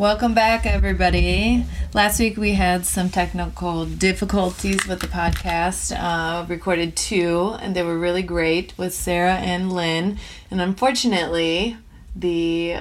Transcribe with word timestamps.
Welcome 0.00 0.32
back, 0.32 0.64
everybody. 0.64 1.66
Last 1.92 2.18
week 2.20 2.38
we 2.38 2.54
had 2.54 2.86
some 2.86 3.10
technical 3.10 3.84
difficulties 3.84 4.86
with 4.86 5.00
the 5.00 5.06
podcast. 5.06 5.92
Uh, 5.94 6.46
recorded 6.46 6.96
two, 6.96 7.54
and 7.60 7.76
they 7.76 7.82
were 7.82 7.98
really 7.98 8.22
great 8.22 8.72
with 8.78 8.94
Sarah 8.94 9.34
and 9.34 9.70
Lynn. 9.70 10.16
And 10.50 10.62
unfortunately, 10.62 11.76
the 12.16 12.78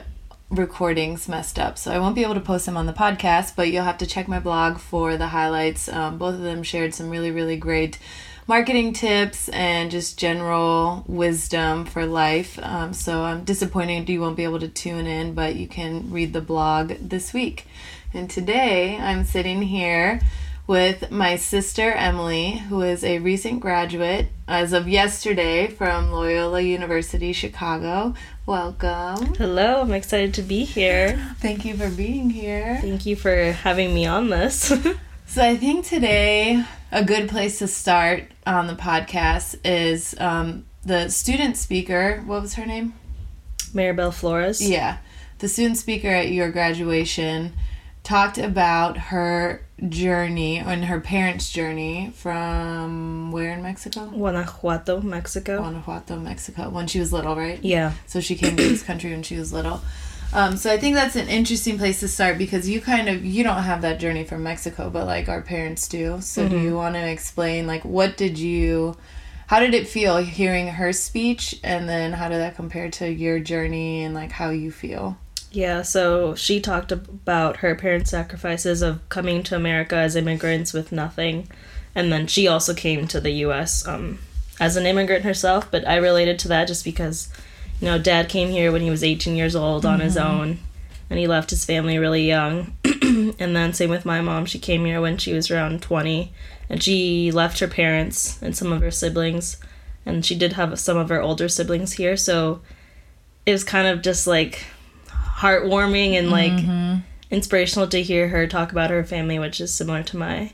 recordings 0.50 1.28
messed 1.28 1.60
up, 1.60 1.78
so 1.78 1.92
I 1.92 2.00
won't 2.00 2.16
be 2.16 2.24
able 2.24 2.36
to 2.36 2.40
post 2.40 2.66
them 2.66 2.78
on 2.78 2.86
the 2.86 2.94
podcast. 2.94 3.54
But 3.54 3.70
you'll 3.70 3.84
have 3.84 3.98
to 3.98 4.08
check 4.08 4.30
my 4.30 4.40
blog 4.40 4.78
for 4.78 5.18
the 5.18 5.28
highlights. 5.28 5.90
Um, 5.90 6.18
both 6.18 6.36
of 6.36 6.42
them 6.42 6.64
shared 6.64 6.94
some 6.94 7.10
really, 7.10 7.32
really 7.32 7.58
great 7.58 8.00
marketing 8.50 8.94
tips 8.94 9.48
and 9.50 9.92
just 9.92 10.18
general 10.18 11.04
wisdom 11.06 11.86
for 11.86 12.04
life. 12.08 12.58
Um, 12.64 12.94
so 12.94 13.22
I'm 13.22 13.44
disappointed 13.44 14.10
you 14.10 14.22
won't 14.22 14.38
be 14.38 14.44
able 14.44 14.60
to 14.60 14.68
tune 14.68 15.06
in, 15.06 15.36
but 15.36 15.56
you 15.56 15.68
can 15.68 16.10
read 16.10 16.34
the 16.34 16.42
blog 16.42 16.94
this 16.94 17.32
week. 17.32 17.68
And 18.12 18.28
today 18.28 18.98
I'm 18.98 19.24
sitting 19.24 19.62
here 19.62 20.20
with 20.66 21.12
my 21.12 21.36
sister 21.36 21.92
Emely, 21.92 22.58
who 22.58 22.82
is 22.82 23.04
a 23.04 23.20
recent 23.20 23.60
graduate 23.60 24.30
as 24.48 24.74
of 24.74 24.88
yesterday 24.88 25.68
from 25.68 26.12
Loyola 26.12 26.62
University 26.62 27.34
Chicago. 27.34 28.16
Welcome. 28.48 29.36
Hello, 29.36 29.82
I'm 29.82 29.94
excited 29.94 30.34
to 30.34 30.42
be 30.42 30.64
here. 30.64 31.36
Thank 31.38 31.66
you 31.66 31.78
for 31.78 31.92
being 31.92 32.32
here. 32.32 32.80
Thank 32.82 33.06
you 33.06 33.16
for 33.16 33.52
having 33.52 33.94
me 33.94 34.08
on 34.08 34.32
this. 34.32 34.74
So 35.30 35.44
I 35.44 35.58
think 35.58 35.86
today 35.86 36.66
a 36.92 37.04
good 37.04 37.30
place 37.30 37.60
to 37.60 37.68
start 37.68 38.26
on 38.46 38.68
the 38.68 38.74
podcast 38.74 39.56
is 39.64 40.16
um, 40.20 40.66
the 40.84 41.10
student 41.10 41.58
speaker. 41.58 42.24
What 42.26 42.42
was 42.42 42.56
her 42.56 42.66
name? 42.66 42.94
Maribel 43.74 44.14
Flores. 44.14 44.68
Yeah, 44.68 44.98
the 45.40 45.48
student 45.48 45.78
speaker 45.78 46.10
at 46.10 46.32
your 46.32 46.52
graduation 46.52 47.54
talked 48.04 48.38
about 48.38 48.98
her 48.98 49.62
journey 49.88 50.58
and 50.58 50.86
her 50.86 51.00
parents' 51.00 51.52
journey 51.52 52.12
from 52.16 53.32
where 53.32 53.54
in 53.54 53.62
Mexico? 53.62 54.08
Guanajuato, 54.08 55.02
Mexico. 55.02 55.58
Guanajuato, 55.60 56.18
Mexico. 56.18 56.70
When 56.70 56.88
she 56.88 57.00
was 57.00 57.14
little, 57.14 57.36
right? 57.36 57.64
Yeah. 57.64 57.94
So 58.08 58.20
she 58.20 58.36
came 58.36 58.56
to 58.56 58.64
this 58.64 58.84
country 58.84 59.12
when 59.12 59.24
she 59.24 59.38
was 59.38 59.54
little. 59.54 59.82
Um, 60.32 60.58
so 60.58 60.72
I 60.72 60.78
think 60.78 60.96
that's 60.96 61.16
an 61.16 61.28
interesting 61.28 61.78
place 61.78 62.00
to 62.02 62.08
start 62.08 62.38
because 62.38 62.70
you 62.70 62.82
kind 62.82 63.10
of 63.10 63.26
you 63.26 63.44
don't 63.44 63.64
have 63.64 63.82
that 63.82 64.00
journey 64.00 64.24
from 64.24 64.44
Mexico, 64.44 64.90
but 64.90 65.06
like 65.06 65.28
our 65.28 65.42
parents 65.42 65.88
do. 65.88 66.22
So 66.22 66.48
do 66.48 66.60
you 66.60 66.76
want 66.76 66.96
to 66.96 67.08
explain 67.08 67.66
like 67.66 67.84
what 67.84 68.16
did 68.16 68.38
you, 68.38 68.96
how 69.48 69.60
did 69.60 69.74
it 69.74 69.88
feel 69.88 70.18
hearing 70.18 70.68
her 70.68 70.94
speech, 70.94 71.60
and 71.64 71.90
then 71.90 72.14
how 72.14 72.30
did 72.30 72.38
that 72.38 72.56
compare 72.56 72.92
to 72.92 73.12
your 73.12 73.40
journey 73.40 74.04
and 74.04 74.14
like 74.14 74.32
how 74.32 74.50
you 74.52 74.72
feel? 74.72 75.18
Yeah, 75.52 75.82
so 75.82 76.36
she 76.36 76.60
talked 76.60 76.92
about 76.92 77.58
her 77.58 77.74
parents' 77.74 78.12
sacrifices 78.12 78.82
of 78.82 79.08
coming 79.10 79.42
to 79.44 79.56
America 79.56 79.96
as 79.96 80.16
immigrants 80.16 80.74
with 80.74 80.92
nothing. 80.92 81.48
And 81.96 82.12
then 82.12 82.28
she 82.28 82.48
also 82.48 82.74
came 82.76 83.08
to 83.08 83.20
the 83.20 83.32
US 83.46 83.88
um, 83.88 84.20
as 84.60 84.76
an 84.76 84.86
immigrant 84.86 85.26
herself, 85.26 85.72
but 85.72 85.88
I 85.88 85.96
related 85.96 86.38
to 86.40 86.48
that 86.50 86.68
just 86.68 86.84
because, 86.84 87.30
you 87.80 87.88
know, 87.88 87.98
dad 87.98 88.30
came 88.30 88.50
here 88.50 88.72
when 88.72 88.82
he 88.82 88.90
was 88.90 89.04
18 89.04 89.36
years 89.36 89.56
old 89.56 89.86
on 89.86 90.00
his 90.00 90.16
mm-hmm. 90.16 90.28
own 90.28 90.60
and 91.10 91.20
he 91.20 91.28
left 91.28 91.50
his 91.50 91.66
family 91.66 91.98
really 91.98 92.28
young. 92.28 92.74
and 92.84 93.56
then 93.56 93.74
same 93.74 93.90
with 93.90 94.06
my 94.06 94.22
mom, 94.22 94.46
she 94.46 94.60
came 94.60 94.86
here 94.86 95.02
when 95.02 95.18
she 95.18 95.34
was 95.34 95.50
around 95.50 95.82
20 95.82 96.32
and 96.70 96.84
she 96.84 97.32
left 97.32 97.60
her 97.60 97.68
parents 97.68 98.42
and 98.42 98.56
some 98.56 98.72
of 98.72 98.82
her 98.82 98.92
siblings 98.92 99.58
and 100.06 100.26
she 100.26 100.36
did 100.36 100.54
have 100.54 100.78
some 100.80 100.98
of 100.98 101.10
her 101.10 101.22
older 101.22 101.48
siblings 101.48 101.94
here, 101.94 102.18
so 102.18 102.62
it 103.46 103.52
was 103.52 103.64
kind 103.64 103.88
of 103.88 104.02
just 104.02 104.28
like 104.28 104.66
heartwarming 105.10 106.14
and 106.14 106.32
like 106.32 106.52
mm-hmm. 106.52 107.00
inspirational 107.32 107.88
to 107.88 108.02
hear 108.02 108.30
her 108.30 108.48
talk 108.48 108.72
about 108.72 108.90
her 108.90 109.04
family, 109.04 109.40
which 109.40 109.62
is 109.62 109.74
similar 109.74 110.04
to 110.04 110.18
my 110.18 110.52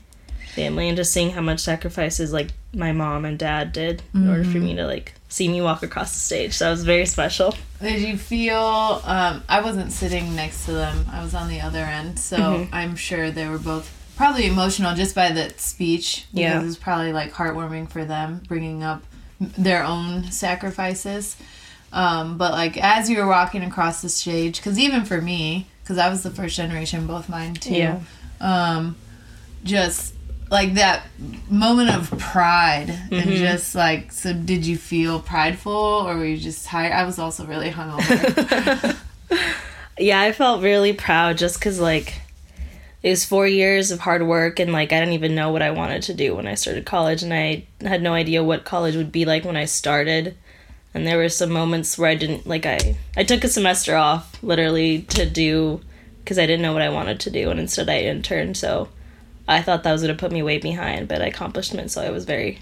family, 0.54 0.88
and 0.88 0.96
just 0.96 1.12
seeing 1.12 1.30
how 1.30 1.40
much 1.40 1.60
sacrifices 1.60 2.32
like 2.32 2.48
my 2.72 2.92
mom 2.92 3.24
and 3.24 3.38
dad 3.38 3.72
did 3.72 4.02
in 4.14 4.28
order 4.28 4.44
for 4.44 4.58
me 4.58 4.70
mm-hmm. 4.70 4.78
to 4.78 4.86
like 4.86 5.14
see 5.28 5.48
me 5.48 5.60
walk 5.60 5.82
across 5.82 6.12
the 6.12 6.20
stage. 6.20 6.54
So 6.54 6.68
it 6.68 6.70
was 6.70 6.84
very 6.84 7.06
special. 7.06 7.54
Did 7.80 8.02
you 8.02 8.16
feel? 8.16 8.56
Um, 9.04 9.42
I 9.48 9.60
wasn't 9.62 9.92
sitting 9.92 10.34
next 10.36 10.64
to 10.66 10.72
them. 10.72 11.06
I 11.10 11.22
was 11.22 11.34
on 11.34 11.48
the 11.48 11.60
other 11.60 11.80
end, 11.80 12.18
so 12.18 12.66
I'm 12.72 12.96
sure 12.96 13.30
they 13.30 13.48
were 13.48 13.58
both 13.58 13.92
probably 14.16 14.46
emotional 14.46 14.94
just 14.94 15.14
by 15.14 15.30
the 15.32 15.52
speech. 15.58 16.26
Because 16.32 16.40
Yeah. 16.40 16.60
it 16.60 16.64
was 16.64 16.76
probably 16.78 17.12
like 17.12 17.32
heartwarming 17.32 17.90
for 17.90 18.04
them, 18.04 18.40
bringing 18.48 18.82
up 18.82 19.02
their 19.38 19.84
own 19.84 20.30
sacrifices. 20.32 21.36
Um, 21.92 22.38
but 22.38 22.52
like 22.52 22.76
as 22.78 23.10
you 23.10 23.18
were 23.18 23.26
walking 23.28 23.62
across 23.62 24.00
the 24.02 24.08
stage, 24.08 24.56
because 24.56 24.78
even 24.78 25.04
for 25.04 25.20
me, 25.20 25.66
because 25.82 25.98
I 25.98 26.08
was 26.08 26.22
the 26.22 26.30
first 26.30 26.56
generation, 26.56 27.06
both 27.06 27.28
mine 27.28 27.54
too. 27.54 27.74
Yeah. 27.74 28.00
Um, 28.40 28.96
just 29.64 30.14
like 30.50 30.74
that 30.74 31.06
moment 31.50 31.90
of 31.90 32.18
pride 32.18 32.88
and 32.88 33.10
mm-hmm. 33.10 33.34
just 33.34 33.74
like 33.74 34.12
so 34.12 34.32
did 34.32 34.64
you 34.64 34.76
feel 34.76 35.20
prideful 35.20 35.72
or 35.72 36.16
were 36.16 36.24
you 36.24 36.36
just 36.36 36.66
tired? 36.66 36.92
I 36.92 37.04
was 37.04 37.18
also 37.18 37.44
really 37.46 37.70
hungover. 37.70 38.96
Yeah, 39.98 40.20
I 40.20 40.32
felt 40.32 40.62
really 40.62 40.92
proud 40.92 41.38
just 41.38 41.58
because 41.58 41.80
like 41.80 42.20
it 43.02 43.10
was 43.10 43.24
four 43.24 43.46
years 43.46 43.90
of 43.90 44.00
hard 44.00 44.26
work 44.26 44.58
and 44.60 44.72
like 44.72 44.92
I 44.92 44.98
didn't 45.00 45.14
even 45.14 45.34
know 45.34 45.50
what 45.50 45.62
I 45.62 45.70
wanted 45.70 46.02
to 46.04 46.14
do 46.14 46.36
when 46.36 46.46
I 46.46 46.54
started 46.54 46.84
college 46.84 47.22
and 47.22 47.32
I 47.32 47.64
had 47.80 48.02
no 48.02 48.12
idea 48.12 48.44
what 48.44 48.64
college 48.64 48.96
would 48.96 49.12
be 49.12 49.24
like 49.24 49.44
when 49.44 49.56
I 49.56 49.64
started. 49.64 50.36
And 50.92 51.06
there 51.06 51.18
were 51.18 51.28
some 51.28 51.50
moments 51.50 51.98
where 51.98 52.10
I 52.10 52.14
didn't 52.14 52.46
like 52.46 52.66
I 52.66 52.96
I 53.16 53.24
took 53.24 53.44
a 53.44 53.48
semester 53.48 53.96
off 53.96 54.42
literally 54.42 55.02
to 55.02 55.28
do 55.28 55.80
because 56.18 56.38
I 56.38 56.46
didn't 56.46 56.62
know 56.62 56.72
what 56.72 56.82
I 56.82 56.88
wanted 56.90 57.20
to 57.20 57.30
do 57.30 57.50
and 57.50 57.58
instead 57.58 57.88
I 57.88 58.00
interned. 58.00 58.56
So 58.56 58.88
I 59.48 59.62
thought 59.62 59.82
that 59.84 59.92
was 59.92 60.02
gonna 60.02 60.14
put 60.14 60.32
me 60.32 60.42
way 60.42 60.58
behind 60.58 61.08
but 61.08 61.22
I 61.22 61.26
accomplished 61.26 61.74
it 61.74 61.90
so 61.90 62.02
I 62.02 62.10
was 62.10 62.24
very 62.24 62.58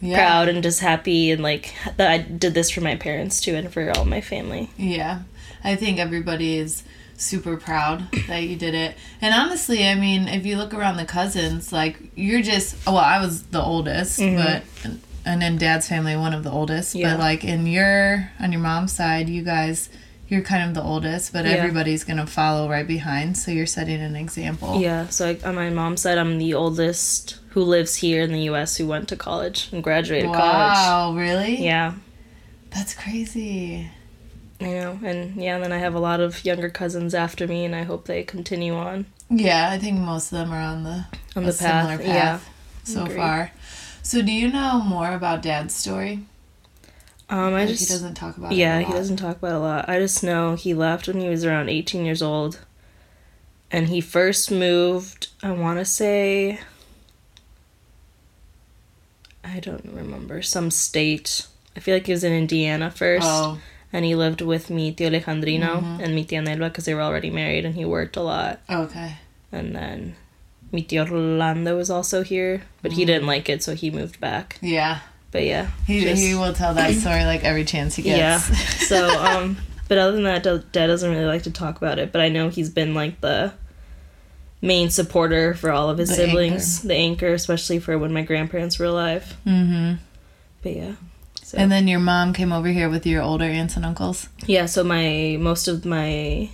yeah 0.00 0.16
proud 0.16 0.48
and 0.48 0.62
just 0.62 0.80
happy 0.80 1.30
and 1.30 1.42
like 1.42 1.74
that 1.96 2.10
I 2.10 2.18
did 2.18 2.54
this 2.54 2.70
for 2.70 2.80
my 2.80 2.96
parents 2.96 3.40
too 3.40 3.54
and 3.54 3.72
for 3.72 3.90
all 3.96 4.04
my 4.04 4.20
family. 4.20 4.70
yeah 4.76 5.22
i 5.64 5.76
think 5.76 5.98
everybody 6.00 6.56
is 6.58 6.82
super 7.16 7.56
proud 7.56 8.10
that 8.26 8.42
you 8.42 8.56
did 8.56 8.74
it 8.74 8.96
and 9.20 9.32
honestly 9.32 9.86
i 9.86 9.94
mean 9.94 10.26
if 10.26 10.44
you 10.44 10.56
look 10.56 10.74
around 10.74 10.96
the 10.96 11.04
cousins 11.04 11.72
like 11.72 11.96
you're 12.16 12.42
just 12.42 12.84
well 12.84 12.96
i 12.96 13.20
was 13.20 13.44
the 13.44 13.62
oldest 13.62 14.18
mm-hmm. 14.18 14.42
but 14.42 14.92
and 15.24 15.40
in 15.40 15.56
dad's 15.56 15.86
family 15.88 16.16
one 16.16 16.34
of 16.34 16.42
the 16.42 16.50
oldest 16.50 16.96
Yeah. 16.96 17.12
but 17.12 17.20
like 17.20 17.44
in 17.44 17.64
your 17.66 18.28
on 18.40 18.50
your 18.50 18.60
mom's 18.60 18.92
side 18.92 19.28
you 19.28 19.42
guys 19.42 19.88
you're 20.32 20.40
kind 20.54 20.64
of 20.68 20.74
the 20.74 20.82
oldest 20.82 21.32
but 21.32 21.44
Yeah. 21.44 21.52
everybody's 21.52 22.04
gonna 22.04 22.26
follow 22.26 22.68
right 22.68 22.86
behind 22.86 23.36
so 23.36 23.50
you're 23.50 23.66
setting 23.66 24.00
an 24.00 24.16
example 24.16 24.80
Yeah, 24.80 25.08
so 25.08 25.28
I, 25.30 25.38
on 25.48 25.54
my 25.54 25.68
mom's 25.70 26.00
side, 26.02 26.16
I'm 26.18 26.38
the 26.38 26.54
oldest 26.54 27.38
who 27.50 27.62
lives 27.62 27.96
here 27.96 28.22
in 28.22 28.32
the 28.32 28.44
U.S. 28.52 28.76
who 28.78 28.86
went 28.86 29.08
to 29.08 29.16
college 29.16 29.68
and 29.72 29.82
graduated 29.84 30.32
college. 30.32 30.78
Wow, 30.86 31.14
really? 31.14 31.62
Yeah, 31.62 31.92
That's 32.70 32.94
crazy. 32.94 33.90
you 34.58 34.66
know, 34.68 34.98
and 35.04 35.36
yeah, 35.36 35.56
and 35.56 35.64
then 35.64 35.72
I 35.72 35.78
have 35.78 35.94
a 35.94 35.98
lot 36.00 36.20
of 36.20 36.44
younger 36.46 36.70
cousins 36.70 37.14
after 37.14 37.46
me, 37.46 37.64
and 37.66 37.74
I 37.76 37.82
hope 37.82 38.06
they 38.06 38.22
continue 38.22 38.74
on 38.74 39.04
Yeah, 39.28 39.68
I 39.70 39.78
think 39.78 39.98
most 39.98 40.32
of 40.32 40.38
them 40.38 40.50
are 40.50 40.60
on 40.62 40.82
the 40.84 41.04
on 41.36 41.44
the 41.44 41.52
similar 41.52 41.98
path. 41.98 42.06
path 42.06 42.48
so 42.84 43.02
agreed. 43.04 43.16
far. 43.16 43.50
So, 44.02 44.22
do 44.22 44.32
you 44.32 44.48
know 44.50 44.80
more 44.80 45.12
about 45.12 45.42
Dad's 45.42 45.74
story? 45.74 46.24
Um, 47.30 47.54
I 47.54 47.64
just 47.66 47.88
he 47.88 47.94
doesn't 47.94 48.14
talk 48.14 48.36
about. 48.36 48.52
it 48.52 48.56
yeah, 48.56 48.80
he 48.80 48.92
doesn't 48.92 49.16
talk 49.16 49.38
about 49.38 49.52
it 49.52 49.56
a 49.56 49.58
lot. 49.60 49.88
I 49.88 49.98
just 49.98 50.22
know 50.22 50.54
he 50.54 50.74
left 50.74 51.08
when 51.08 51.20
he 51.20 51.28
was 51.28 51.44
around 51.44 51.68
18 51.70 52.04
years 52.04 52.20
old, 52.22 52.60
and 53.70 53.88
he 53.88 54.00
first 54.00 54.50
moved. 54.50 55.28
I 55.42 55.52
want 55.52 55.78
to 55.78 55.84
say. 55.84 56.60
I 59.44 59.60
don't 59.60 59.84
remember 59.92 60.40
some 60.42 60.70
state. 60.70 61.46
I 61.76 61.80
feel 61.80 61.94
like 61.96 62.06
he 62.06 62.12
was 62.12 62.24
in 62.24 62.32
Indiana 62.32 62.90
first. 62.90 63.26
Oh, 63.28 63.58
and 63.92 64.04
he 64.04 64.14
lived 64.14 64.40
with 64.40 64.70
mi 64.70 64.92
tio 64.92 65.10
Alejandrino 65.10 65.80
Mhm. 65.82 66.00
and 66.02 66.14
mi 66.14 66.24
tia 66.24 66.40
Nelva 66.42 66.68
because 66.68 66.84
they 66.84 66.94
were 66.94 67.02
already 67.02 67.30
married 67.30 67.64
and 67.64 67.74
he 67.74 67.84
worked 67.84 68.16
a 68.16 68.22
lot. 68.22 68.60
okay. 68.70 69.16
And 69.50 69.74
then 69.74 70.16
mi 70.70 70.82
tio 70.82 71.04
Rolando 71.06 71.76
was 71.76 71.90
also 71.90 72.22
here, 72.22 72.62
but 72.82 72.92
he 72.92 73.04
didn't 73.04 73.26
like 73.26 73.48
it, 73.48 73.62
so 73.62 73.74
he 73.74 73.90
moved 73.90 74.20
back. 74.20 74.58
Yeah, 74.62 75.00
But 75.32 75.44
yeah, 75.44 75.70
he 75.86 76.02
just- 76.02 76.22
he 76.22 76.34
will 76.34 76.52
tell 76.52 76.74
that 76.74 76.94
story 76.94 77.24
like 77.24 77.42
every 77.42 77.64
chance 77.64 77.96
he 77.96 78.02
gets. 78.02 78.18
yeah. 78.50 78.56
So 78.86 79.08
um, 79.20 79.56
but 79.88 79.98
other 79.98 80.12
than 80.12 80.24
that, 80.24 80.42
Dad 80.44 80.86
doesn't 80.86 81.10
really 81.10 81.24
like 81.24 81.42
to 81.44 81.50
talk 81.50 81.76
about 81.78 81.98
it. 81.98 82.12
But 82.12 82.20
I 82.20 82.28
know 82.28 82.48
he's 82.50 82.68
been 82.70 82.94
like 82.94 83.20
the 83.20 83.52
main 84.60 84.90
supporter 84.90 85.54
for 85.54 85.70
all 85.72 85.90
of 85.90 85.98
his 85.98 86.10
The 86.10 86.14
siblings, 86.16 86.82
the 86.82 86.94
anchor, 86.94 87.32
especially 87.32 87.78
for 87.80 87.98
when 87.98 88.12
my 88.12 88.22
grandparents 88.22 88.78
were 88.78 88.86
alive. 88.86 89.36
mm-hmm. 89.46 89.94
But 90.62 90.76
yeah. 90.76 90.92
So. 91.42 91.58
And 91.58 91.70
then 91.72 91.88
your 91.88 91.98
mom 92.00 92.32
came 92.32 92.52
over 92.52 92.68
here 92.68 92.88
with 92.88 93.04
your 93.06 93.20
older 93.22 93.44
aunts 93.44 93.74
and 93.76 93.84
uncles. 93.84 94.28
Yeah, 94.46 94.66
so 94.66 94.84
my 94.84 95.36
most 95.40 95.66
of 95.68 95.84
my 95.84 96.48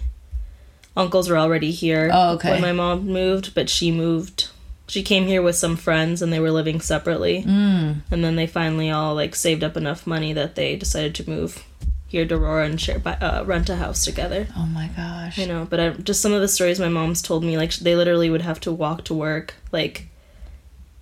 uncles 0.96 1.28
were 1.28 1.36
already 1.38 1.70
here 1.70 2.10
Oh, 2.12 2.34
okay. 2.34 2.52
when 2.52 2.62
my 2.62 2.72
mom 2.72 3.06
moved, 3.06 3.54
but 3.54 3.68
she 3.68 3.90
moved. 3.92 4.48
She 4.88 5.02
came 5.02 5.26
here 5.26 5.42
with 5.42 5.56
some 5.56 5.76
friends 5.76 6.22
and 6.22 6.32
they 6.32 6.40
were 6.40 6.50
living 6.50 6.80
separately. 6.80 7.44
Mm. 7.44 8.00
And 8.10 8.24
then 8.24 8.36
they 8.36 8.46
finally 8.46 8.90
all 8.90 9.14
like 9.14 9.34
saved 9.34 9.62
up 9.62 9.76
enough 9.76 10.06
money 10.06 10.32
that 10.32 10.54
they 10.54 10.76
decided 10.76 11.14
to 11.16 11.30
move 11.30 11.64
here 12.08 12.26
to 12.26 12.34
Aurora 12.36 12.64
and 12.64 12.80
share 12.80 13.00
uh, 13.04 13.44
rent 13.46 13.68
a 13.68 13.76
house 13.76 14.04
together. 14.04 14.48
Oh 14.56 14.66
my 14.66 14.88
gosh. 14.96 15.36
You 15.36 15.46
know, 15.46 15.66
but 15.68 15.78
I, 15.78 15.90
just 15.90 16.22
some 16.22 16.32
of 16.32 16.40
the 16.40 16.48
stories 16.48 16.80
my 16.80 16.88
mom's 16.88 17.20
told 17.20 17.44
me, 17.44 17.56
like 17.58 17.74
they 17.76 17.94
literally 17.94 18.30
would 18.30 18.42
have 18.42 18.60
to 18.60 18.72
walk 18.72 19.04
to 19.04 19.14
work. 19.14 19.54
Like 19.72 20.08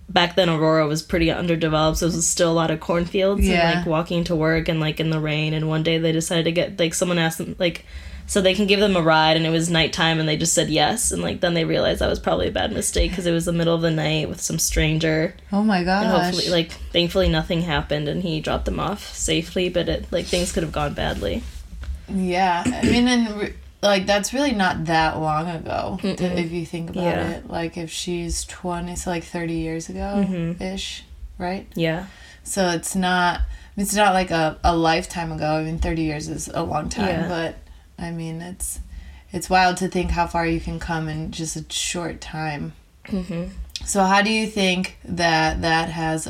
back 0.09 0.35
then, 0.35 0.49
Aurora 0.49 0.87
was 0.87 1.01
pretty 1.01 1.29
underdeveloped, 1.31 1.97
so 1.99 2.07
there 2.07 2.15
was 2.15 2.27
still 2.27 2.51
a 2.51 2.53
lot 2.53 2.71
of 2.71 2.79
cornfields 2.79 3.47
Yeah. 3.47 3.69
and 3.69 3.79
like 3.79 3.87
walking 3.87 4.23
to 4.25 4.35
work 4.35 4.67
and 4.69 4.79
like 4.79 4.99
in 4.99 5.09
the 5.09 5.19
rain. 5.19 5.53
And 5.53 5.67
one 5.67 5.83
day 5.83 5.97
they 5.97 6.11
decided 6.11 6.45
to 6.45 6.51
get 6.51 6.79
like 6.79 6.93
someone 6.93 7.19
asked 7.19 7.37
them 7.37 7.55
like 7.59 7.85
so 8.29 8.41
they 8.41 8.53
can 8.53 8.67
give 8.67 8.81
them 8.81 8.97
a 8.97 9.01
ride, 9.01 9.37
and 9.37 9.45
it 9.45 9.51
was 9.51 9.69
nighttime, 9.69 10.19
and 10.19 10.27
they 10.27 10.35
just 10.35 10.53
said 10.53 10.69
yes. 10.69 11.13
And 11.13 11.21
like 11.21 11.39
then 11.39 11.53
they 11.53 11.63
realized 11.63 12.01
that 12.01 12.09
was 12.09 12.19
probably 12.19 12.49
a 12.49 12.51
bad 12.51 12.73
mistake 12.73 13.11
because 13.11 13.25
it 13.25 13.31
was 13.31 13.45
the 13.45 13.53
middle 13.53 13.73
of 13.73 13.81
the 13.81 13.89
night 13.89 14.27
with 14.27 14.41
some 14.41 14.59
stranger. 14.59 15.33
Oh 15.53 15.63
my 15.63 15.77
And 15.77 15.85
gosh. 15.85 16.25
hopefully, 16.25 16.49
like 16.51 16.71
thankfully 16.91 17.29
nothing 17.29 17.61
happened, 17.61 18.09
and 18.09 18.23
he 18.23 18.41
dropped 18.41 18.65
them 18.65 18.81
off 18.81 19.15
safely. 19.15 19.69
But 19.69 19.87
it 19.87 20.11
like 20.11 20.25
things 20.25 20.51
could 20.51 20.63
have 20.63 20.73
gone 20.73 20.93
badly. 20.93 21.41
Yeah, 22.13 22.63
I 22.65 22.81
mean, 22.83 23.07
and 23.07 23.53
like 23.81 24.05
that's 24.05 24.33
really 24.33 24.53
not 24.53 24.85
that 24.85 25.19
long 25.19 25.47
ago 25.47 25.99
Mm-mm. 26.01 26.19
if 26.37 26.51
you 26.51 26.65
think 26.65 26.89
about 26.91 27.03
Yeah. 27.03 27.29
it. 27.29 27.49
Like 27.49 27.77
if 27.77 27.91
she's 27.91 28.43
twenty, 28.45 28.95
so 28.95 29.09
like 29.09 29.23
thirty 29.23 29.55
years 29.55 29.89
ago 29.89 30.25
Mhm. 30.27 30.59
ish, 30.61 31.03
right? 31.37 31.67
Yeah, 31.75 32.05
So 32.43 32.69
it's 32.69 32.95
not. 32.95 33.41
It's 33.75 33.93
not 33.93 34.13
like 34.15 34.31
a, 34.31 34.57
a 34.63 34.75
lifetime 34.75 35.31
ago. 35.31 35.57
I 35.57 35.63
mean, 35.63 35.77
thirty 35.77 36.01
years 36.03 36.27
is 36.29 36.49
a 36.51 36.63
long 36.63 36.89
time, 36.89 37.07
Yeah. 37.09 37.27
but 37.27 37.55
I 38.03 38.09
mean, 38.11 38.41
it's 38.41 38.79
it's 39.31 39.49
wild 39.49 39.77
to 39.77 39.87
think 39.87 40.11
how 40.11 40.25
far 40.25 40.47
you 40.47 40.59
can 40.59 40.79
come 40.79 41.07
in 41.09 41.31
just 41.31 41.55
a 41.55 41.65
short 41.69 42.19
time. 42.21 42.73
hmm 43.07 43.45
So 43.85 44.03
how 44.03 44.21
do 44.23 44.31
you 44.31 44.47
think 44.47 44.97
that 45.05 45.61
that 45.61 45.89
has 45.89 46.27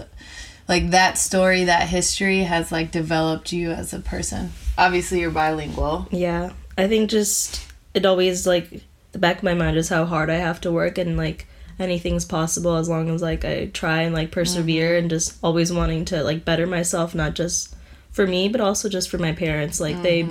like 0.67 0.89
that 0.89 1.17
story, 1.17 1.63
that 1.63 1.87
history 1.87 2.43
has 2.43 2.71
like 2.71 2.91
developed 2.91 3.53
you 3.53 3.71
as 3.71 3.93
a 3.93 3.99
person? 3.99 4.51
Obviously 4.77 5.21
you're 5.21 5.31
bilingual. 5.31 6.07
yeah. 6.11 6.49
I 6.77 6.87
think 6.87 7.09
just 7.09 7.65
it 7.93 8.05
always 8.05 8.45
like 8.45 8.83
the 9.11 9.19
back 9.19 9.37
of 9.37 9.43
my 9.43 9.53
mind 9.53 9.77
is 9.77 9.89
how 9.89 10.05
hard 10.05 10.29
I 10.29 10.35
have 10.35 10.61
to 10.61 10.71
work 10.71 10.97
and 10.97 11.17
like 11.17 11.47
anything's 11.79 12.25
possible 12.25 12.75
as 12.75 12.89
long 12.89 13.09
as 13.09 13.21
like 13.21 13.45
I 13.45 13.67
try 13.67 14.01
and 14.03 14.13
like 14.13 14.31
persevere 14.31 14.97
and 14.97 15.09
just 15.09 15.37
always 15.43 15.71
wanting 15.71 16.05
to 16.05 16.23
like 16.23 16.45
better 16.45 16.67
myself, 16.67 17.15
not 17.15 17.33
just 17.33 17.75
for 18.11 18.27
me 18.27 18.47
but 18.47 18.61
also 18.61 18.89
just 18.89 19.09
for 19.09 19.17
my 19.17 19.31
parents. 19.31 19.79
Like 19.79 20.01
they 20.03 20.27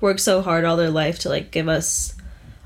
work 0.00 0.18
so 0.18 0.42
hard 0.42 0.64
all 0.64 0.76
their 0.76 0.90
life 0.90 1.18
to 1.20 1.28
like 1.28 1.50
give 1.50 1.68
us 1.68 2.14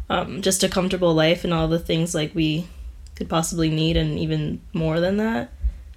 um, 0.08 0.42
just 0.42 0.62
a 0.62 0.68
comfortable 0.68 1.14
life 1.14 1.44
and 1.44 1.52
all 1.52 1.68
the 1.68 1.78
things 1.78 2.14
like 2.14 2.34
we 2.34 2.68
could 3.16 3.28
possibly 3.28 3.70
need 3.70 3.96
and 3.96 4.18
even 4.18 4.60
more 4.72 5.00
than 5.00 5.16
that. 5.16 5.52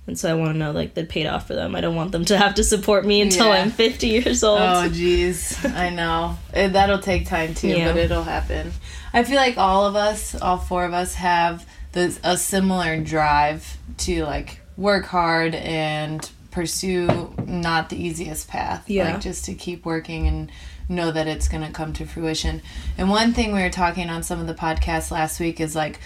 And 0.08 0.18
so 0.18 0.32
I 0.32 0.36
want 0.36 0.54
to 0.54 0.58
know 0.58 0.72
like 0.72 0.94
that 0.94 1.10
paid 1.10 1.28
off 1.28 1.48
for 1.48 1.54
them. 1.54 1.76
I 1.76 1.82
don't 1.82 1.96
want 1.96 2.12
them 2.14 2.24
to 2.26 2.38
have 2.38 2.56
to 2.56 2.64
support 2.64 3.06
me 3.06 3.20
until 3.22 3.48
Yeah. 3.48 3.62
I'm 3.62 3.72
50 3.72 4.08
years 4.08 4.44
old. 4.44 4.60
Oh 4.60 4.90
jeez, 4.90 5.70
I 5.76 5.90
know. 5.90 6.38
It, 6.54 6.74
that'll 6.74 7.00
take 7.00 7.28
time 7.28 7.54
too, 7.54 7.68
Yeah. 7.68 7.88
but 7.92 7.98
it'll 7.98 8.24
happen. 8.24 8.72
I 9.14 9.24
feel 9.24 9.36
like 9.36 9.58
all 9.58 9.86
of 9.86 9.96
us, 9.96 10.34
all 10.42 10.58
four 10.58 10.86
of 10.86 10.94
us 10.94 11.16
have 11.16 11.66
this 11.92 12.20
a 12.24 12.38
similar 12.38 13.00
drive 13.02 13.78
to 14.00 14.24
like 14.24 14.62
work 14.78 15.06
hard 15.06 15.56
and 15.56 16.30
pursue 16.52 17.34
not 17.46 17.90
the 17.90 18.02
easiest 18.02 18.48
path. 18.48 18.90
Yeah. 18.90 19.12
Like 19.12 19.22
just 19.22 19.46
to 19.46 19.54
keep 19.56 19.86
working 19.86 20.28
and 20.28 20.52
know 20.90 21.12
that 21.12 21.28
it's 21.28 21.48
going 21.50 21.64
to 21.64 21.72
come 21.74 21.92
to 21.94 22.06
fruition. 22.06 22.62
And 22.98 23.10
one 23.10 23.34
thing 23.34 23.54
we 23.54 23.62
were 23.62 23.70
talking 23.70 24.10
on 24.10 24.24
some 24.24 24.40
of 24.40 24.48
the 24.48 24.54
podcasts 24.54 25.12
last 25.12 25.40
week 25.40 25.60
is 25.60 25.76
like 25.76 26.00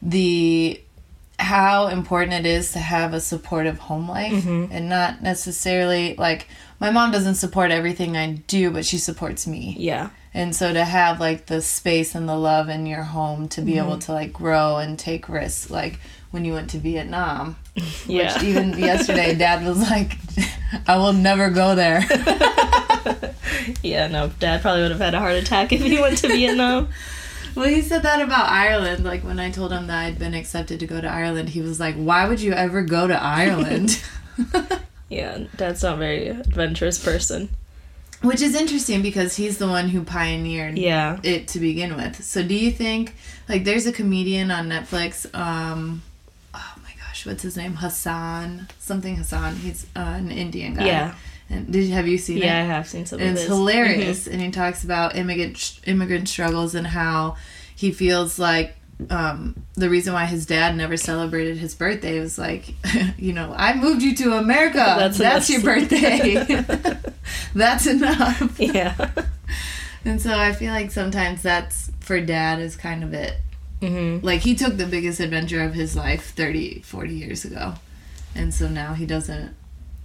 the 0.00 0.80
how 1.38 1.86
important 1.86 2.32
it 2.32 2.46
is 2.46 2.72
to 2.72 2.78
have 2.78 3.14
a 3.14 3.20
supportive 3.20 3.78
home 3.78 4.08
life 4.08 4.32
mm-hmm. 4.32 4.72
and 4.72 4.88
not 4.88 5.22
necessarily 5.22 6.14
like 6.16 6.48
my 6.80 6.90
mom 6.90 7.10
doesn't 7.10 7.36
support 7.36 7.70
everything 7.70 8.16
I 8.16 8.32
do, 8.46 8.70
but 8.70 8.84
she 8.84 8.98
supports 8.98 9.46
me. 9.46 9.76
Yeah. 9.78 10.10
And 10.34 10.54
so 10.54 10.72
to 10.72 10.84
have 10.84 11.20
like 11.20 11.46
the 11.46 11.62
space 11.62 12.14
and 12.14 12.28
the 12.28 12.36
love 12.36 12.68
in 12.68 12.86
your 12.86 13.02
home 13.02 13.48
to 13.50 13.62
be 13.62 13.78
able 13.78 13.92
mm-hmm. 13.92 14.00
to 14.00 14.12
like 14.12 14.32
grow 14.32 14.76
and 14.76 14.98
take 14.98 15.28
risks, 15.28 15.70
like 15.70 15.98
when 16.30 16.44
you 16.44 16.52
went 16.52 16.70
to 16.70 16.78
Vietnam, 16.78 17.56
Yeah. 18.06 18.34
which 18.34 18.42
even 18.44 18.78
yesterday 18.78 19.34
dad 19.34 19.64
was 19.64 19.80
like, 19.90 20.16
I 20.86 20.96
will 20.96 21.12
never 21.12 21.50
go 21.50 21.74
there. 21.74 22.04
yeah, 23.82 24.06
no, 24.08 24.30
dad 24.38 24.62
probably 24.62 24.82
would 24.82 24.90
have 24.90 25.00
had 25.00 25.14
a 25.14 25.18
heart 25.18 25.34
attack 25.34 25.72
if 25.72 25.80
he 25.80 26.00
went 26.00 26.18
to 26.18 26.28
Vietnam. 26.36 26.88
Well, 27.54 27.68
he 27.68 27.82
said 27.82 28.02
that 28.02 28.20
about 28.22 28.48
Ireland. 28.50 29.04
Like 29.04 29.22
when 29.24 29.38
I 29.40 29.50
told 29.50 29.72
him 29.72 29.86
that 29.88 30.04
I'd 30.04 30.18
been 30.18 30.34
accepted 30.34 30.80
to 30.80 30.86
go 30.86 31.00
to 31.00 31.08
Ireland, 31.08 31.50
he 31.50 31.60
was 31.60 31.78
like, 31.80 31.94
Why 31.96 32.28
would 32.28 32.40
you 32.40 32.52
ever 32.52 32.82
go 32.82 33.06
to 33.06 33.20
Ireland? 33.22 34.00
Yeah, 35.10 35.44
dad's 35.56 35.82
not 35.82 35.94
a 35.94 35.96
very 35.96 36.28
adventurous 36.28 37.02
person. 37.02 37.48
Which 38.20 38.42
is 38.42 38.54
interesting 38.54 39.00
because 39.00 39.36
he's 39.36 39.56
the 39.56 39.66
one 39.68 39.88
who 39.88 40.02
pioneered 40.04 40.76
Yeah. 40.76 41.18
it 41.22 41.48
to 41.48 41.60
begin 41.60 41.96
with. 41.96 42.22
So 42.22 42.42
do 42.42 42.54
you 42.54 42.70
think 42.70 43.14
like 43.48 43.64
there's 43.64 43.86
a 43.86 43.92
comedian 43.92 44.50
on 44.50 44.68
Netflix 44.68 45.24
um 45.34 46.02
oh 46.52 46.74
my 46.82 46.90
gosh, 47.00 47.24
what's 47.24 47.42
his 47.42 47.56
name? 47.56 47.76
Hasan, 47.76 48.68
something 48.78 49.16
Hasan. 49.16 49.56
He's 49.56 49.86
uh, 49.96 50.00
an 50.00 50.30
Indian 50.30 50.74
guy. 50.74 50.86
Yeah. 50.86 51.14
And 51.50 51.72
did 51.72 51.84
you 51.84 51.94
have 51.94 52.06
you 52.06 52.18
seen 52.18 52.38
Yeah, 52.38 52.58
I 52.58 52.62
have 52.62 52.88
seen 52.88 53.06
some 53.06 53.20
And 53.20 53.30
it's 53.30 53.40
his. 53.40 53.48
hilarious 53.48 54.26
and 54.26 54.40
he 54.40 54.50
talks 54.50 54.84
about 54.84 55.16
immigrant 55.16 55.80
immigrant 55.86 56.28
struggles 56.28 56.74
and 56.74 56.86
how 56.86 57.36
he 57.74 57.90
feels 57.92 58.38
like 58.38 58.74
um, 59.10 59.54
the 59.74 59.88
reason 59.88 60.12
why 60.12 60.24
his 60.26 60.44
dad 60.44 60.76
never 60.76 60.96
celebrated 60.96 61.56
his 61.56 61.74
birthday 61.74 62.18
was 62.18 62.36
like, 62.36 62.74
you 63.16 63.32
know, 63.32 63.54
I 63.56 63.74
moved 63.74 64.02
you 64.02 64.14
to 64.16 64.32
America. 64.36 64.78
That's 64.78 65.18
That's, 65.18 65.48
your 65.48 65.62
birthday. 65.62 66.44
That's 67.54 67.86
enough. 67.86 68.58
Yeah. 68.58 69.10
And 70.04 70.20
so 70.20 70.36
I 70.36 70.52
feel 70.52 70.72
like 70.72 70.90
sometimes 70.90 71.42
that's 71.42 71.90
for 72.00 72.20
dad 72.20 72.60
is 72.60 72.76
kind 72.76 73.04
of 73.04 73.14
it. 73.14 73.34
hmm 73.80 74.18
Like 74.22 74.40
he 74.40 74.54
took 74.54 74.76
the 74.76 74.86
biggest 74.86 75.20
adventure 75.20 75.62
of 75.62 75.74
his 75.74 75.94
life 75.94 76.34
30, 76.34 76.80
40 76.80 77.14
years 77.14 77.44
ago. 77.44 77.74
And 78.34 78.52
so 78.52 78.68
now 78.68 78.94
he 78.94 79.06
doesn't. 79.06 79.54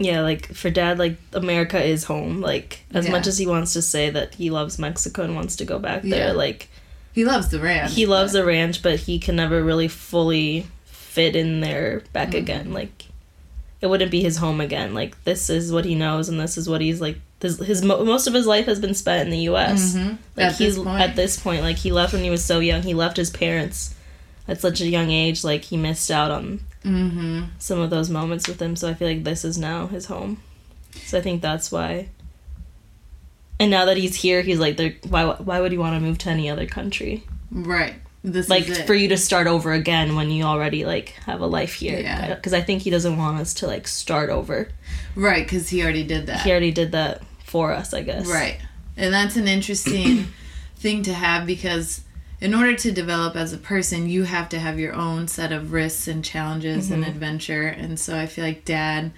Yeah, 0.04 0.22
like 0.22 0.54
for 0.54 0.70
dad, 0.70 1.00
like 1.00 1.18
America 1.34 1.82
is 1.84 2.04
home. 2.06 2.42
Like 2.42 2.82
as 2.94 3.06
Yeah. 3.06 3.12
much 3.12 3.28
as 3.28 3.38
he 3.38 3.48
wants 3.48 3.74
to 3.74 3.82
say 3.82 4.10
that 4.10 4.36
he 4.36 4.50
loves 4.50 4.78
Mexico 4.80 5.24
and 5.24 5.36
wants 5.36 5.56
to 5.58 5.66
go 5.66 5.80
back 5.80 6.02
there, 6.04 6.28
Yeah. 6.28 6.32
like 6.34 6.68
He 7.14 7.26
loves 7.26 7.50
the 7.50 7.60
ranch. 7.60 7.94
he 7.94 8.06
loves 8.06 8.34
but- 8.34 8.40
the 8.40 8.46
ranch, 8.46 8.82
but 8.82 9.00
he 9.02 9.20
can 9.20 9.36
never 9.36 9.64
really 9.64 9.88
fully 9.88 10.66
fit 10.86 11.36
in 11.36 11.60
there 11.62 12.02
back 12.14 12.30
Mm-hmm. 12.30 12.38
again. 12.38 12.74
Like 12.74 13.06
it 13.82 13.88
wouldn't 13.88 14.12
be 14.12 14.22
his 14.22 14.38
home 14.38 14.62
again. 14.62 14.94
Like 14.94 15.22
this 15.26 15.50
is 15.50 15.72
what 15.72 15.86
he 15.86 15.94
knows, 15.96 16.30
and 16.30 16.40
this 16.40 16.58
is 16.58 16.68
what 16.70 16.82
he's 16.82 17.02
like. 17.02 17.20
His, 17.42 17.58
his 17.60 17.84
most 17.84 18.26
of 18.28 18.34
his 18.34 18.46
life 18.48 18.68
has 18.68 18.80
been 18.80 18.94
spent 18.94 19.24
in 19.26 19.30
the 19.30 19.40
U.S. 19.52 19.96
Mhm. 19.96 20.18
Like 20.38 20.46
At 20.46 20.56
he's 20.58 20.76
this 20.76 20.84
point. 20.86 21.02
at 21.02 21.16
this 21.18 21.38
point, 21.38 21.62
like 21.62 21.76
he 21.76 21.92
left 21.92 22.14
when 22.14 22.24
he 22.24 22.30
was 22.30 22.44
so 22.46 22.60
young. 22.60 22.82
He 22.84 22.94
left 22.94 23.18
his 23.18 23.30
parents 23.30 23.94
at 24.48 24.62
such 24.62 24.80
a 24.80 24.88
young 24.88 25.12
age. 25.12 25.44
Like 25.44 25.66
he 25.66 25.76
missed 25.76 26.10
out 26.10 26.32
on 26.32 26.62
Mm-hmm. 26.84 27.44
some 27.60 27.80
of 27.80 27.90
those 27.90 28.10
moments 28.10 28.48
with 28.48 28.62
him. 28.62 28.76
So 28.76 28.90
I 28.90 28.94
feel 28.94 29.08
like 29.08 29.24
this 29.24 29.46
is 29.46 29.58
now 29.58 29.88
his 29.88 30.08
home. 30.08 30.42
So 31.06 31.18
I 31.18 31.22
think 31.22 31.42
that's 31.42 31.72
why. 31.72 32.10
And 33.60 33.72
now 33.72 33.86
that 33.86 33.98
he's 33.98 34.16
here, 34.16 34.42
he's 34.42 34.60
like, 34.60 34.78
there- 34.78 34.96
why? 35.08 35.26
Why 35.26 35.62
would 35.62 35.72
you 35.72 35.80
want 35.80 35.96
to 35.96 36.00
move 36.00 36.18
to 36.20 36.30
any 36.30 36.50
other 36.50 36.66
country? 36.66 37.24
Right. 37.52 37.96
This 38.26 38.50
Like 38.50 38.68
is 38.70 38.80
it. 38.80 38.88
for 38.88 38.94
you 38.94 39.10
to 39.10 39.18
start 39.18 39.48
over 39.48 39.74
again 39.74 40.16
when 40.16 40.32
you 40.32 40.44
already 40.46 40.86
like 40.86 41.10
have 41.26 41.42
a 41.42 41.46
life 41.46 41.74
here. 41.74 42.00
Yeah. 42.00 42.34
Because 42.36 42.54
I 42.54 42.62
think 42.62 42.82
he 42.82 42.90
doesn't 42.90 43.18
want 43.18 43.40
us 43.40 43.54
to 43.56 43.68
like 43.68 43.88
start 43.88 44.30
over. 44.30 44.70
right, 45.16 45.46
because 45.46 45.68
he 45.70 45.84
already 45.84 46.04
did 46.06 46.28
that. 46.28 46.42
He 46.42 46.52
already 46.52 46.72
did 46.72 46.94
that 46.94 47.22
for 47.46 47.74
us, 47.74 47.94
I 47.94 48.02
guess. 48.02 48.28
Right. 48.28 48.60
And 48.96 49.14
that's 49.14 49.36
an 49.36 49.48
interesting 49.50 50.28
thing 50.78 51.04
to 51.04 51.14
have 51.14 51.46
because 51.46 52.02
in 52.44 52.54
order 52.54 52.76
to 52.76 52.92
develop 52.92 53.38
as 53.38 53.54
a 53.54 53.58
person, 53.58 54.10
you 54.10 54.24
have 54.24 54.50
to 54.50 54.60
have 54.60 54.78
your 54.78 54.94
own 54.94 55.30
set 55.30 55.54
of 55.54 55.72
risks 55.72 56.10
and 56.10 56.26
challenges 56.26 56.92
and 56.92 57.02
mm-hmm. 57.02 57.10
adventure. 57.10 57.68
And 57.68 57.98
so 57.98 58.18
I 58.20 58.26
feel 58.26 58.44
like 58.44 58.66
dad, 58.66 59.14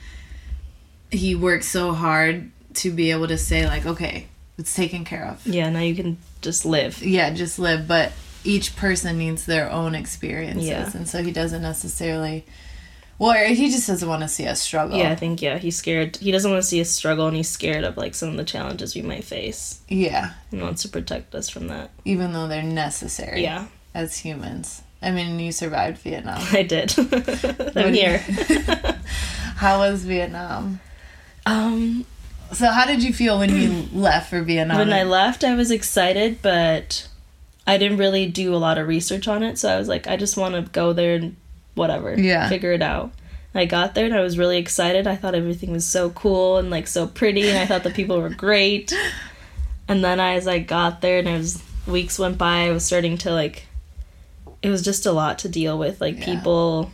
he 1.10 1.34
worked 1.34 1.64
so 1.64 1.92
hard 1.94 2.52
to 2.76 2.92
be 2.92 3.10
able 3.10 3.28
to 3.28 3.38
say, 3.40 3.66
like, 3.66 3.84
okay, 3.88 4.28
it's 4.60 4.76
taken 4.76 5.06
care 5.06 5.26
of. 5.26 5.46
Yeah. 5.48 5.72
Now 5.72 5.80
you 5.80 5.96
can 5.96 6.20
just 6.42 6.68
live. 6.68 7.02
Yeah, 7.04 7.32
just 7.32 7.58
live. 7.58 7.88
But 7.88 8.12
each 8.44 8.76
person 8.76 9.18
needs 9.18 9.48
their 9.48 9.72
own 9.72 9.96
experiences. 9.96 10.68
Yeah. 10.68 10.92
And 10.94 11.10
so 11.10 11.24
he 11.24 11.32
doesn't 11.32 11.64
necessarily. 11.64 12.46
Well, 13.18 13.34
he 13.54 13.70
just 13.72 13.88
doesn't 13.88 14.08
want 14.10 14.24
to 14.24 14.28
see 14.28 14.46
us 14.46 14.62
struggle. 14.62 14.98
Yeah, 14.98 15.12
I 15.12 15.16
think 15.16 15.42
yeah, 15.42 15.58
he's 15.58 15.78
scared. 15.78 16.18
He 16.18 16.32
doesn't 16.32 16.52
want 16.52 16.62
to 16.62 16.68
see 16.68 16.82
us 16.82 16.90
struggle, 16.90 17.28
and 17.28 17.36
he's 17.38 17.50
scared 17.50 17.84
of 17.86 17.96
like 17.96 18.14
some 18.14 18.30
of 18.30 18.38
the 18.38 18.44
challenges 18.44 18.94
we 18.96 19.02
might 19.02 19.24
face, 19.24 19.80
Yeah. 19.88 20.34
and 20.52 20.62
wants 20.62 20.82
to 20.82 20.90
protect 20.90 21.34
us 21.34 21.48
from 21.50 21.68
that. 21.68 21.92
Even 22.04 22.34
though 22.34 22.48
they're 22.48 22.62
necessary. 22.64 23.42
Yeah, 23.44 23.68
As 23.94 24.18
humans. 24.18 24.82
I 25.02 25.12
mean, 25.12 25.40
you 25.40 25.52
survived 25.52 26.00
Vietnam. 26.00 26.42
I 26.52 26.64
did. 26.64 26.94
I'm 27.78 27.94
here. 27.94 28.18
How 29.56 29.80
was 29.80 30.04
Vietnam? 30.04 30.80
Um, 31.46 32.06
So, 32.52 32.68
how 32.68 32.86
did 32.86 33.04
you 33.04 33.14
feel 33.14 33.40
when 33.40 33.50
you 33.56 33.88
left 33.94 34.30
for 34.30 34.42
Vietnam? 34.42 34.78
when 34.78 34.94
I 34.94 35.04
left, 35.04 35.44
I 35.44 35.56
was 35.56 35.72
excited, 35.72 36.40
but 36.42 37.08
I 37.66 37.78
didn't 37.78 37.98
really 37.98 38.28
do 38.28 38.54
a 38.54 38.58
lot 38.58 38.78
of 38.78 38.88
research 38.88 39.28
on 39.28 39.42
it. 39.44 39.58
So 39.58 39.70
I 39.70 39.78
was 39.78 39.88
like, 39.88 40.08
I 40.08 40.18
just 40.18 40.38
want 40.38 40.56
to 40.56 40.62
go 40.72 40.92
there 40.94 41.16
and 41.16 41.36
whatever, 41.76 42.20
Yeah. 42.20 42.50
figure 42.50 42.72
it 42.74 42.82
out. 42.82 43.12
I 43.54 43.66
got 43.66 43.96
there 43.96 44.06
and 44.06 44.14
I 44.14 44.20
was 44.22 44.38
really 44.38 44.58
excited. 44.58 45.08
I 45.08 45.16
thought 45.16 45.34
everything 45.36 45.72
was 45.72 45.86
so 45.86 46.10
cool 46.10 46.58
and 46.58 46.70
like 46.70 46.88
so 46.88 47.08
pretty, 47.08 47.50
and 47.50 47.58
I 47.58 47.66
thought 47.66 47.84
the 47.84 47.90
people 47.92 48.20
were 48.22 48.30
great. 48.30 48.94
And 49.88 50.04
then 50.04 50.20
as 50.20 50.48
I 50.48 50.58
got 50.58 51.02
there 51.02 51.20
and 51.20 51.28
as 51.30 51.62
weeks 51.86 52.18
went 52.18 52.40
by, 52.40 52.66
I 52.68 52.72
was 52.72 52.84
starting 52.84 53.20
to 53.20 53.32
like 53.32 53.68
it 54.64 54.72
was 54.72 54.82
just 54.82 55.06
a 55.06 55.12
lot 55.12 55.38
to 55.40 55.48
deal 55.48 55.78
with. 55.78 56.02
Like 56.02 56.18
Yeah. 56.18 56.26
people 56.26 56.92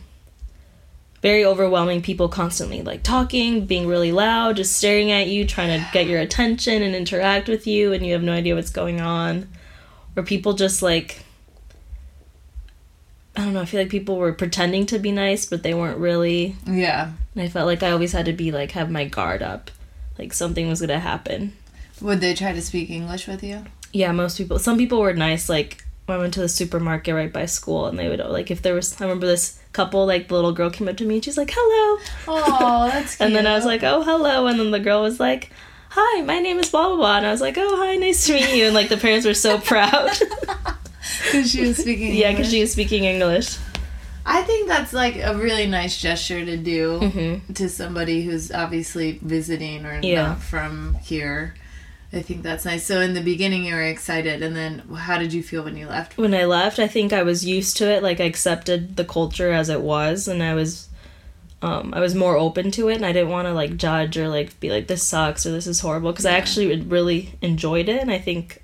very 1.22 1.42
overwhelming 1.44 2.02
people 2.02 2.28
constantly 2.28 2.82
like 2.82 3.02
talking, 3.02 3.64
being 3.64 3.86
really 3.86 4.12
loud, 4.12 4.56
just 4.56 4.76
staring 4.76 5.10
at 5.10 5.28
you, 5.28 5.46
trying 5.46 5.80
to 5.80 5.86
get 5.92 6.06
your 6.06 6.20
attention 6.20 6.82
and 6.82 6.94
interact 6.94 7.48
with 7.48 7.66
you 7.66 7.92
and 7.94 8.04
you 8.04 8.12
have 8.12 8.22
no 8.22 8.32
idea 8.32 8.54
what's 8.54 8.70
going 8.70 9.00
on. 9.00 9.48
Or 10.16 10.22
people 10.22 10.52
just 10.52 10.82
like 10.82 11.21
I 13.36 13.44
don't 13.44 13.54
know, 13.54 13.62
I 13.62 13.64
feel 13.64 13.80
like 13.80 13.88
people 13.88 14.16
were 14.16 14.32
pretending 14.32 14.84
to 14.86 14.98
be 14.98 15.10
nice, 15.10 15.46
but 15.46 15.62
they 15.62 15.72
weren't 15.74 15.98
really. 15.98 16.56
Yeah. 16.66 17.12
And 17.34 17.42
I 17.42 17.48
felt 17.48 17.66
like 17.66 17.82
I 17.82 17.90
always 17.90 18.12
had 18.12 18.26
to 18.26 18.32
be 18.32 18.52
like 18.52 18.72
have 18.72 18.90
my 18.90 19.04
guard 19.06 19.42
up. 19.42 19.70
Like 20.18 20.32
something 20.32 20.68
was 20.68 20.80
gonna 20.80 21.00
happen. 21.00 21.54
Would 22.00 22.20
they 22.20 22.34
try 22.34 22.52
to 22.52 22.60
speak 22.60 22.90
English 22.90 23.26
with 23.26 23.42
you? 23.42 23.64
Yeah, 23.92 24.12
most 24.12 24.36
people. 24.36 24.58
Some 24.58 24.76
people 24.76 25.00
were 25.00 25.14
nice. 25.14 25.48
Like 25.48 25.84
when 26.06 26.18
I 26.18 26.20
went 26.20 26.34
to 26.34 26.40
the 26.40 26.48
supermarket 26.48 27.14
right 27.14 27.32
by 27.32 27.46
school, 27.46 27.86
and 27.86 27.98
they 27.98 28.08
would 28.08 28.20
like 28.20 28.50
if 28.50 28.60
there 28.60 28.74
was. 28.74 29.00
I 29.00 29.04
remember 29.04 29.26
this 29.26 29.60
couple. 29.72 30.04
Like 30.04 30.28
the 30.28 30.34
little 30.34 30.52
girl 30.52 30.68
came 30.70 30.88
up 30.88 30.96
to 30.98 31.04
me, 31.06 31.14
and 31.16 31.24
she's 31.24 31.38
like, 31.38 31.52
"Hello," 31.54 32.02
Oh, 32.28 32.88
that's 32.90 33.16
cute. 33.16 33.26
and 33.26 33.36
then 33.36 33.46
I 33.46 33.54
was 33.54 33.64
like, 33.64 33.82
"Oh, 33.82 34.02
hello," 34.02 34.46
and 34.46 34.58
then 34.60 34.70
the 34.70 34.80
girl 34.80 35.02
was 35.02 35.18
like. 35.20 35.50
Hi, 35.94 36.22
my 36.22 36.38
name 36.38 36.58
is 36.58 36.70
blah 36.70 36.88
blah 36.88 36.96
blah, 36.96 37.16
and 37.18 37.26
I 37.26 37.30
was 37.30 37.42
like, 37.42 37.56
"Oh, 37.58 37.76
hi, 37.76 37.96
nice 37.96 38.26
to 38.26 38.32
meet 38.32 38.54
you." 38.56 38.64
And 38.64 38.74
like 38.74 38.88
the 38.88 38.96
parents 38.96 39.26
were 39.26 39.34
so 39.34 39.58
proud, 39.72 40.10
because 41.24 41.50
she 41.50 41.60
was 41.62 41.76
speaking. 41.78 42.14
yeah, 42.14 42.30
because 42.32 42.50
she 42.50 42.60
was 42.60 42.72
speaking 42.72 43.04
English. 43.04 43.58
I 44.24 44.42
think 44.42 44.68
that's 44.68 44.92
like 44.92 45.16
a 45.16 45.34
really 45.36 45.66
nice 45.66 46.00
gesture 46.00 46.44
to 46.44 46.56
do 46.56 46.98
hmm 47.00 47.52
to 47.54 47.68
somebody 47.68 48.22
who's 48.22 48.52
obviously 48.52 49.18
visiting 49.22 49.84
or 49.84 50.00
Yeah. 50.02 50.28
not 50.28 50.42
from 50.42 50.94
here. 51.02 51.54
I 52.14 52.20
think 52.22 52.42
that's 52.42 52.64
nice. 52.66 52.84
So 52.84 53.00
in 53.00 53.14
the 53.14 53.22
beginning, 53.22 53.64
you 53.64 53.74
were 53.74 53.82
excited, 53.82 54.42
and 54.42 54.54
then 54.54 54.80
how 54.96 55.18
did 55.18 55.32
you 55.32 55.42
feel 55.42 55.64
when 55.64 55.76
you 55.78 55.88
left? 55.88 56.18
When 56.18 56.34
I 56.34 56.44
left, 56.44 56.78
I 56.78 56.86
think 56.86 57.12
I 57.12 57.22
was 57.22 57.44
used 57.44 57.78
to 57.78 57.90
it. 57.90 58.02
Like 58.02 58.20
I 58.20 58.24
accepted 58.24 58.96
the 58.96 59.04
culture 59.04 59.50
as 59.50 59.68
it 59.70 59.80
was, 59.80 60.28
and 60.28 60.42
I 60.42 60.52
was, 60.54 60.88
um, 61.62 61.92
I 61.94 62.00
was 62.00 62.14
more 62.14 62.36
open 62.36 62.70
to 62.72 62.90
it, 62.90 62.96
and 62.96 63.06
I 63.06 63.12
didn't 63.12 63.30
want 63.30 63.48
to 63.48 63.54
like 63.54 63.76
judge 63.78 64.16
or 64.18 64.28
like 64.28 64.60
be 64.60 64.70
like 64.70 64.86
this 64.88 65.02
sucks 65.02 65.46
or 65.46 65.52
this 65.52 65.66
is 65.66 65.80
horrible 65.80 66.12
because 66.12 66.26
I 66.26 66.32
actually 66.32 66.78
really 66.82 67.34
enjoyed 67.40 67.88
it, 67.88 68.00
and 68.00 68.10
I 68.10 68.18
think 68.18 68.60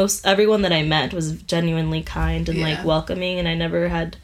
most 0.00 0.26
everyone 0.26 0.62
that 0.62 0.72
I 0.72 0.82
met 0.82 1.12
was 1.12 1.32
genuinely 1.54 2.02
kind 2.02 2.48
and 2.48 2.58
Yeah. 2.58 2.68
like 2.68 2.84
welcoming, 2.84 3.38
and 3.40 3.48
I 3.48 3.54
never 3.54 3.88
had 3.88 4.16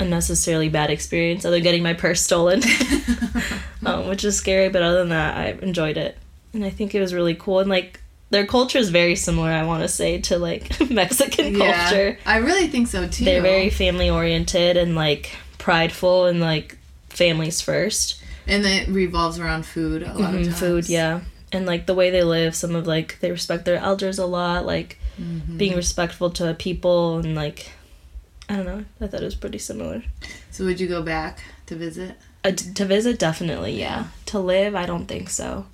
a 0.00 0.04
necessarily 0.04 0.68
bad 0.68 0.90
experience 0.90 1.44
other 1.44 1.56
than 1.56 1.62
getting 1.62 1.82
my 1.82 1.94
purse 1.94 2.20
stolen, 2.22 2.60
um, 3.86 4.08
which 4.08 4.24
is 4.24 4.36
scary. 4.36 4.68
But 4.68 4.82
other 4.82 4.98
than 4.98 5.10
that, 5.10 5.36
I 5.36 5.46
enjoyed 5.62 5.96
it, 5.96 6.16
and 6.52 6.64
I 6.64 6.70
think 6.70 6.94
it 6.94 7.00
was 7.00 7.14
really 7.14 7.34
cool. 7.34 7.60
And 7.60 7.70
like 7.70 8.00
their 8.30 8.46
culture 8.46 8.78
is 8.78 8.88
very 8.90 9.16
similar, 9.16 9.50
I 9.50 9.64
want 9.64 9.82
to 9.82 9.88
say, 9.88 10.20
to 10.22 10.38
like 10.38 10.64
Mexican 10.90 11.54
culture. 11.56 12.18
I 12.26 12.36
really 12.38 12.68
think 12.68 12.88
so 12.88 13.06
too. 13.08 13.24
They're 13.24 13.42
very 13.42 13.70
family 13.70 14.08
oriented 14.10 14.76
and 14.76 14.94
like 14.94 15.36
prideful 15.58 16.26
and 16.26 16.40
like 16.40 16.78
families 17.10 17.60
first. 17.60 18.18
and 18.46 18.64
it 18.66 18.88
revolves 18.88 19.38
around 19.38 19.64
food 19.64 20.02
a 20.02 20.14
lot 20.14 20.34
of 20.34 20.40
Mhm, 20.40 20.44
times. 20.46 20.58
Food, 20.58 20.88
yeah. 20.88 21.20
And 21.52 21.66
like 21.66 21.86
the 21.86 21.94
way 21.94 22.10
they 22.10 22.22
live, 22.22 22.54
some 22.54 22.74
of 22.74 22.86
like 22.86 23.18
they 23.20 23.30
respect 23.30 23.64
their 23.64 23.76
elders 23.76 24.18
a 24.18 24.26
lot, 24.26 24.64
like 24.66 24.98
Mhm. 25.20 25.58
being 25.58 25.76
respectful 25.76 26.30
to 26.30 26.54
people 26.54 27.18
and 27.18 27.34
like 27.34 27.72
I 28.48 28.56
don't 28.56 28.66
know. 28.66 28.84
I 29.00 29.06
thought 29.06 29.20
it 29.22 29.24
was 29.24 29.34
pretty 29.34 29.58
similar. 29.58 30.02
So 30.50 30.64
would 30.64 30.80
you 30.80 30.88
go 30.88 31.02
back 31.02 31.40
to 31.66 31.76
visit? 31.76 32.16
Uh, 32.44 32.50
t- 32.50 32.72
to 32.74 32.84
visit, 32.84 33.18
definitely, 33.18 33.78
yeah. 33.78 34.06
To 34.26 34.38
live, 34.40 34.74
I 34.74 34.84
don't 34.84 35.06
think 35.06 35.30
so. 35.30 35.66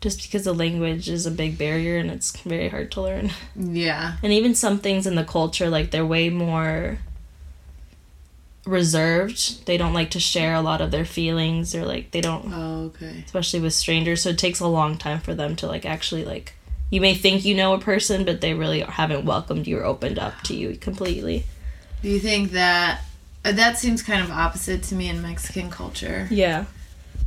Just 0.00 0.22
because 0.22 0.44
the 0.44 0.52
language 0.54 1.08
is 1.08 1.24
a 1.24 1.30
big 1.30 1.56
barrier 1.56 1.96
and 1.98 2.10
it's 2.10 2.32
very 2.42 2.68
hard 2.68 2.90
to 2.92 3.00
learn. 3.02 3.30
Yeah. 3.56 4.16
And 4.22 4.32
even 4.32 4.54
some 4.54 4.78
things 4.80 5.06
in 5.06 5.14
the 5.14 5.24
culture, 5.24 5.70
like 5.70 5.90
they're 5.92 6.04
way 6.04 6.28
more 6.30 6.98
reserved. 8.66 9.66
They 9.66 9.76
don't 9.76 9.92
like 9.94 10.10
to 10.12 10.20
share 10.20 10.54
a 10.54 10.60
lot 10.62 10.80
of 10.80 10.90
their 10.90 11.04
feelings 11.04 11.74
or 11.74 11.84
like 11.84 12.10
they 12.12 12.20
don't 12.20 12.52
Oh, 12.52 12.84
okay. 12.94 13.22
especially 13.24 13.60
with 13.60 13.72
strangers, 13.74 14.22
so 14.22 14.30
it 14.30 14.38
takes 14.38 14.60
a 14.60 14.66
long 14.66 14.96
time 14.98 15.20
for 15.20 15.34
them 15.34 15.56
to 15.56 15.66
like 15.66 15.84
actually 15.86 16.24
like 16.24 16.54
you 16.90 17.00
may 17.00 17.14
think 17.14 17.44
you 17.44 17.54
know 17.54 17.72
a 17.74 17.78
person, 17.78 18.24
but 18.24 18.40
they 18.40 18.54
really 18.54 18.80
haven't 18.80 19.24
welcomed 19.24 19.66
you 19.66 19.78
or 19.78 19.84
opened 19.84 20.18
up 20.18 20.40
to 20.44 20.54
you 20.54 20.76
completely. 20.76 21.44
Do 22.02 22.08
you 22.08 22.20
think 22.20 22.52
that 22.52 23.02
uh, 23.44 23.52
that 23.52 23.78
seems 23.78 24.02
kind 24.02 24.22
of 24.22 24.30
opposite 24.30 24.82
to 24.84 24.94
me 24.94 25.08
in 25.08 25.20
Mexican 25.22 25.70
culture? 25.70 26.28
Yeah. 26.30 26.66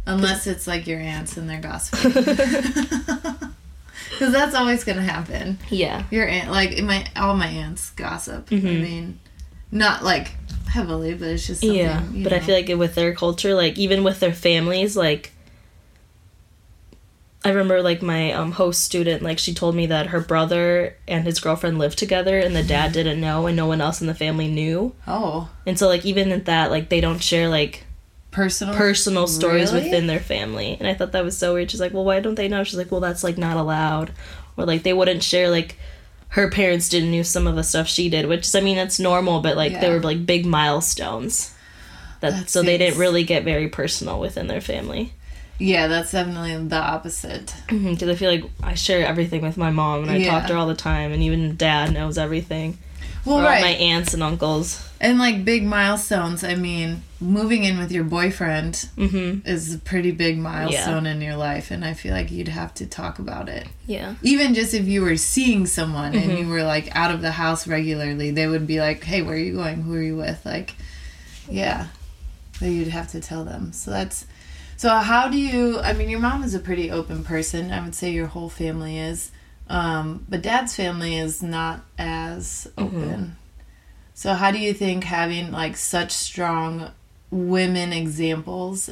Unless 0.06 0.48
it's 0.48 0.68
like 0.68 0.88
your 0.88 1.00
aunts 1.00 1.36
and 1.38 1.50
they're 1.50 1.60
gossiping. 1.62 2.14
Because 4.12 4.32
that's 4.34 4.56
always 4.56 4.84
going 4.84 4.98
to 4.98 5.04
happen. 5.04 5.60
Yeah. 5.70 6.04
Your 6.10 6.28
aunt, 6.28 6.50
like 6.50 6.72
in 6.72 6.86
my 6.88 7.06
all 7.16 7.36
my 7.36 7.48
aunts 7.48 7.92
gossip. 7.92 8.48
I 8.52 8.56
Mhm. 8.56 8.82
mean, 8.82 9.20
not 9.72 10.04
like 10.04 10.32
heavily, 10.68 11.14
but 11.14 11.28
it's 11.30 11.48
just 11.48 11.64
yeah. 11.64 12.04
But 12.14 12.34
I 12.34 12.40
feel 12.40 12.56
like 12.56 12.68
with 12.80 12.96
their 12.96 13.14
culture, 13.16 13.54
like 13.56 13.78
even 13.78 14.04
with 14.04 14.20
their 14.20 14.34
families, 14.34 14.96
like 14.98 15.32
I 17.46 17.50
remember 17.50 17.82
like 17.82 18.02
my 18.02 18.32
um, 18.34 18.52
host 18.54 18.84
student, 18.84 19.22
like 19.24 19.40
she 19.40 19.54
told 19.54 19.76
me 19.76 19.86
that 19.88 20.08
her 20.08 20.20
brother 20.20 20.98
and 21.08 21.24
his 21.24 21.40
girlfriend 21.40 21.78
lived 21.80 21.98
together, 21.98 22.40
and 22.40 22.56
the 22.56 22.64
dad 22.64 22.92
didn't 22.92 23.22
know, 23.22 23.48
and 23.48 23.56
no 23.56 23.68
one 23.68 23.80
else 23.80 24.02
in 24.02 24.08
the 24.08 24.14
family 24.16 24.48
knew. 24.50 24.94
oh, 25.08 25.50
And 25.66 25.78
so 25.80 25.88
like 25.88 26.06
even 26.06 26.32
at 26.32 26.46
that, 26.46 26.72
like 26.72 26.90
they 26.90 27.00
don't 27.00 27.22
share 27.24 27.48
like 27.48 27.86
personal. 28.32 28.76
personal 28.76 29.28
stories 29.28 29.72
Really? 29.72 29.86
within 29.86 30.08
their 30.08 30.20
family. 30.20 30.76
And 30.80 30.88
I 30.88 30.94
thought 30.94 31.14
that 31.14 31.24
was 31.24 31.38
so 31.38 31.54
weird. 31.54 31.72
She's 31.72 31.80
like, 31.80 31.94
well, 31.94 32.04
why 32.06 32.20
don't 32.20 32.36
they 32.36 32.48
know? 32.50 32.64
She's 32.64 32.78
like, 32.78 32.92
well, 32.92 33.02
that's 33.02 33.24
like 33.24 33.38
not 33.38 33.56
allowed. 33.58 34.12
Or 34.58 34.66
like 34.66 34.84
they 34.84 34.94
wouldn't 34.94 35.24
share 35.24 35.50
like 35.50 35.78
her 36.30 36.50
parents 36.50 36.90
didn't 36.90 37.12
know 37.12 37.24
some 37.24 37.48
of 37.48 37.56
the 37.56 37.64
stuff 37.64 37.88
she 37.88 38.10
did, 38.10 38.26
which 38.28 38.46
is, 38.46 38.56
I 38.56 38.62
mean, 38.62 38.76
that's 38.76 39.00
normal, 39.00 39.42
but 39.42 39.56
like 39.56 39.80
they 39.80 39.90
were 39.90 40.00
like 40.00 40.26
big 40.26 40.46
milestones. 40.46 41.54
That, 42.20 42.32
That 42.32 42.50
so 42.50 42.64
they 42.64 42.78
didn't 42.78 43.00
really 43.00 43.24
get 43.24 43.44
very 43.44 43.70
personal 43.70 44.20
within 44.20 44.48
their 44.48 44.62
family. 44.62 45.14
Yeah, 45.60 45.88
that's 45.88 46.12
definitely 46.12 46.68
the 46.68 46.78
opposite. 46.78 47.48
Mm-hmm, 47.68 47.94
because 47.94 48.10
I 48.10 48.16
feel 48.16 48.32
like 48.32 48.44
I 48.62 48.76
share 48.76 49.06
everything 49.06 49.42
with 49.42 49.58
my 49.58 49.72
mom 49.72 50.04
and 50.04 50.12
I 50.12 50.24
talk 50.24 50.48
to 50.48 50.54
her 50.54 50.60
all 50.60 50.68
the 50.68 50.76
time, 50.76 51.12
and 51.12 51.24
even 51.24 51.56
dad 51.56 51.94
knows 51.94 52.18
everything. 52.18 52.78
Well, 53.26 53.40
or 53.40 53.44
right. 53.44 53.62
my 53.62 53.72
aunts 53.72 54.14
and 54.14 54.22
uncles. 54.24 54.87
And 55.00 55.20
like 55.20 55.46
big 55.46 55.64
milestones. 55.64 56.44
I 56.44 56.56
mean, 56.56 57.04
moving 57.20 57.64
in 57.64 57.78
with 57.78 57.92
your 57.92 58.04
boyfriend 58.04 58.90
hmm 58.96 59.40
is 59.46 59.76
a 59.76 59.80
pretty 59.80 60.12
big 60.12 60.38
milestone 60.38 61.06
in 61.06 61.22
your 61.22 61.36
life, 61.36 61.72
and 61.72 61.86
I 61.86 61.94
feel 61.94 62.14
like 62.14 62.32
you'd 62.32 62.48
have 62.48 62.74
to 62.76 62.86
talk 62.86 63.20
about 63.20 63.50
it. 63.50 63.68
Yeah. 63.86 64.16
Even 64.22 64.54
just 64.54 64.74
if 64.74 64.86
you 64.88 65.02
were 65.02 65.18
seeing 65.18 65.66
someone 65.66 66.16
and 66.16 66.32
Mhm. 66.32 66.40
you 66.40 66.48
were 66.50 66.64
like 66.64 66.94
out 66.96 67.12
of 67.12 67.22
the 67.22 67.32
house 67.32 67.68
regularly, 67.68 68.32
they 68.32 68.48
would 68.48 68.68
be 68.68 68.80
like, 68.80 69.04
"Hey, 69.04 69.22
where 69.22 69.36
are 69.36 69.40
you 69.40 69.54
going? 69.54 69.84
Who 69.84 69.94
are 69.94 70.02
you 70.02 70.18
with?" 70.18 70.46
Like, 70.46 70.76
yeah, 71.50 71.88
you'd 72.60 72.90
have 72.90 73.10
to 73.12 73.20
tell 73.20 73.46
them. 73.46 73.72
So 73.74 73.92
that's. 73.92 74.26
So 74.76 74.90
how 74.90 75.28
do 75.30 75.38
you? 75.38 75.80
I 75.80 75.94
mean, 75.94 76.10
your 76.10 76.20
mom 76.20 76.44
is 76.44 76.54
a 76.54 76.60
pretty 76.60 76.92
open 76.92 77.24
person. 77.24 77.72
I 77.72 77.82
would 77.84 77.96
say 77.96 78.12
your 78.12 78.28
whole 78.28 78.50
family 78.50 79.00
is, 79.00 79.32
um, 79.70 80.26
but 80.30 80.44
dad's 80.44 80.76
family 80.76 81.18
is 81.18 81.42
not 81.42 81.84
as 81.98 82.68
open. 82.78 83.37
So 84.20 84.34
how 84.34 84.50
do 84.50 84.58
you 84.58 84.74
think 84.74 85.04
having 85.04 85.52
like 85.52 85.78
such 85.78 86.12
strong 86.12 86.90
women 87.30 87.94
examples 87.94 88.90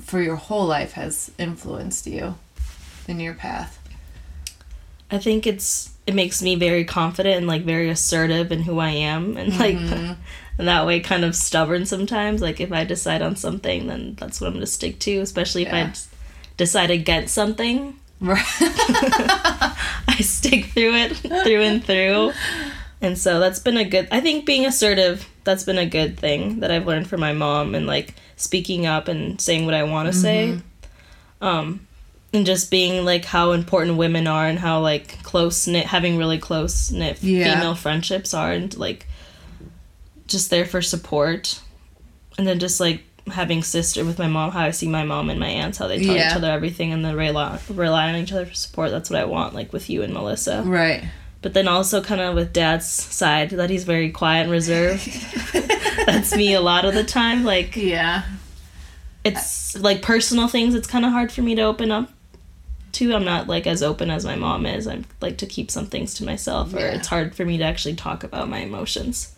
for 0.00 0.22
your 0.22 0.36
whole 0.36 0.64
life 0.64 0.92
has 0.92 1.30
influenced 1.36 2.06
you 2.06 2.36
in 3.06 3.20
your 3.20 3.34
path? 3.34 3.78
I 5.10 5.18
think 5.18 5.46
it's 5.46 5.90
it 6.06 6.14
makes 6.14 6.40
me 6.40 6.54
very 6.54 6.86
confident 6.86 7.36
and 7.36 7.46
like 7.46 7.62
very 7.64 7.90
assertive 7.90 8.50
in 8.50 8.62
who 8.62 8.78
I 8.78 8.88
am 8.92 9.36
and 9.36 9.58
like 9.58 9.76
Mhm. 9.76 10.16
and 10.58 10.66
that 10.68 10.86
way 10.86 11.00
kind 11.00 11.26
of 11.26 11.36
stubborn 11.36 11.84
sometimes 11.84 12.40
like 12.40 12.58
if 12.58 12.72
I 12.72 12.84
decide 12.84 13.20
on 13.20 13.36
something 13.36 13.86
then 13.88 14.16
that's 14.18 14.40
what 14.40 14.46
I'm 14.46 14.54
going 14.54 14.60
to 14.64 14.66
stick 14.66 14.98
to 15.00 15.18
especially 15.18 15.66
if 15.66 15.72
I 15.74 15.80
Yeah. 15.80 15.86
d- 15.92 16.00
decide 16.56 16.90
against 16.90 17.34
something 17.34 17.96
Right. 18.20 18.42
I 18.60 20.16
stick 20.20 20.64
through 20.66 20.94
it 20.94 21.16
through 21.18 21.60
and 21.62 21.84
through 21.84 22.32
and 23.00 23.16
so 23.16 23.38
that's 23.40 23.58
been 23.60 23.76
a 23.76 23.84
good 23.84 24.08
I 24.10 24.20
think 24.20 24.44
being 24.46 24.66
assertive 24.66 25.28
that's 25.44 25.64
been 25.64 25.78
a 25.78 25.86
good 25.86 26.18
thing 26.18 26.60
that 26.60 26.70
I've 26.70 26.86
learned 26.86 27.08
from 27.08 27.20
my 27.20 27.32
mom 27.32 27.74
and 27.74 27.86
like 27.86 28.14
speaking 28.36 28.86
up 28.86 29.08
and 29.08 29.40
saying 29.40 29.64
what 29.64 29.74
I 29.74 29.82
want 29.84 30.06
to 30.06 30.12
say 30.12 30.48
Mm-hmm. 30.48 31.44
um 31.46 31.86
and 32.32 32.44
just 32.44 32.70
being 32.70 33.04
like 33.06 33.24
how 33.24 33.52
important 33.52 33.96
women 33.96 34.26
are 34.26 34.46
and 34.46 34.58
how 34.58 34.80
like 34.80 35.22
close 35.22 35.66
knit 35.66 35.86
having 35.86 36.18
really 36.18 36.38
close 36.38 36.90
knit 36.90 37.22
Yeah. 37.22 37.54
female 37.54 37.74
friendships 37.74 38.34
are 38.34 38.52
and 38.52 38.76
like 38.76 39.06
just 40.26 40.50
there 40.50 40.66
for 40.66 40.82
support 40.82 41.60
and 42.36 42.46
then 42.46 42.58
just 42.58 42.80
like 42.80 43.02
having 43.28 43.62
sister 43.62 44.04
with 44.04 44.18
my 44.18 44.26
mom 44.26 44.50
how 44.50 44.60
i 44.60 44.70
see 44.70 44.88
my 44.88 45.04
mom 45.04 45.30
and 45.30 45.38
my 45.40 45.48
aunts 45.48 45.78
how 45.78 45.86
they 45.86 46.02
tell 46.04 46.14
Yeah. 46.14 46.30
each 46.30 46.36
other 46.36 46.50
everything 46.50 46.92
and 46.92 47.04
then 47.04 47.14
rely, 47.16 47.58
rely 47.68 48.08
on 48.08 48.16
each 48.16 48.32
other 48.32 48.46
for 48.46 48.54
support 48.54 48.90
that's 48.90 49.10
what 49.10 49.18
i 49.20 49.24
want 49.24 49.54
like 49.54 49.72
with 49.72 49.88
you 49.90 50.02
and 50.02 50.12
melissa 50.14 50.62
right. 50.66 51.04
But 51.42 51.54
then 51.54 51.68
also 51.68 52.02
kind 52.02 52.20
of 52.20 52.34
with 52.34 52.52
dad's 52.52 52.86
side 52.88 53.50
that 53.50 53.70
he's 53.70 53.84
very 53.84 54.10
quiet 54.10 54.42
and 54.42 54.50
reserved 54.50 55.06
that's 56.06 56.34
me 56.36 56.52
a 56.54 56.60
lot 56.60 56.84
of 56.84 56.94
the 56.94 57.04
time 57.04 57.44
like 57.44 57.76
Yeah. 57.76 58.22
it's 59.24 59.78
like 59.78 60.02
personal 60.02 60.48
things 60.48 60.74
it's 60.74 60.86
kind 60.88 61.04
of 61.04 61.12
hard 61.12 61.30
for 61.32 61.42
me 61.42 61.54
to 61.56 61.62
open 61.62 61.90
up 61.90 62.10
to. 62.92 63.14
I'm 63.14 63.24
not 63.24 63.46
like 63.46 63.66
as 63.66 63.82
open 63.82 64.10
as 64.10 64.24
my 64.24 64.34
mom 64.34 64.64
is. 64.64 64.86
I'm 64.88 65.04
like 65.20 65.36
to 65.38 65.46
keep 65.46 65.70
some 65.70 65.86
things 65.86 66.14
to 66.14 66.24
myself 66.24 66.72
or 66.74 66.78
Yeah. 66.80 66.94
it's 66.94 67.06
hard 67.06 67.34
for 67.34 67.44
me 67.44 67.58
to 67.58 67.64
actually 67.64 67.94
talk 67.94 68.24
about 68.24 68.48
my 68.48 68.58
emotions. 68.60 69.34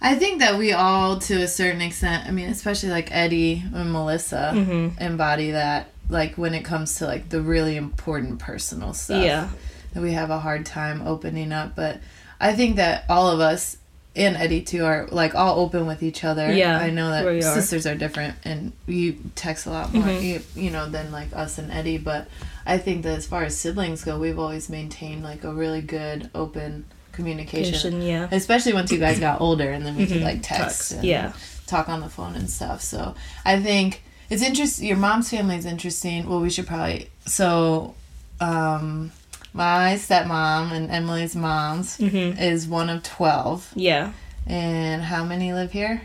I 0.00 0.14
think 0.16 0.40
that 0.40 0.58
we 0.58 0.72
all, 0.72 1.18
to 1.20 1.42
a 1.42 1.46
certain 1.46 1.80
extent, 1.82 2.26
I 2.26 2.30
mean, 2.32 2.48
especially 2.48 2.88
like 2.88 3.08
Eddie 3.12 3.62
and 3.74 3.92
Melissa, 3.92 4.52
Mhm. 4.54 5.00
embody 5.00 5.50
that. 5.52 5.90
Like 6.08 6.36
when 6.36 6.54
it 6.54 6.64
comes 6.64 6.96
to 6.96 7.06
like 7.06 7.28
the 7.28 7.40
really 7.42 7.76
important 7.76 8.38
personal 8.40 8.94
stuff, 8.94 9.22
Yeah. 9.22 9.48
That 9.94 10.02
we 10.02 10.12
have 10.12 10.30
a 10.30 10.38
hard 10.40 10.66
time 10.66 11.06
opening 11.06 11.52
up. 11.52 11.74
But 11.76 12.00
I 12.40 12.52
think 12.54 12.76
that 12.76 13.04
all 13.08 13.28
of 13.30 13.40
us 13.40 13.76
and 14.14 14.36
Eddie 14.36 14.60
too 14.62 14.84
are 14.84 15.08
like 15.10 15.34
all 15.34 15.58
open 15.60 15.86
with 15.86 16.02
each 16.02 16.22
other. 16.22 16.52
Yeah, 16.52 16.78
I 16.78 16.90
know 16.90 17.10
that 17.10 17.24
we 17.24 17.38
are. 17.38 17.40
sisters 17.54 17.86
are 17.86 17.94
different, 17.94 18.34
and 18.44 18.72
you 18.86 19.16
text 19.34 19.64
a 19.66 19.70
lot 19.70 19.92
more, 19.94 20.04
Mhm. 20.04 20.22
you, 20.22 20.42
you 20.54 20.70
know, 20.70 20.88
than 20.88 21.10
like 21.12 21.28
us 21.34 21.56
and 21.58 21.70
Eddie. 21.72 21.96
But 21.98 22.28
I 22.66 22.76
think 22.78 23.04
that 23.04 23.16
as 23.16 23.26
far 23.26 23.42
as 23.44 23.56
siblings 23.56 24.04
go, 24.04 24.18
we've 24.18 24.38
always 24.38 24.68
maintained 24.68 25.22
like 25.22 25.44
a 25.44 25.52
really 25.52 25.80
good 25.80 26.28
open 26.34 26.84
communication. 27.12 27.72
Communication, 27.72 28.02
yeah. 28.02 28.28
Especially 28.36 28.72
once 28.74 28.92
you 28.92 28.98
guys 28.98 29.18
got 29.18 29.40
older, 29.40 29.70
and 29.70 29.84
then 29.86 29.96
we 29.96 30.06
could 30.06 30.18
Mhm. 30.20 30.24
like 30.24 30.42
text, 30.42 30.62
Text, 30.90 30.92
and 30.92 31.04
yeah. 31.04 31.32
talk 31.66 31.88
on 31.88 32.00
the 32.00 32.08
phone 32.10 32.34
and 32.34 32.50
stuff. 32.50 32.82
So 32.82 33.14
I 33.46 33.60
think 33.60 34.02
it's 34.28 34.42
interesting. 34.42 34.88
Your 34.88 34.96
mom's 34.98 35.30
family 35.30 35.56
is 35.56 35.64
interesting. 35.64 36.28
Well, 36.28 36.40
we 36.40 36.50
should 36.50 36.66
probably 36.66 37.08
so. 37.26 37.94
um 38.40 39.12
my 39.52 39.94
stepmom 39.96 40.72
and 40.72 40.88
Emely's 40.90 41.36
mom's 41.36 41.98
Mhm. 41.98 42.40
is 42.40 42.66
one 42.66 42.88
of 42.88 43.02
12. 43.02 43.70
Yeah. 43.74 44.12
And 44.46 45.02
how 45.02 45.24
many 45.24 45.52
live 45.52 45.72
here? 45.72 46.02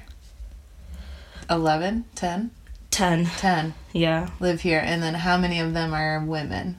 11? 1.49 2.05
10? 2.15 2.51
10. 2.91 3.25
10 3.37 3.73
Yeah. 3.93 4.27
live 4.39 4.61
here. 4.61 4.81
And 4.83 5.01
then 5.01 5.13
how 5.13 5.37
many 5.37 5.59
of 5.59 5.73
them 5.73 5.93
are 5.93 6.19
women? 6.19 6.77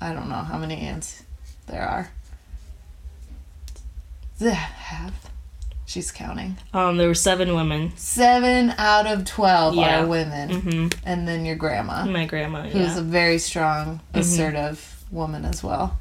I 0.00 0.12
don't 0.12 0.28
know 0.28 0.42
how 0.42 0.58
many 0.58 0.76
aunts 0.80 1.22
there 1.66 1.82
are. 1.82 2.10
Half? 4.40 5.12
She's 5.86 6.10
counting. 6.10 6.58
Um 6.72 6.96
there 6.96 7.08
were 7.08 7.14
7 7.14 7.54
women. 7.54 7.92
Seven 7.96 8.74
out 8.78 9.06
of 9.06 9.24
12 9.24 9.74
Yeah. 9.74 10.00
are 10.02 10.06
women. 10.06 10.62
Mhm. 10.62 10.94
And 11.04 11.26
then 11.28 11.44
your 11.44 11.56
grandma, 11.56 12.04
My 12.04 12.26
grandma, 12.26 12.62
who's 12.62 12.74
yeah. 12.74 12.88
Mm-hmm. 12.88 12.98
a 12.98 13.02
very 13.02 13.38
strong, 13.38 14.00
assertive 14.12 15.04
woman 15.10 15.44
as 15.44 15.62
well. 15.62 15.96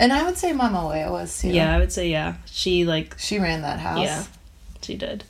And 0.00 0.12
I 0.12 0.24
would 0.24 0.36
say 0.38 0.52
Mama 0.52 0.78
Leia 0.78 1.10
was 1.10 1.38
too. 1.40 1.48
Yeah, 1.50 1.74
I 1.74 1.78
would 1.78 1.92
say 1.92 2.08
yeah. 2.10 2.36
She 2.46 2.84
like 2.84 3.14
She 3.18 3.38
ran 3.38 3.60
that 3.62 3.78
house. 3.80 4.02
yeah. 4.02 4.24
She 4.82 4.96
did. 4.96 5.24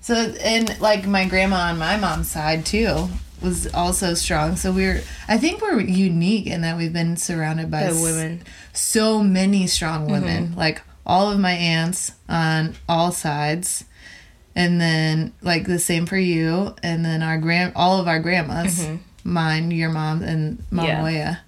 So 0.00 0.14
and 0.42 0.78
like 0.80 1.06
my 1.06 1.26
grandma 1.26 1.68
on 1.70 1.78
my 1.78 1.96
mom's 1.96 2.30
side 2.30 2.66
too 2.66 3.08
was 3.40 3.72
also 3.72 4.14
strong. 4.14 4.56
So 4.56 4.72
we're 4.72 5.00
I 5.28 5.38
think 5.38 5.62
we're 5.62 5.80
unique 5.80 6.46
in 6.48 6.62
that 6.62 6.76
we've 6.76 6.92
been 6.92 7.16
surrounded 7.16 7.70
by 7.70 7.86
By 7.88 7.92
women. 7.92 8.42
so 8.72 9.22
many 9.22 9.66
strong 9.68 10.10
women. 10.10 10.48
Mm-hmm. 10.48 10.58
Like 10.58 10.82
all 11.06 11.30
of 11.30 11.38
my 11.38 11.52
aunts 11.52 12.12
on 12.28 12.74
all 12.88 13.12
sides. 13.12 13.84
And 14.56 14.80
then 14.80 15.32
like 15.40 15.66
the 15.66 15.78
same 15.78 16.04
for 16.06 16.16
you 16.18 16.74
and 16.82 17.04
then 17.04 17.22
our 17.22 17.38
grand 17.38 17.72
all 17.76 18.00
of 18.00 18.08
our 18.08 18.18
grandmas. 18.18 18.84
Mine, 19.22 19.70
your 19.70 19.90
mom 19.90 20.22
and 20.22 20.62
Mama 20.70 20.88
Mm-hmm. 20.88 21.06
Yeah. 21.16 21.26
Leia. 21.26 21.38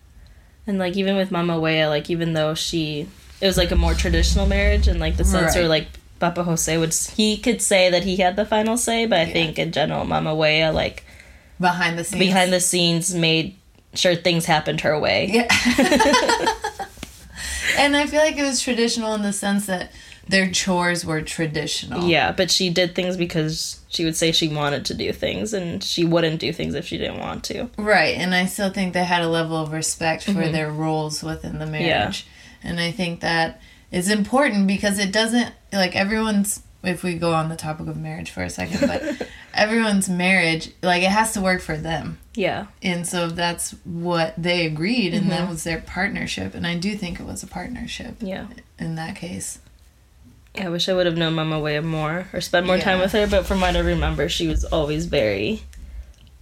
And 0.66 0.78
like 0.78 0.96
even 0.96 1.16
with 1.16 1.30
Mama 1.30 1.58
Wea, 1.60 1.86
like 1.86 2.10
even 2.10 2.32
though 2.32 2.54
she 2.54 3.08
it 3.40 3.46
was 3.46 3.56
like 3.56 3.70
a 3.70 3.76
more 3.76 3.94
traditional 3.94 4.46
marriage 4.46 4.88
and 4.88 4.98
like 4.98 5.16
the 5.16 5.24
sense 5.24 5.54
Right. 5.54 5.60
where 5.62 5.68
like 5.68 5.88
Papa 6.18 6.42
Jose 6.42 6.76
would 6.78 6.94
he 7.14 7.36
could 7.36 7.60
say 7.62 7.90
that 7.90 8.02
he 8.04 8.16
had 8.16 8.36
the 8.36 8.44
final 8.46 8.76
say, 8.76 9.06
but 9.06 9.18
I 9.18 9.24
Yeah. 9.24 9.32
think 9.32 9.58
in 9.58 9.72
general 9.72 10.04
Mama 10.04 10.34
Wea 10.34 10.68
like 10.70 11.04
Behind 11.60 11.98
the 11.98 12.04
scenes. 12.04 12.18
behind 12.18 12.52
the 12.52 12.60
scenes 12.60 13.14
made 13.14 13.54
sure 13.94 14.14
things 14.16 14.44
happened 14.46 14.80
her 14.82 14.98
way. 14.98 15.30
Yeah. 15.32 15.48
and 17.78 17.96
I 17.96 18.06
feel 18.06 18.20
like 18.20 18.36
it 18.36 18.42
was 18.42 18.60
traditional 18.60 19.14
in 19.14 19.22
the 19.22 19.32
sense 19.32 19.66
that 19.66 19.90
their 20.28 20.50
chores 20.50 21.04
were 21.04 21.22
traditional. 21.22 22.08
Yeah, 22.08 22.32
but 22.32 22.50
she 22.50 22.70
did 22.70 22.94
things 22.94 23.16
because 23.16 23.80
she 23.88 24.04
would 24.04 24.16
say 24.16 24.32
she 24.32 24.48
wanted 24.48 24.84
to 24.86 24.94
do 24.94 25.12
things 25.12 25.52
and 25.54 25.82
she 25.82 26.04
wouldn't 26.04 26.40
do 26.40 26.52
things 26.52 26.74
if 26.74 26.86
she 26.86 26.98
didn't 26.98 27.20
want 27.20 27.44
to. 27.44 27.70
Right, 27.78 28.16
and 28.16 28.34
I 28.34 28.46
still 28.46 28.70
think 28.70 28.92
they 28.92 29.04
had 29.04 29.22
a 29.22 29.28
level 29.28 29.56
of 29.56 29.72
respect 29.72 30.24
for 30.24 30.32
mm-hmm. 30.32 30.52
their 30.52 30.70
roles 30.70 31.22
within 31.22 31.58
the 31.58 31.66
marriage. 31.66 32.26
And 32.62 32.80
I 32.80 32.90
think 32.90 33.20
that 33.20 33.60
is 33.92 34.10
important 34.10 34.66
because 34.66 34.98
it 34.98 35.12
doesn't 35.12 35.52
like 35.72 35.94
everyone's 35.94 36.62
if 36.82 37.02
we 37.02 37.14
go 37.14 37.32
on 37.32 37.48
the 37.48 37.56
topic 37.56 37.88
of 37.88 37.96
marriage 37.96 38.30
for 38.30 38.42
a 38.42 38.50
second, 38.50 38.86
but 38.86 39.28
everyone's 39.54 40.08
marriage 40.08 40.70
like 40.82 41.02
it 41.02 41.10
has 41.10 41.32
to 41.32 41.40
work 41.40 41.60
for 41.60 41.76
them. 41.76 42.18
Yeah. 42.34 42.66
And 42.82 43.06
so 43.06 43.28
that's 43.28 43.72
what 43.84 44.34
they 44.36 44.66
agreed 44.66 45.14
and 45.14 45.30
that 45.30 45.42
mm-hmm. 45.42 45.50
was 45.50 45.64
their 45.64 45.80
partnership 45.80 46.54
and 46.54 46.66
I 46.66 46.76
do 46.76 46.96
think 46.96 47.18
it 47.18 47.26
was 47.26 47.42
a 47.42 47.46
partnership 47.46 48.16
Yeah. 48.20 48.46
in 48.78 48.96
that 48.96 49.16
case. 49.16 49.60
I 50.58 50.68
wish 50.68 50.88
I 50.88 50.94
would 50.94 51.06
have 51.06 51.16
known 51.16 51.34
Mama 51.34 51.58
Wea 51.60 51.80
more 51.80 52.26
or 52.32 52.40
spent 52.40 52.66
more 52.66 52.78
time 52.78 52.98
with 53.00 53.12
her, 53.12 53.26
but 53.26 53.46
from 53.46 53.60
what 53.60 53.76
I 53.76 53.80
remember, 53.80 54.28
she 54.28 54.46
was 54.48 54.64
always 54.64 55.06
very 55.06 55.62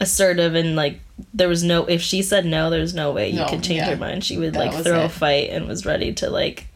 assertive 0.01 0.55
and 0.55 0.75
like 0.75 1.01
there 1.33 1.49
was 1.49 1.63
no 1.63 1.85
if 1.87 2.03
she 2.03 2.21
said 2.23 2.45
no, 2.45 2.69
there's 2.71 2.95
no 2.95 3.13
way 3.13 3.29
you 3.31 3.39
No, 3.39 3.47
could 3.49 3.63
change 3.63 3.79
yeah. 3.79 3.91
her 3.91 3.97
mind. 3.97 4.25
She 4.25 4.37
would 4.37 4.55
That 4.55 4.59
like 4.73 4.83
throw 4.85 5.05
a 5.05 5.09
fight 5.09 5.51
and 5.51 5.67
was 5.69 5.87
ready 5.87 6.13
to 6.15 6.29
like 6.31 6.67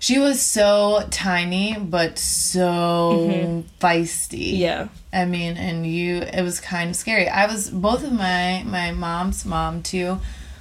She 0.00 0.18
was 0.18 0.42
so 0.42 1.06
tiny 1.10 1.76
but 1.78 2.18
so 2.18 3.28
mm-hmm. 3.30 3.60
feisty. 3.84 4.58
yeah. 4.58 4.88
I 5.12 5.24
mean, 5.24 5.56
and 5.56 5.86
you, 5.86 6.16
it 6.18 6.42
was 6.42 6.60
kind 6.60 6.90
of 6.90 6.96
scary. 6.96 7.28
I 7.28 7.46
was 7.46 7.70
both 7.70 8.04
of 8.04 8.12
my 8.12 8.62
my 8.66 8.90
mom's 8.92 9.44
mom 9.44 9.82
too, 9.82 10.18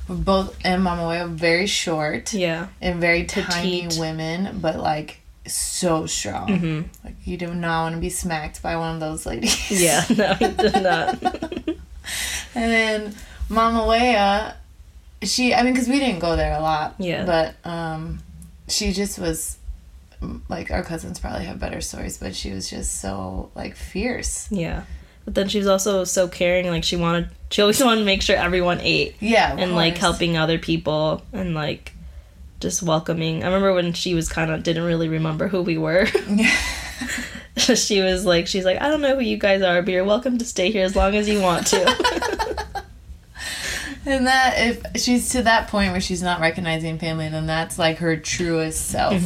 were 0.07 0.15
both 0.15 0.55
and 0.63 0.83
Mama 0.83 1.09
Wea 1.09 1.21
were 1.23 1.27
very 1.27 1.67
short 1.67 2.33
Yeah. 2.33 2.67
and 2.81 3.01
very 3.01 3.25
tiny 3.25 3.83
Petite. 3.83 3.99
women, 3.99 4.59
but 4.61 4.77
like 4.77 5.19
so 5.53 6.05
strong. 6.05 6.47
Mhm. 6.47 6.85
Like 7.03 7.15
you 7.25 7.37
do 7.37 7.53
not 7.53 7.83
want 7.83 7.95
to 7.95 8.01
be 8.01 8.09
smacked 8.09 8.61
by 8.61 8.75
one 8.77 8.95
of 8.95 8.99
those 8.99 9.25
ladies. 9.25 9.69
Yeah, 9.81 10.03
no, 10.15 10.33
he 10.35 10.47
did 10.47 10.73
not. 10.83 11.23
and 11.23 12.71
then 12.71 13.15
Mama 13.49 13.85
Wea, 13.87 15.27
she, 15.27 15.53
I 15.53 15.63
mean, 15.63 15.73
because 15.73 15.87
we 15.87 15.99
didn't 15.99 16.19
go 16.19 16.35
there 16.35 16.53
a 16.57 16.61
lot. 16.61 16.95
Yeah. 16.99 17.25
But 17.25 17.55
um, 17.69 18.19
she 18.67 18.91
just 18.93 19.19
was. 19.19 19.57
Like 20.49 20.71
our 20.71 20.81
cousins 20.81 21.19
probably 21.19 21.45
have 21.45 21.59
better 21.59 21.79
stories, 21.79 22.17
but 22.17 22.35
she 22.35 22.51
was 22.51 22.67
just 22.67 22.99
so 23.01 23.51
like 23.53 23.75
fierce. 23.75 24.51
yeah. 24.51 24.81
But 25.25 25.35
then 25.35 25.47
she 25.47 25.59
was 25.59 25.67
also 25.67 26.05
so 26.05 26.27
caring, 26.27 26.67
like 26.69 26.83
she 26.83 26.95
wanted 26.95 27.29
she 27.51 27.61
always 27.61 27.83
wanted 27.83 27.99
to 27.99 28.05
make 28.05 28.23
sure 28.23 28.35
everyone 28.35 28.79
ate. 28.81 29.15
Yeah, 29.19 29.55
and 29.55 29.75
like 29.75 29.97
helping 29.99 30.35
other 30.35 30.57
people 30.57 31.21
and 31.33 31.53
like 31.53 31.93
just 32.59 32.81
welcoming. 32.83 33.43
I 33.43 33.47
remember 33.47 33.73
when 33.73 33.93
she 33.93 34.13
was 34.13 34.29
kind 34.29 34.51
of 34.51 34.63
didn't 34.63 34.83
really 34.83 35.09
remember 35.09 35.47
who 35.47 35.61
we 35.61 35.77
were. 35.77 36.05
she 37.57 38.01
was 38.01 38.25
like, 38.25 38.47
she's 38.47 38.65
like, 38.65 38.81
I 38.81 38.87
don't 38.87 39.01
know 39.01 39.15
who 39.15 39.21
you 39.21 39.37
guys 39.37 39.61
are, 39.61 39.81
but 39.81 39.91
you're 39.91 40.03
welcome 40.03 40.37
to 40.37 40.45
stay 40.45 40.71
here 40.71 40.83
as 40.85 40.95
long 40.95 41.15
as 41.15 41.27
you 41.29 41.41
want 41.41 41.67
to. 41.67 42.83
And 44.05 44.25
that 44.25 44.53
if 44.57 45.01
she's 45.01 45.31
to 45.31 45.41
that 45.41 45.67
point 45.67 45.91
where 45.91 45.99
she's 45.99 46.23
not 46.23 46.39
recognizing 46.39 46.97
family, 46.97 47.27
then 47.27 47.45
that's 47.45 47.77
like 47.77 47.97
her 47.97 48.15
truest 48.15 48.87
self. 48.87 49.21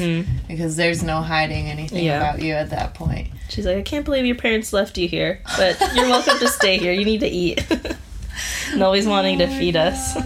Because 0.48 0.76
there's 0.76 1.04
no 1.04 1.22
hiding 1.22 1.68
anything 1.68 2.00
Mm-hmm. 2.00 2.06
Yeah. 2.08 2.18
about 2.18 2.42
you 2.42 2.54
at 2.56 2.72
that 2.72 2.96
point. 2.96 3.28
she's 3.50 3.68
like, 3.68 3.78
I 3.78 3.84
can't 3.84 4.06
believe 4.06 4.26
your 4.26 4.38
parents 4.38 4.74
left 4.74 4.98
you 4.98 5.08
here, 5.08 5.40
but 5.56 5.80
you're 5.94 6.08
welcome 6.08 6.40
to 6.40 6.48
stay 6.48 6.80
here. 6.80 6.94
You 6.94 7.06
need 7.06 7.20
to 7.20 7.28
eat. 7.28 7.64
and 8.72 8.82
always 8.82 9.06
wanting 9.06 9.38
to 9.38 9.46
Oh 9.46 9.60
feed 9.60 9.76
us. 9.76 10.18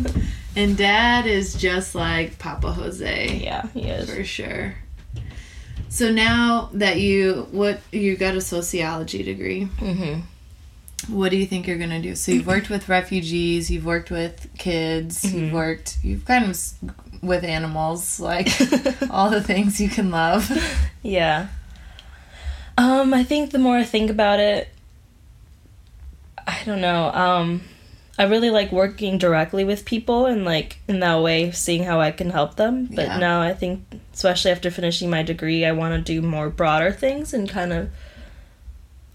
And 0.56 0.78
dad 0.78 1.26
is 1.26 1.54
just 1.56 1.96
like 1.96 2.40
Papa 2.40 2.72
Jose. 2.72 3.38
yeah, 3.44 3.68
he 3.74 3.82
is. 3.90 4.10
For 4.14 4.24
sure. 4.24 4.76
So 5.90 6.12
now 6.12 6.70
that 6.74 7.00
you 7.00 7.48
what 7.52 7.80
you 7.92 8.16
got 8.18 8.36
a 8.36 8.42
sociology 8.42 9.24
degree, 9.24 9.64
hmm 9.66 10.20
what 11.10 11.30
do 11.30 11.38
you 11.38 11.46
think 11.46 11.68
you're 11.68 11.78
gonna 11.78 12.02
do? 12.02 12.16
So 12.16 12.32
you've 12.32 12.48
worked 12.48 12.70
with 12.70 12.90
refugees, 12.90 13.70
you've 13.70 13.86
worked 13.86 14.10
with 14.10 14.48
kids, 14.58 15.22
Mm-hmm. 15.24 15.38
you've 15.38 15.54
worked, 15.54 15.98
you've 16.02 16.26
kind 16.26 16.46
of 16.46 16.60
with 17.22 17.44
animals, 17.44 18.20
like 18.20 18.48
all 19.12 19.30
the 19.30 19.42
things 19.44 19.80
you 19.80 19.90
can 19.90 20.10
love. 20.10 20.50
Yeah. 21.04 21.48
Um, 22.78 23.14
I 23.14 23.24
think 23.24 23.52
the 23.52 23.60
more 23.60 23.76
I 23.78 23.84
think 23.84 24.10
about 24.10 24.40
it, 24.40 24.68
I 26.48 26.58
don't 26.66 26.82
know. 26.82 27.12
Um, 27.12 27.62
I 28.18 28.24
really 28.24 28.50
like 28.50 28.72
working 28.72 29.18
directly 29.18 29.66
with 29.66 29.84
people 29.86 30.26
and 30.26 30.46
like 30.46 30.78
in 30.88 31.02
that 31.02 31.22
way 31.22 31.52
seeing 31.52 31.84
how 31.84 32.00
I 32.00 32.12
can 32.12 32.30
help 32.30 32.56
them. 32.56 32.86
But 32.86 33.08
Yeah. 33.08 33.18
now 33.18 33.42
I 33.42 33.54
think 33.54 33.84
especially 34.14 34.52
after 34.52 34.72
finishing 34.72 35.10
my 35.10 35.22
degree, 35.22 35.66
I 35.66 35.74
want 35.74 35.94
to 35.96 36.14
do 36.14 36.22
more 36.26 36.50
broader 36.50 36.92
things 36.92 37.34
and 37.34 37.50
kind 37.50 37.74
of 37.74 37.90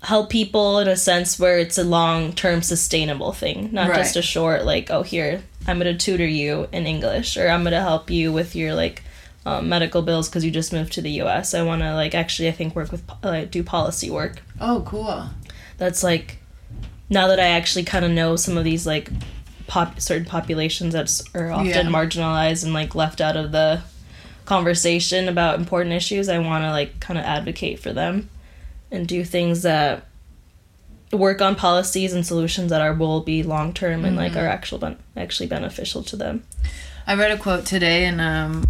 help 0.02 0.30
people 0.30 0.78
in 0.78 0.88
a 0.88 0.96
sense 0.96 1.38
where 1.38 1.58
it's 1.58 1.76
a 1.78 1.84
long-term 1.84 2.62
sustainable 2.62 3.32
thing, 3.32 3.68
not 3.72 3.88
just 3.94 4.16
a 4.16 4.22
short 4.22 4.64
like, 4.64 4.90
oh 4.90 5.02
here, 5.02 5.42
I'm 5.66 5.78
going 5.78 5.96
to 5.96 6.04
tutor 6.04 6.26
you 6.26 6.68
in 6.72 6.86
English 6.86 7.36
or 7.36 7.48
I'm 7.48 7.62
going 7.62 7.72
to 7.72 7.80
help 7.80 8.10
you 8.10 8.32
with 8.32 8.54
your 8.56 8.74
like 8.74 9.02
um, 9.46 9.68
medical 9.68 10.02
bills 10.02 10.28
because 10.28 10.44
you 10.44 10.50
just 10.50 10.72
moved 10.72 10.92
to 10.94 11.02
the 11.02 11.10
U.S. 11.22 11.54
I 11.54 11.62
want 11.62 11.80
to 11.82 11.94
like 11.94 12.14
actually 12.14 12.48
I 12.48 12.52
think 12.52 12.74
work 12.76 12.92
with 12.92 13.02
uh, 13.22 13.44
do 13.46 13.62
policy 13.62 14.10
work. 14.10 14.42
Oh, 14.60 14.82
cool. 14.86 15.24
That's 15.78 16.02
like 16.02 16.38
now 17.10 17.26
that 17.28 17.38
I 17.40 17.48
actually 17.48 17.84
kind 17.84 18.04
of 18.04 18.10
know 18.12 18.36
some 18.36 18.56
of 18.56 18.64
these 18.64 18.86
like 18.86 19.10
pop 19.66 20.00
certain 20.00 20.24
populations 20.24 20.94
that 20.94 21.10
are 21.34 21.50
often 21.50 21.66
Yeah. 21.68 21.82
marginalized 21.82 22.64
and 22.64 22.72
like 22.72 22.94
left 22.94 23.20
out 23.20 23.36
of 23.36 23.52
the 23.52 23.82
conversation 24.44 25.28
about 25.28 25.58
important 25.58 25.92
issues. 25.94 26.28
I 26.28 26.38
want 26.38 26.64
to 26.64 26.70
like 26.70 26.98
kind 27.00 27.18
of 27.18 27.24
advocate 27.24 27.78
for 27.78 27.92
them 27.92 28.28
and 28.90 29.06
do 29.06 29.24
things 29.24 29.62
that 29.62 30.06
work 31.12 31.40
on 31.42 31.54
policies 31.56 32.12
and 32.12 32.24
solutions 32.26 32.70
that 32.70 32.80
are 32.80 32.94
will 32.94 33.20
be 33.20 33.42
long 33.42 33.72
term 33.72 34.04
and 34.04 34.16
like 34.16 34.36
are 34.36 34.46
actual 34.46 34.78
ben- 34.78 34.96
actually 35.16 35.46
beneficial 35.48 36.02
to 36.04 36.16
them. 36.16 36.44
I 37.06 37.14
read 37.14 37.30
a 37.32 37.36
quote 37.38 37.66
today 37.66 38.06
in 38.06 38.20
um, 38.20 38.64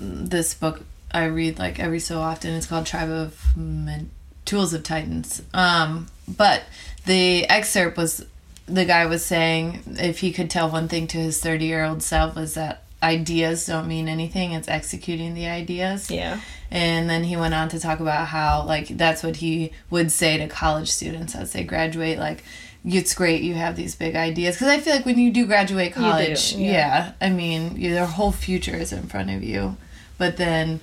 this 0.00 0.54
book 0.54 0.82
I 1.10 1.24
read 1.26 1.58
like 1.58 1.78
every 1.78 2.00
so 2.00 2.20
often. 2.20 2.54
It's 2.54 2.66
called 2.66 2.86
Tribe 2.86 3.10
of 3.10 3.56
Men- 3.56 4.10
Tools 4.44 4.72
of 4.74 4.82
Titans. 4.82 5.42
Um, 5.54 6.06
but 6.26 6.64
the 7.06 7.48
excerpt 7.48 7.96
was 7.96 8.24
the 8.66 8.84
guy 8.84 9.06
was 9.06 9.24
saying 9.24 9.82
if 9.98 10.20
he 10.20 10.32
could 10.32 10.48
tell 10.50 10.70
one 10.70 10.88
thing 10.88 11.06
to 11.08 11.18
his 11.18 11.40
30 11.40 11.64
year 11.66 11.84
old 11.84 12.02
self 12.02 12.34
was 12.34 12.54
that 12.54 12.82
ideas 13.02 13.66
don't 13.66 13.86
mean 13.86 14.08
anything, 14.08 14.52
it's 14.52 14.68
executing 14.68 15.34
the 15.34 15.46
ideas. 15.46 16.10
Yeah. 16.10 16.40
And 16.70 17.08
then 17.08 17.24
he 17.24 17.36
went 17.36 17.54
on 17.54 17.68
to 17.68 17.78
talk 17.78 18.00
about 18.00 18.28
how, 18.28 18.64
like, 18.64 18.88
that's 18.88 19.22
what 19.22 19.36
he 19.36 19.70
would 19.90 20.10
say 20.10 20.38
to 20.38 20.48
college 20.48 20.90
students 20.90 21.34
as 21.34 21.52
they 21.52 21.62
graduate. 21.62 22.18
Like, 22.18 22.42
it's 22.84 23.14
great 23.14 23.42
you 23.42 23.54
have 23.54 23.76
these 23.76 23.94
big 23.94 24.16
ideas. 24.16 24.56
Because 24.56 24.68
I 24.68 24.80
feel 24.80 24.94
like 24.94 25.06
when 25.06 25.18
you 25.18 25.30
do 25.30 25.46
graduate 25.46 25.94
do, 25.94 26.00
college, 26.00 26.54
yeah. 26.54 26.72
yeah. 26.72 27.12
I 27.20 27.30
mean, 27.30 27.76
your 27.76 28.06
whole 28.06 28.32
future 28.32 28.74
is 28.74 28.92
in 28.92 29.04
front 29.04 29.30
of 29.30 29.44
you. 29.44 29.76
But 30.18 30.36
then 30.36 30.80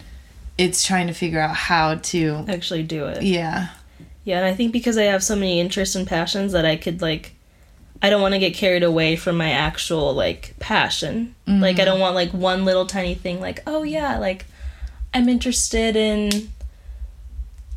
it's 0.58 0.86
trying 0.86 1.08
to 1.08 1.14
figure 1.14 1.40
out 1.40 1.56
how 1.56 1.96
to, 1.96 2.46
Actually 2.48 2.84
do 2.84 3.06
it. 3.08 3.24
yeah. 3.24 3.70
Yeah, 4.24 4.38
and 4.38 4.46
I 4.46 4.54
think 4.54 4.72
because 4.72 4.98
I 4.98 5.04
have 5.04 5.24
so 5.24 5.36
many 5.36 5.60
interests 5.60 5.96
and 5.96 6.08
passions 6.08 6.52
that 6.52 6.66
I 6.66 6.76
could 6.76 7.02
like 7.02 7.34
I 8.02 8.10
don't 8.10 8.22
want 8.22 8.34
to 8.34 8.40
get 8.40 8.56
carried 8.56 8.84
away 8.84 9.16
from 9.16 9.38
my 9.38 9.52
actual 9.52 10.14
like 10.14 10.56
passion. 10.60 11.36
Like 11.46 11.76
I 11.76 11.80
mm-hmm. 11.80 11.86
don't 11.86 12.00
want 12.00 12.16
like 12.16 12.32
one 12.32 12.66
little 12.66 12.86
tiny 12.86 13.14
thing 13.14 13.40
like, 13.40 13.62
"Oh 13.68 13.84
yeah, 13.84 14.18
like 14.18 14.46
I'm 15.14 15.30
interested 15.30 15.96
in 15.96 16.50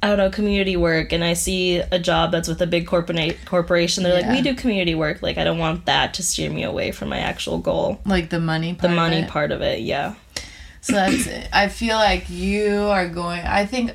I 0.03 0.09
don't 0.09 0.19
know, 0.19 0.31
community 0.31 0.77
work 0.77 1.13
and 1.13 1.25
I 1.25 1.33
see 1.33 1.79
a 1.79 1.99
job 1.99 2.31
that's 2.31 2.47
with 2.47 2.61
a 2.61 2.67
big 2.67 2.87
corporate 2.87 3.39
corporation. 3.47 4.03
They're 4.03 4.15
like, 4.15 4.31
"We 4.31 4.43
do 4.43 4.55
community 4.55 4.95
work." 4.95 5.23
Like 5.23 5.39
I 5.39 5.45
don't 5.45 5.59
want 5.59 5.87
that 5.87 6.15
to 6.15 6.23
steer 6.23 6.51
me 6.51 6.63
away 6.63 6.93
from 6.93 7.09
my 7.09 7.19
actual 7.19 7.59
goal. 7.59 8.01
Like 8.05 8.31
the 8.31 8.41
money 8.41 8.75
part. 8.75 8.83
The 8.83 8.89
of 8.89 8.95
money 8.95 9.21
it. 9.21 9.29
part 9.29 9.51
of 9.51 9.61
it, 9.63 9.81
yeah. 9.81 10.15
So 10.83 10.93
that's 10.93 11.27
it. 11.27 11.49
I 11.53 11.69
feel 11.69 11.97
like 11.97 12.29
you 12.29 12.77
are 12.77 13.09
going. 13.09 13.41
I 13.41 13.65
think 13.65 13.93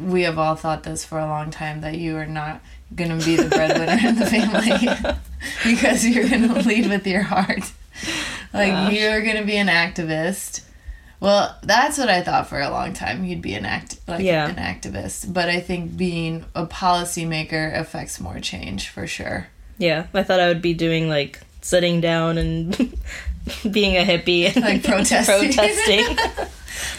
we 0.00 0.22
have 0.22 0.38
all 0.38 0.54
thought 0.56 0.82
this 0.82 1.04
for 1.04 1.18
a 1.18 1.26
long 1.26 1.50
time 1.50 1.80
that 1.82 1.96
you 1.98 2.16
are 2.16 2.26
not 2.26 2.60
going 2.94 3.16
to 3.18 3.24
be 3.24 3.36
the 3.36 3.48
breadwinner 3.48 3.98
in 4.08 4.16
the 4.18 4.26
family 4.26 5.16
because 5.64 6.04
you're 6.06 6.28
going 6.28 6.48
to 6.48 6.54
lead 6.68 6.88
with 6.88 7.06
your 7.06 7.22
heart. 7.22 7.70
Like 8.52 8.72
Gosh. 8.72 8.92
you're 8.94 9.22
going 9.22 9.36
to 9.36 9.44
be 9.44 9.56
an 9.56 9.68
activist. 9.68 10.62
Well, 11.20 11.54
that's 11.62 11.98
what 11.98 12.08
I 12.08 12.22
thought 12.22 12.48
for 12.48 12.60
a 12.60 12.70
long 12.70 12.94
time. 12.94 13.24
You'd 13.24 13.42
be 13.42 13.54
an 13.54 13.66
act 13.66 13.96
like 14.08 14.24
Yeah. 14.24 14.48
an 14.48 14.56
activist, 14.56 15.32
but 15.32 15.48
I 15.50 15.60
think 15.60 15.96
being 15.96 16.46
a 16.54 16.66
policymaker 16.66 17.78
affects 17.78 18.18
more 18.20 18.40
change 18.40 18.88
for 18.88 19.06
sure. 19.06 19.48
Yeah, 19.78 20.06
I 20.14 20.22
thought 20.22 20.40
I 20.40 20.48
would 20.48 20.62
be 20.62 20.74
doing 20.74 21.08
like 21.08 21.40
sitting 21.60 22.00
down 22.00 22.38
and 22.38 22.70
being 23.70 23.96
a 23.96 24.04
hippie 24.04 24.46
and 24.54 24.64
Like 24.64 24.82
protesting. 24.84 25.52
protesting. 25.52 26.16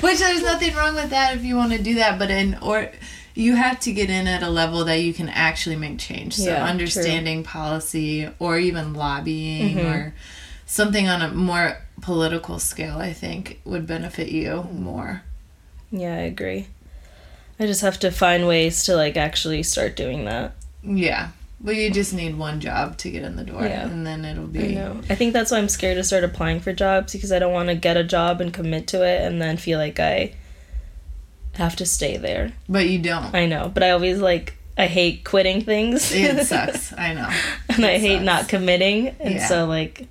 Which 0.01 0.19
there's 0.19 0.41
nothing 0.43 0.75
wrong 0.75 0.95
with 0.95 1.09
that 1.11 1.35
if 1.35 1.43
you 1.43 1.55
want 1.55 1.71
to 1.73 1.81
do 1.81 1.95
that, 1.95 2.17
but 2.19 2.29
in 2.31 2.57
or 2.61 2.89
you 3.33 3.55
have 3.55 3.79
to 3.81 3.93
get 3.93 4.09
in 4.09 4.27
at 4.27 4.43
a 4.43 4.49
level 4.49 4.83
that 4.85 5.01
you 5.01 5.13
can 5.13 5.29
actually 5.29 5.75
make 5.77 5.97
change. 5.99 6.35
So 6.35 6.45
Yeah, 6.45 6.57
true. 6.59 6.67
understanding 6.69 7.43
policy 7.43 8.29
or 8.39 8.57
even 8.57 8.93
lobbying 8.93 9.77
Mm-hmm. 9.77 9.87
or 9.87 10.13
something 10.65 11.07
on 11.07 11.21
a 11.21 11.29
more 11.33 11.77
political 12.01 12.59
scale, 12.59 12.97
I 12.97 13.13
think 13.13 13.59
would 13.65 13.85
benefit 13.87 14.29
you 14.29 14.63
more. 14.73 15.23
Yeah, 15.91 16.13
I 16.15 16.19
agree. 16.21 16.67
I 17.59 17.65
just 17.67 17.81
have 17.81 17.99
to 17.99 18.11
find 18.11 18.47
ways 18.47 18.83
to 18.85 18.95
like 18.95 19.15
actually 19.17 19.63
start 19.63 19.95
doing 19.95 20.25
that. 20.25 20.55
Yeah. 20.83 21.29
But 21.63 21.75
you 21.75 21.91
just 21.91 22.11
need 22.13 22.37
one 22.39 22.59
job 22.59 22.97
to 22.97 23.11
get 23.11 23.23
in 23.23 23.35
the 23.35 23.43
door 23.43 23.61
Yeah. 23.63 23.85
and 23.87 24.05
then 24.05 24.25
it'll 24.25 24.45
I 24.45 24.47
be 24.47 24.75
know. 24.75 24.99
I 25.09 25.15
think 25.15 25.33
that's 25.33 25.51
why 25.51 25.59
I'm 25.59 25.69
scared 25.69 25.97
to 25.97 26.03
start 26.03 26.23
applying 26.23 26.59
for 26.59 26.73
jobs 26.73 27.13
because 27.13 27.31
I 27.31 27.37
don't 27.39 27.53
want 27.53 27.69
to 27.69 27.75
get 27.75 27.97
a 27.97 28.03
job 28.03 28.41
and 28.41 28.51
commit 28.51 28.87
to 28.87 29.03
it 29.05 29.21
and 29.21 29.39
then 29.41 29.57
feel 29.57 29.77
like 29.77 29.99
I 29.99 30.33
have 31.55 31.75
to 31.77 31.85
stay 31.85 32.17
there. 32.17 32.53
but 32.67 32.87
you 32.89 32.99
don't. 32.99 33.35
I 33.35 33.45
know, 33.45 33.69
but 33.73 33.83
I 33.83 33.91
always 33.91 34.19
like 34.19 34.55
I 34.77 34.87
hate 34.87 35.23
quitting 35.23 35.61
things. 35.61 36.11
It 36.13 36.45
sucks. 36.47 36.93
I 36.97 37.13
know. 37.13 37.29
and 37.69 37.85
I 37.85 37.97
hate 37.99 38.15
sucks. 38.17 38.25
not 38.25 38.49
committing, 38.49 39.09
and 39.19 39.35
Yeah. 39.35 39.47
so 39.47 39.65
like 39.67 40.07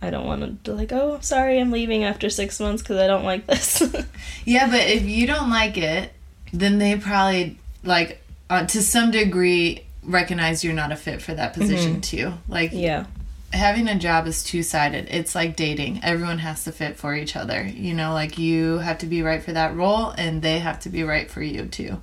I 0.00 0.10
don't 0.10 0.26
want 0.26 0.64
to 0.64 0.72
like, 0.72 0.92
oh, 0.92 1.18
sorry, 1.20 1.58
I'm 1.60 1.70
leaving 1.72 2.04
after 2.04 2.30
six 2.30 2.60
months 2.60 2.80
because 2.82 2.98
I 2.98 3.06
don't 3.06 3.24
like 3.24 3.46
this. 3.46 3.82
Yeah, 4.44 4.70
but 4.70 4.86
if 4.88 5.02
you 5.02 5.26
don't 5.26 5.50
like 5.50 5.76
it, 5.76 6.12
then 6.52 6.78
they 6.78 6.96
probably 6.96 7.58
like 7.82 8.22
uh, 8.48 8.64
to 8.66 8.80
some 8.82 9.10
degree 9.10 9.82
recognize 10.06 10.64
you're 10.64 10.72
not 10.72 10.92
a 10.92 10.96
fit 10.96 11.20
for 11.20 11.34
that 11.34 11.52
position 11.52 11.92
mm-hmm. 11.92 12.00
too. 12.00 12.32
Like 12.48 12.70
yeah, 12.72 13.06
having 13.52 13.88
a 13.88 13.98
job 13.98 14.26
is 14.26 14.42
two-sided. 14.42 15.08
It's 15.10 15.34
like 15.34 15.56
dating. 15.56 16.00
Everyone 16.02 16.38
has 16.38 16.64
to 16.64 16.72
fit 16.72 16.96
for 16.96 17.14
each 17.14 17.36
other. 17.36 17.62
You 17.62 17.94
know, 17.94 18.12
like 18.12 18.38
you 18.38 18.78
have 18.78 18.98
to 18.98 19.06
be 19.06 19.22
right 19.22 19.42
for 19.42 19.52
that 19.52 19.74
role 19.74 20.10
and 20.10 20.42
they 20.42 20.58
have 20.60 20.80
to 20.80 20.88
be 20.88 21.02
right 21.02 21.30
for 21.30 21.42
you 21.42 21.66
too. 21.66 22.00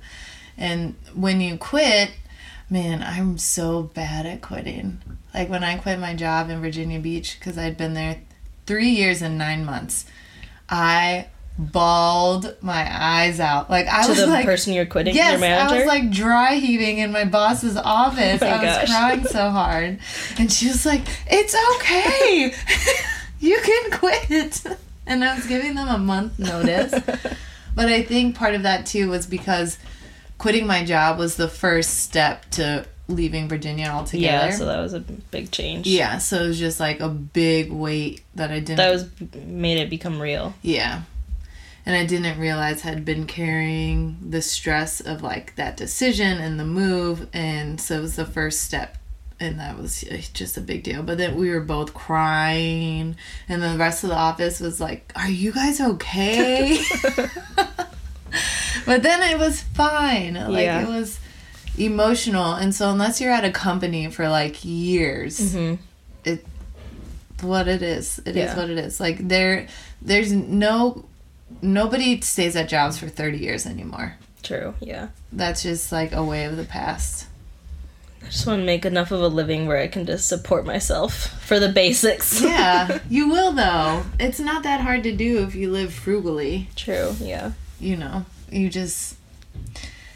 And 0.56 0.94
when 1.14 1.40
you 1.40 1.56
quit, 1.56 2.12
man, 2.70 3.02
I'm 3.02 3.38
so 3.38 3.82
bad 3.82 4.26
at 4.26 4.42
quitting. 4.42 5.00
Like 5.32 5.48
when 5.48 5.64
I 5.64 5.76
quit 5.76 5.98
my 5.98 6.14
job 6.14 6.50
in 6.50 6.60
Virginia 6.60 7.00
Beach 7.00 7.36
because 7.38 7.58
I'd 7.58 7.76
been 7.76 7.94
there 7.94 8.20
3 8.66 8.88
years 8.88 9.20
and 9.20 9.36
9 9.36 9.64
months. 9.64 10.06
I 10.68 11.26
bawled 11.58 12.56
my 12.62 12.86
eyes 12.90 13.38
out. 13.40 13.70
Like 13.70 13.86
I 13.86 14.02
to 14.04 14.08
was 14.10 14.18
the 14.18 14.26
like 14.26 14.44
person 14.44 14.72
you're 14.72 14.86
quitting, 14.86 15.14
Yes, 15.14 15.32
your 15.32 15.40
manager. 15.40 15.74
I 15.74 15.78
was 15.78 15.86
like 15.86 16.10
dry 16.10 16.54
heaving 16.56 16.98
in 16.98 17.12
my 17.12 17.24
boss's 17.24 17.76
office. 17.76 18.42
Oh 18.42 18.46
my 18.46 18.52
I 18.52 18.64
was 18.64 18.76
gosh. 18.76 18.90
crying 18.90 19.24
so 19.24 19.50
hard. 19.50 19.98
And 20.38 20.52
she 20.52 20.68
was 20.68 20.84
like, 20.84 21.02
It's 21.26 21.54
okay. 21.76 22.52
you 23.40 23.58
can 23.62 23.90
quit. 23.92 24.64
And 25.06 25.22
I 25.22 25.34
was 25.34 25.46
giving 25.46 25.74
them 25.74 25.86
a 25.86 25.98
month 25.98 26.38
notice. 26.38 26.90
but 27.74 27.88
I 27.90 28.02
think 28.02 28.34
part 28.36 28.54
of 28.54 28.62
that 28.62 28.86
too 28.86 29.10
was 29.10 29.26
because 29.26 29.76
quitting 30.38 30.66
my 30.66 30.82
job 30.82 31.18
was 31.18 31.36
the 31.36 31.46
first 31.46 32.00
step 32.00 32.50
to 32.52 32.86
leaving 33.06 33.46
Virginia 33.46 33.88
altogether. 33.88 34.46
yeah, 34.46 34.50
so 34.50 34.64
that 34.64 34.80
was 34.80 34.94
a 34.94 35.00
big 35.00 35.50
change. 35.50 35.86
yeah, 35.86 36.16
so 36.16 36.42
it 36.42 36.46
was 36.46 36.58
just 36.58 36.80
like 36.80 37.00
a 37.00 37.08
big 37.10 37.70
weight 37.70 38.22
that 38.34 38.50
I 38.50 38.60
didn't 38.60 38.78
that 38.78 38.90
was 38.90 39.10
made 39.44 39.76
it 39.76 39.90
become 39.90 40.22
real. 40.22 40.54
yeah. 40.62 41.02
And 41.86 41.94
I 41.94 42.06
didn't 42.06 42.38
realize 42.40 42.84
I'd 42.86 43.04
been 43.04 43.26
carrying 43.26 44.16
the 44.30 44.40
stress 44.40 45.00
of 45.00 45.22
like 45.22 45.54
that 45.56 45.76
decision 45.76 46.38
and 46.38 46.58
the 46.58 46.64
move. 46.64 47.28
And 47.34 47.78
so 47.80 47.98
it 47.98 48.00
was 48.00 48.16
the 48.16 48.24
first 48.24 48.62
step. 48.62 48.96
And 49.38 49.58
that 49.60 49.76
was 49.76 50.02
uh, 50.04 50.16
just 50.32 50.56
a 50.56 50.60
big 50.62 50.82
deal. 50.84 51.02
But 51.02 51.18
then 51.18 51.36
we 51.36 51.50
were 51.50 51.60
both 51.60 51.92
crying. 51.92 53.16
And 53.48 53.62
the 53.62 53.76
rest 53.76 54.02
of 54.04 54.10
the 54.10 54.16
office 54.16 54.60
was 54.60 54.80
like, 54.80 55.12
Are 55.16 55.28
you 55.28 55.52
guys 55.52 55.80
okay? 55.80 56.78
but 58.86 59.02
then 59.02 59.22
it 59.22 59.38
was 59.38 59.62
fine. 59.62 60.34
Like 60.34 60.64
Yeah. 60.64 60.82
it 60.82 60.88
was 60.88 61.18
emotional. 61.78 62.54
And 62.54 62.74
so 62.74 62.90
unless 62.90 63.20
you're 63.20 63.32
at 63.32 63.44
a 63.44 63.50
company 63.50 64.10
for 64.10 64.28
like 64.28 64.64
years, 64.64 65.52
hmm 65.52 65.74
it 66.24 66.46
what 67.42 67.68
it 67.68 67.82
is. 67.82 68.18
It 68.20 68.30
is 68.30 68.36
Yeah. 68.36 68.56
what 68.56 68.70
it 68.70 68.78
is. 68.78 69.00
Like 69.00 69.28
there 69.28 69.66
there's 70.00 70.32
no 70.32 71.04
nobody 71.62 72.20
stays 72.20 72.56
at 72.56 72.68
jobs 72.68 72.98
for 72.98 73.08
30 73.08 73.38
years 73.38 73.66
anymore. 73.66 74.16
True. 74.42 74.74
Yeah. 74.80 75.08
That's 75.32 75.62
just 75.62 75.90
like 75.92 76.12
a 76.12 76.22
way 76.24 76.44
of 76.44 76.56
the 76.56 76.64
past. 76.64 77.26
I 78.22 78.26
just 78.26 78.46
want 78.46 78.60
to 78.60 78.66
make 78.66 78.84
enough 78.86 79.10
of 79.10 79.20
a 79.20 79.28
living 79.28 79.66
where 79.66 79.78
I 79.78 79.86
can 79.86 80.06
just 80.06 80.26
support 80.28 80.64
myself 80.64 81.14
for 81.44 81.58
the 81.60 81.68
basics. 81.68 82.40
Yeah, 82.42 83.00
you 83.10 83.28
will 83.28 83.52
though. 83.52 84.04
It's 84.18 84.40
not 84.40 84.62
that 84.62 84.80
hard 84.80 85.02
to 85.04 85.12
do 85.14 85.42
if 85.42 85.54
you 85.54 85.70
live 85.70 85.92
frugally, 85.92 86.68
True. 86.76 87.14
Yeah. 87.20 87.52
you 87.80 87.96
know. 87.96 88.24
You 88.50 88.68
just 88.70 89.16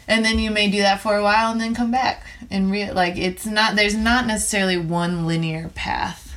and 0.07 0.25
then 0.25 0.39
you 0.39 0.49
may 0.49 0.69
do 0.71 0.79
that 0.79 1.01
for 1.01 1.15
a 1.17 1.23
while 1.23 1.51
and 1.51 1.61
then 1.61 1.75
come 1.75 1.91
back 1.91 2.25
and 2.49 2.71
re- 2.71 2.91
like 2.91 3.15
it's 3.17 3.45
not 3.45 3.75
there's 3.75 3.95
not 3.95 4.25
necessarily 4.25 4.77
one 4.77 5.27
linear 5.27 5.69
path. 5.75 6.28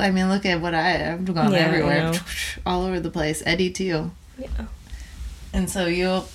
I 0.00 0.10
mean, 0.10 0.28
look 0.28 0.44
at 0.46 0.60
what 0.60 0.74
I 0.74 1.12
I've 1.12 1.24
gone 1.34 1.52
Yeah, 1.52 1.58
everywhere, 1.58 2.12
all 2.66 2.84
over 2.84 3.00
the 3.00 3.10
place. 3.10 3.42
Eddie 3.46 3.70
too. 3.70 4.10
Yeah. 4.38 4.48
And 5.52 5.70
so 5.70 5.86
you'll. 5.86 6.28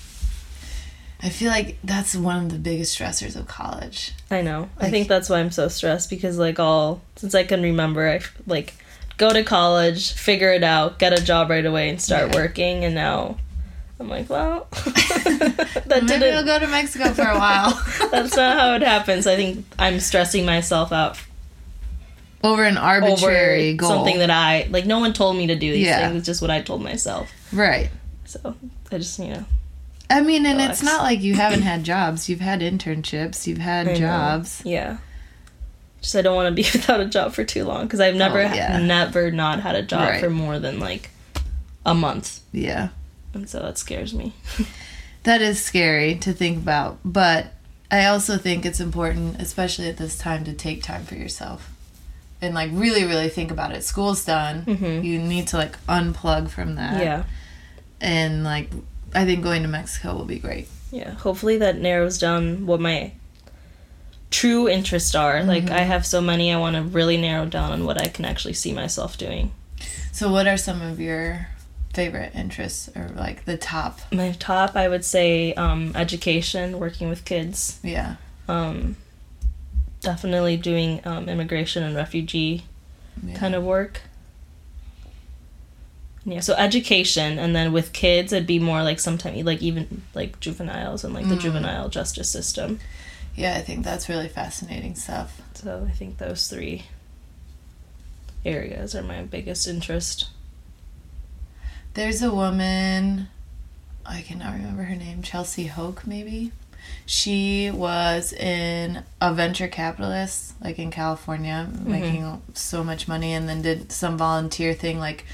I 1.22 1.28
feel 1.28 1.50
like 1.52 1.78
that's 1.84 2.16
one 2.16 2.46
of 2.46 2.52
the 2.54 2.58
biggest 2.60 2.98
stressors 2.98 3.36
of 3.36 3.46
college. 3.46 4.14
I 4.32 4.42
know. 4.42 4.70
I 4.78 4.90
think 4.90 5.10
that's 5.10 5.28
why 5.30 5.40
I'm 5.40 5.52
so 5.52 5.68
stressed 5.68 6.10
because 6.10 6.38
like 6.38 6.60
all 6.60 7.02
since 7.18 7.36
I 7.36 7.44
can 7.44 7.62
remember, 7.62 8.08
I 8.10 8.22
like 8.48 8.74
go 9.18 9.30
to 9.34 9.44
college, 9.44 10.14
figure 10.14 10.54
it 10.54 10.64
out, 10.64 10.98
get 10.98 11.12
a 11.18 11.22
job 11.22 11.50
right 11.50 11.66
away, 11.66 11.90
and 11.90 12.02
start 12.02 12.30
Yeah. 12.34 12.36
working. 12.42 12.86
And 12.86 12.96
now 12.96 13.36
I'm 14.00 14.08
like, 14.08 14.30
well, 14.30 14.68
that 14.72 15.88
Maybe 16.04 16.08
didn't. 16.08 16.36
I'll 16.38 16.46
go 16.46 16.58
to 16.60 16.68
Mexico 16.68 17.12
for 17.14 17.24
a 17.28 17.38
while. 17.38 17.72
that's 18.12 18.38
not 18.38 18.58
how 18.58 18.76
it 18.76 18.82
happens. 18.82 19.28
I 19.28 19.36
think 19.36 19.66
I'm 19.78 20.00
stressing 20.00 20.46
myself 20.46 20.94
out 20.94 21.18
over 22.44 22.64
an 22.64 22.78
arbitrary 22.78 23.70
over 23.70 23.78
goal. 23.78 23.90
something 23.90 24.20
that 24.20 24.30
I 24.32 24.68
like. 24.70 24.86
No 24.86 25.00
one 25.00 25.14
told 25.14 25.36
me 25.38 25.48
to 25.48 25.56
do 25.56 25.72
these 25.72 25.86
Yeah. 25.88 26.08
things. 26.08 26.18
It's 26.20 26.26
just 26.26 26.42
what 26.42 26.52
I 26.52 26.62
told 26.62 26.82
myself. 26.84 27.32
right. 27.52 27.90
So 28.26 28.56
I 28.92 28.98
just 29.00 29.18
you 29.20 29.30
know 29.30 29.46
I 30.12 30.22
mean, 30.22 30.46
and 30.46 30.58
Relax. 30.58 30.80
it's 30.80 30.84
not 30.84 31.04
like 31.04 31.22
you 31.22 31.34
haven't 31.36 31.62
had 31.72 31.84
jobs. 31.84 32.30
You've 32.30 32.40
had 32.42 32.62
internships. 32.62 33.46
You've 33.48 33.58
had 33.60 33.88
I 33.88 33.94
know. 33.94 34.00
jobs. 34.00 34.62
Yeah. 34.66 34.98
Just 36.02 36.16
I 36.16 36.22
don't 36.22 36.36
want 36.36 36.48
to 36.48 36.54
be 36.64 36.68
without 36.74 37.00
a 37.02 37.06
job 37.06 37.34
for 37.34 37.44
too 37.44 37.64
long 37.66 37.84
because 37.84 38.00
I've 38.00 38.16
oh, 38.16 38.18
never, 38.18 38.40
Oh, 38.40 38.54
yeah. 38.54 38.78
never 38.80 39.32
not 39.32 39.60
had 39.60 39.76
a 39.76 39.82
job 39.84 40.02
Right. 40.10 40.20
for 40.20 40.30
more 40.30 40.58
than 40.60 40.80
like 40.80 41.10
a 41.86 41.94
month, 41.94 42.40
Yeah. 42.52 42.90
and 43.34 43.50
so 43.50 43.60
that 43.62 43.78
scares 43.78 44.14
me. 44.14 44.34
That 45.24 45.42
is 45.42 45.62
scary 45.64 46.16
to 46.16 46.32
think 46.32 46.58
about, 46.60 46.98
but 47.04 47.48
I 47.92 48.06
also 48.06 48.38
think 48.38 48.66
it's 48.66 48.80
important, 48.80 49.42
especially 49.42 49.90
at 49.90 49.98
this 49.98 50.18
time, 50.18 50.46
to 50.46 50.54
take 50.54 50.82
time 50.82 51.04
for 51.04 51.16
yourself 51.16 51.69
and 52.42 52.54
like 52.56 52.70
really, 52.74 53.04
really 53.06 53.30
think 53.30 53.52
about 53.52 53.72
it. 53.74 53.84
School's 53.84 54.24
done. 54.26 54.64
Mhm. 54.66 55.04
You 55.04 55.20
need 55.20 55.48
to 55.50 55.58
like 55.58 55.78
unplug 55.88 56.50
from 56.50 56.76
that. 56.76 57.04
yeah, 57.04 57.24
And 58.02 58.44
like, 58.44 58.70
I 59.14 59.26
think 59.26 59.44
going 59.44 59.62
to 59.64 59.68
Mexico 59.68 60.16
will 60.16 60.26
be 60.26 60.40
great. 60.40 60.68
yeah. 60.92 61.12
Hopefully 61.16 61.58
that 61.58 61.78
narrows 61.80 62.18
down 62.18 62.66
what 62.66 62.80
my 62.80 63.12
true 64.32 64.70
interests 64.70 65.16
are. 65.16 65.44
Like 65.44 65.66
Mm-hmm. 65.66 65.74
I 65.74 65.82
have 65.82 66.06
so 66.06 66.22
many, 66.22 66.54
I 66.54 66.58
want 66.58 66.76
to 66.76 66.82
really 66.84 67.18
narrow 67.18 67.46
down 67.46 67.72
on 67.72 67.86
what 67.86 68.02
I 68.02 68.08
can 68.08 68.26
actually 68.26 68.54
see 68.54 68.74
myself 68.74 69.18
doing. 69.18 69.52
So, 70.12 70.32
what 70.32 70.48
are 70.48 70.58
some 70.58 70.82
of 70.82 71.00
your 71.00 71.48
favorite 71.94 72.34
interests 72.36 72.90
or 72.96 73.10
like 73.16 73.46
the 73.46 73.58
top? 73.58 74.00
My 74.12 74.32
top, 74.34 74.76
I 74.76 74.88
would 74.88 75.06
say, 75.06 75.54
um, 75.54 75.94
education, 75.96 76.80
working 76.80 77.10
with 77.10 77.26
kids. 77.26 77.80
Yeah. 77.84 78.16
Um, 78.48 78.96
definitely 80.02 80.58
doing 80.58 81.02
um, 81.06 81.28
immigration 81.30 81.84
and 81.84 81.96
refugee 81.96 82.64
yeah. 83.24 83.36
kind 83.38 83.56
of 83.56 83.64
work. 83.64 84.02
Yeah, 86.26 86.42
so 86.42 86.54
education, 86.54 87.40
and 87.40 87.56
then 87.56 87.72
with 87.72 87.94
kids, 87.94 88.34
it'd 88.34 88.46
be 88.46 88.60
more 88.60 88.84
like 88.84 89.00
sometimes 89.00 89.44
like 89.46 89.62
even 89.62 90.02
like 90.14 90.40
juveniles 90.40 91.04
and 91.04 91.14
like 91.14 91.28
the 91.28 91.36
Mm. 91.36 91.42
juvenile 91.42 91.90
justice 91.90 92.30
system. 92.30 92.80
Yeah, 93.36 93.56
I 93.56 93.62
think 93.62 93.84
that's 93.86 94.10
really 94.10 94.28
fascinating 94.28 94.96
stuff. 94.96 95.42
So 95.54 95.88
I 95.90 95.92
think 95.94 96.18
those 96.18 96.48
three 96.48 96.84
areas 98.46 98.96
are 98.96 99.02
my 99.02 99.24
biggest 99.24 99.68
interest. 99.68 100.28
There's 101.94 102.22
a 102.22 102.32
woman, 102.34 103.30
I 104.06 104.22
cannot 104.22 104.54
remember 104.54 104.84
her 104.84 104.96
name, 104.96 105.22
Chelsea 105.24 105.68
Hoke, 105.68 106.06
maybe. 106.06 106.52
She 107.06 107.72
was 107.72 108.34
in 108.34 109.04
a 109.20 109.34
venture 109.34 109.68
capitalist, 109.68 110.54
like 110.64 110.78
in 110.80 110.92
California, 110.92 111.68
making 111.84 112.42
so 112.54 112.84
much 112.84 113.08
money, 113.08 113.34
and 113.34 113.50
then 113.50 113.62
did 113.62 113.92
some 113.92 114.18
volunteer 114.18 114.74
thing, 114.74 115.00
like 115.00 115.26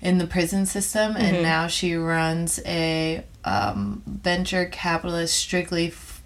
in 0.00 0.18
the 0.18 0.26
prison 0.26 0.66
system. 0.66 1.14
And 1.16 1.36
Mhm. 1.36 1.42
now 1.42 1.66
she 1.66 1.94
runs 1.94 2.60
a 2.66 3.24
um, 3.44 4.02
venture 4.06 4.64
capitalist 4.66 5.34
strictly 5.36 5.88
f- 5.88 6.22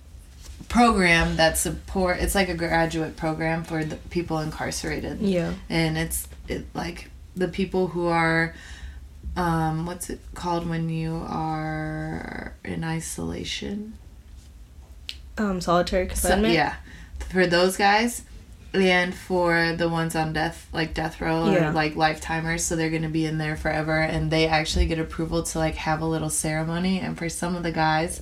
program 0.68 1.36
that 1.36 1.56
support. 1.58 2.18
It's 2.20 2.34
like 2.34 2.48
a 2.48 2.54
graduate 2.54 3.16
program 3.16 3.64
for 3.64 3.84
the 3.84 3.96
people 3.96 4.38
incarcerated 4.38 5.20
Yeah. 5.20 5.54
and 5.70 5.96
it's 5.96 6.28
it, 6.48 6.66
like 6.74 7.10
the 7.34 7.48
people 7.48 7.88
who 7.88 8.06
are 8.06 8.54
um 9.36 9.84
what's 9.86 10.08
it 10.10 10.20
called 10.34 10.68
when 10.68 10.88
you 10.88 11.16
are 11.28 12.54
in 12.64 12.84
isolation 12.84 13.94
Um, 15.38 15.60
solitary 15.60 16.06
so, 16.08 16.12
confinement. 16.28 16.54
yeah 16.54 16.76
for 17.30 17.46
those 17.46 17.76
guys 17.76 18.22
and 18.72 19.14
for 19.14 19.74
the 19.76 19.88
ones 19.88 20.14
on 20.14 20.32
death 20.32 20.68
like 20.72 20.92
death 20.94 21.20
row 21.20 21.50
Yeah. 21.50 21.70
or 21.70 21.72
like 21.72 21.94
lifetimers 21.94 22.60
so 22.60 22.76
they're 22.76 22.90
going 22.90 23.02
to 23.02 23.08
be 23.08 23.24
in 23.26 23.38
there 23.38 23.56
forever 23.56 23.98
and 24.00 24.30
they 24.30 24.46
actually 24.46 24.86
get 24.86 24.98
approval 24.98 25.42
to 25.42 25.58
like 25.58 25.74
have 25.76 26.00
a 26.00 26.06
little 26.06 26.30
ceremony 26.30 27.00
and 27.00 27.16
for 27.18 27.28
some 27.28 27.54
of 27.56 27.62
the 27.62 27.72
guys 27.72 28.20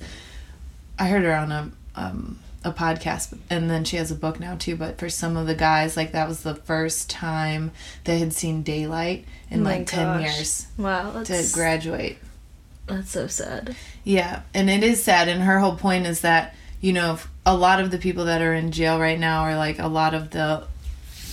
i 0.99 1.07
heard 1.07 1.23
her 1.23 1.33
on 1.35 1.51
a 1.51 1.71
um 1.95 2.39
a 2.63 2.71
podcast 2.71 3.37
and 3.49 3.69
then 3.69 3.83
she 3.83 3.95
has 3.97 4.09
a 4.11 4.15
book 4.15 4.39
now 4.39 4.55
too 4.55 4.75
but 4.75 4.97
for 4.97 5.07
some 5.09 5.37
of 5.37 5.45
the 5.45 5.53
guys 5.55 5.95
like 5.95 6.13
that 6.13 6.27
was 6.27 6.41
the 6.43 6.55
first 6.55 7.09
time 7.09 7.71
they 8.05 8.17
had 8.19 8.33
seen 8.33 8.63
daylight 8.63 9.23
in 9.51 9.61
Oh 9.61 9.63
like 9.69 9.85
10 9.85 10.21
years 10.21 10.67
Wow, 10.77 11.21
to 11.23 11.47
graduate 11.53 12.17
that's 12.87 13.11
so 13.11 13.25
sad. 13.27 13.75
yeah, 14.03 14.41
and 14.53 14.69
it 14.69 14.83
is 14.83 15.03
sad. 15.03 15.27
And 15.27 15.41
her 15.41 15.57
whole 15.59 15.75
point 15.75 16.05
is 16.05 16.21
that, 16.21 16.53
you 16.81 16.93
know, 16.93 17.17
a 17.45 17.55
lot 17.55 17.79
of 17.79 17.91
the 17.91 17.97
people 17.97 18.25
that 18.25 18.41
are 18.41 18.53
in 18.53 18.71
jail 18.71 18.99
right 18.99 19.19
now 19.19 19.41
are 19.43 19.55
like 19.55 19.79
a 19.79 19.87
lot 19.87 20.13
of 20.13 20.31
the 20.31 20.63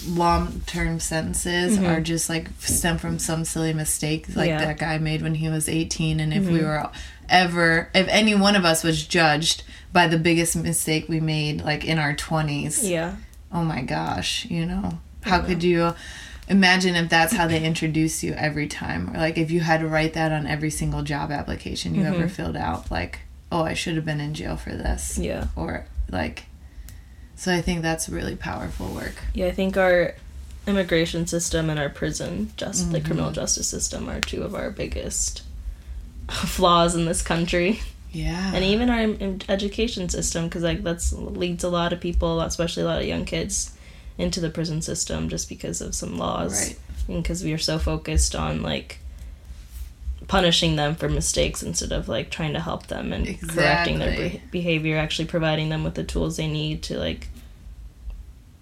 long 0.09 0.63
term 0.67 0.99
sentences 0.99 1.79
Mhm. 1.79 1.89
are 1.89 2.01
just 2.01 2.29
like 2.29 2.49
stem 2.59 2.99
from 2.99 3.19
some 3.19 3.45
silly 3.45 3.73
mistake 3.73 4.27
like 4.35 4.49
Yeah. 4.49 4.59
that 4.59 4.79
guy 4.79 4.99
made 4.99 5.23
when 5.23 5.37
he 5.37 5.49
was 5.49 5.69
18. 5.69 6.19
And 6.21 6.33
if 6.35 6.45
we 6.45 6.59
were 6.61 6.89
ever, 7.29 7.89
if 7.95 8.09
any 8.09 8.35
one 8.35 8.57
of 8.57 8.65
us 8.65 8.83
was 8.83 9.07
judged 9.07 9.63
by 9.93 10.09
the 10.09 10.19
biggest 10.19 10.57
mistake 10.57 11.09
we 11.09 11.21
made, 11.21 11.63
like 11.63 11.85
in 11.85 11.99
our 11.99 12.15
20s, 12.15 12.83
Yeah. 12.83 13.13
oh 13.53 13.63
my 13.63 13.83
gosh, 13.83 14.45
you 14.51 14.67
know, 14.67 14.99
how 15.23 15.39
could 15.41 15.63
you 15.63 15.95
imagine 16.49 16.97
if 16.97 17.09
that's 17.09 17.35
how 17.35 17.47
they 17.47 17.63
introduce 17.65 18.25
you 18.25 18.33
every 18.35 18.67
time? 18.67 19.11
Or 19.15 19.19
like 19.19 19.39
if 19.39 19.51
you 19.53 19.61
had 19.61 19.81
to 19.81 19.87
write 19.87 20.15
that 20.15 20.33
on 20.33 20.47
every 20.49 20.71
single 20.71 21.03
job 21.03 21.31
application 21.31 21.95
you 21.95 22.05
ever 22.05 22.29
filled 22.29 22.57
out, 22.57 22.91
like, 22.91 23.21
oh, 23.53 23.63
I 23.63 23.75
should 23.75 23.95
have 23.97 24.05
been 24.05 24.21
in 24.21 24.35
jail 24.35 24.57
for 24.57 24.71
this. 24.71 25.19
Yeah. 25.19 25.47
Or 25.57 25.87
like, 26.11 26.45
so 27.37 27.53
I 27.55 27.61
think 27.61 27.83
that's 27.83 28.09
really 28.09 28.35
powerful 28.37 28.89
work. 28.89 29.15
Yeah, 29.35 29.47
I 29.47 29.53
think 29.53 29.77
our 29.77 30.15
immigration 30.67 31.27
system 31.27 31.69
and 31.71 31.79
our 31.79 31.89
prison 31.89 32.51
just 32.57 32.93
like 32.93 33.05
criminal 33.05 33.27
Mm-hmm. 33.31 33.35
justice 33.41 33.67
system 33.69 34.09
are 34.09 34.21
two 34.21 34.43
of 34.43 34.55
our 34.55 34.71
biggest 34.71 35.43
flaws 36.31 36.95
in 36.95 37.05
this 37.05 37.23
country. 37.23 37.81
Yeah. 38.13 38.53
and 38.55 38.63
even 38.63 38.91
our 38.91 39.39
education 39.49 40.11
system 40.11 40.45
because 40.45 40.63
like 40.63 40.83
that's 40.83 41.15
leads 41.15 41.65
a 41.65 41.71
lot 41.71 41.95
of 41.95 42.01
people 42.01 42.43
especially 42.43 42.83
a 42.83 42.87
lot 42.87 43.01
of 43.01 43.09
young 43.09 43.25
kids 43.25 43.75
into 44.19 44.39
the 44.39 44.51
prison 44.51 44.83
system 44.83 45.31
just 45.31 45.49
because 45.49 45.81
of 45.81 45.95
some 45.95 46.19
laws 46.19 46.53
Right. 46.69 46.79
and 47.09 47.23
because 47.23 47.43
we 47.43 47.55
are 47.55 47.59
so 47.59 47.79
focused 47.79 48.35
on 48.37 48.61
like 48.63 48.99
punishing 50.33 50.77
them 50.77 50.95
for 50.95 51.09
mistakes 51.11 51.63
instead 51.63 51.93
of 51.93 52.09
like 52.09 52.31
trying 52.31 52.55
to 52.55 52.61
help 52.61 52.87
them 52.87 53.13
and 53.13 53.27
correcting 53.51 53.99
their 53.99 54.17
be- 54.17 54.43
behavior 54.51 54.97
actually 54.97 55.27
providing 55.27 55.69
them 55.69 55.85
with 55.85 55.95
the 55.95 56.03
tools 56.05 56.39
they 56.39 56.47
need 56.49 56.83
to 56.83 56.99
like 56.99 57.29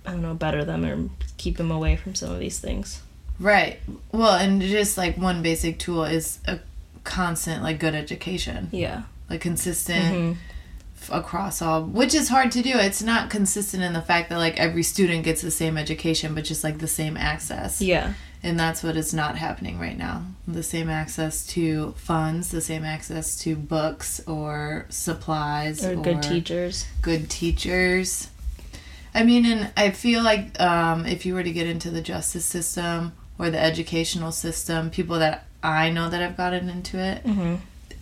i 0.05 0.11
don't 0.11 0.21
know 0.23 0.35
better 0.35 0.65
them 0.65 0.85
or 0.85 1.09
keep 1.37 1.57
them 1.59 1.71
away 1.71 1.95
from 1.95 2.15
some 2.15 2.31
of 2.33 2.39
these 2.41 2.59
things 2.59 3.03
Right. 3.39 3.79
Well, 4.13 4.35
and 4.35 4.61
just 4.61 4.99
like 4.99 5.17
one 5.17 5.41
basic 5.43 5.79
tool 5.79 6.05
is 6.05 6.41
a 6.47 6.59
constant, 7.05 7.63
like, 7.63 7.79
good 7.79 7.95
education, 7.95 8.69
yeah 8.71 9.05
like 9.31 9.41
consistent. 9.41 10.05
Mhm. 10.15 10.37
f- 11.01 11.11
across 11.13 11.63
all 11.63 11.83
which 11.85 12.15
is 12.15 12.29
hard 12.29 12.51
to 12.53 12.61
do 12.63 12.73
it's 12.75 13.01
not 13.03 13.31
consistent 13.31 13.83
in 13.83 13.95
the 13.95 14.03
fact 14.03 14.29
that 14.29 14.37
like 14.37 14.59
every 14.61 14.83
student 14.83 15.25
gets 15.25 15.41
the 15.41 15.51
same 15.51 15.79
education 15.79 16.35
but 16.35 16.45
just 16.45 16.63
like 16.63 16.79
the 16.79 16.87
same 17.01 17.17
access 17.17 17.81
yeah 17.81 18.13
and 18.42 18.59
that's 18.59 18.83
what 18.83 18.96
is 18.96 19.12
not 19.12 19.37
happening 19.37 19.79
right 19.79 19.96
now. 19.98 20.24
The 20.48 20.62
same 20.62 20.88
access 20.88 21.46
to 21.48 21.92
funds 21.98 22.50
the 22.50 22.61
same 22.61 22.85
access 22.85 23.38
to 23.42 23.55
books 23.57 24.20
or 24.26 24.87
supplies 24.88 25.85
or 25.85 25.94
good 25.96 26.22
teachers. 26.22 26.87
good 27.03 27.29
teachers. 27.31 28.29
I 29.14 29.24
mean 29.24 29.44
and 29.44 29.72
i 29.76 29.90
feel 29.90 30.22
like 30.22 30.59
um, 30.61 31.05
if 31.05 31.26
you 31.26 31.35
were 31.35 31.42
to 31.42 31.50
get 31.53 31.66
into 31.66 31.90
the 31.90 32.00
justice 32.00 32.44
system 32.44 33.12
or 33.38 33.50
the 33.50 33.59
educational 33.59 34.31
system 34.31 34.88
people 34.90 35.18
that 35.18 35.46
i 35.64 35.90
know 35.90 36.09
that 36.09 36.20
have 36.20 36.37
gotten 36.37 36.68
into 36.68 36.96
it 36.96 37.24
mm-hmm. 37.24 37.57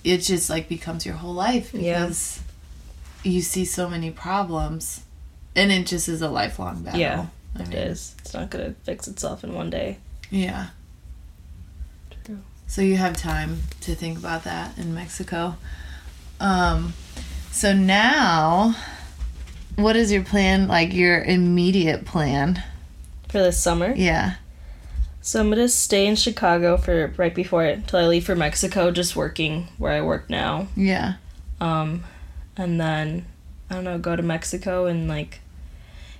it 0.04 0.18
just 0.18 0.50
like 0.50 0.68
becomes 0.68 1.06
your 1.06 1.14
whole 1.14 1.32
life 1.32 1.72
Yeah. 1.72 2.00
because 2.04 2.40
you 3.24 3.40
see 3.40 3.64
so 3.64 3.88
many 3.88 4.10
problems 4.10 5.02
and 5.56 5.72
it 5.72 5.86
just 5.86 6.08
is 6.08 6.20
a 6.22 6.28
lifelong 6.28 6.82
battle. 6.82 7.00
Yeah, 7.00 7.26
I 7.56 7.62
it 7.62 7.68
mean, 7.68 7.78
is. 7.78 8.14
It's 8.20 8.34
not 8.34 8.50
gonna 8.50 8.74
fix 8.84 9.08
itself 9.08 9.42
in 9.42 9.54
one 9.54 9.70
day 9.70 9.98
yeah. 10.30 10.68
True. 12.24 12.40
so 12.66 12.82
you 12.82 12.96
have 12.96 13.16
time 13.16 13.62
to 13.82 13.94
think 13.94 14.18
about 14.18 14.44
that 14.44 14.76
in 14.78 14.94
mexico. 14.94 15.56
Um 16.40 16.92
so 17.50 17.72
now 17.72 18.74
what 19.76 19.96
is 19.96 20.10
your 20.12 20.22
plan 20.24 20.66
like 20.68 20.92
your 20.92 21.22
immediate 21.22 22.04
plan? 22.04 22.62
For 23.28 23.38
this 23.38 23.60
summer? 23.60 23.92
Yeah. 23.96 24.34
So 25.20 25.40
I'm 25.40 25.50
gonna 25.50 25.68
stay 25.68 26.06
in 26.06 26.16
Chicago 26.16 26.76
for 26.76 27.12
right 27.16 27.34
before 27.34 27.64
it 27.64 27.86
till 27.86 27.98
I 28.00 28.06
leave 28.06 28.24
for 28.24 28.34
Mexico, 28.34 28.90
just 28.90 29.14
working 29.14 29.68
where 29.78 29.92
I 29.92 30.00
work 30.00 30.30
now. 30.30 30.68
yeah. 30.76 31.14
Um, 31.60 32.04
and 32.56 32.80
then 32.80 33.26
I 33.68 33.74
don't 33.74 33.84
know, 33.84 33.98
go 33.98 34.16
to 34.16 34.22
Mexico 34.22 34.86
and 34.86 35.08
like 35.08 35.40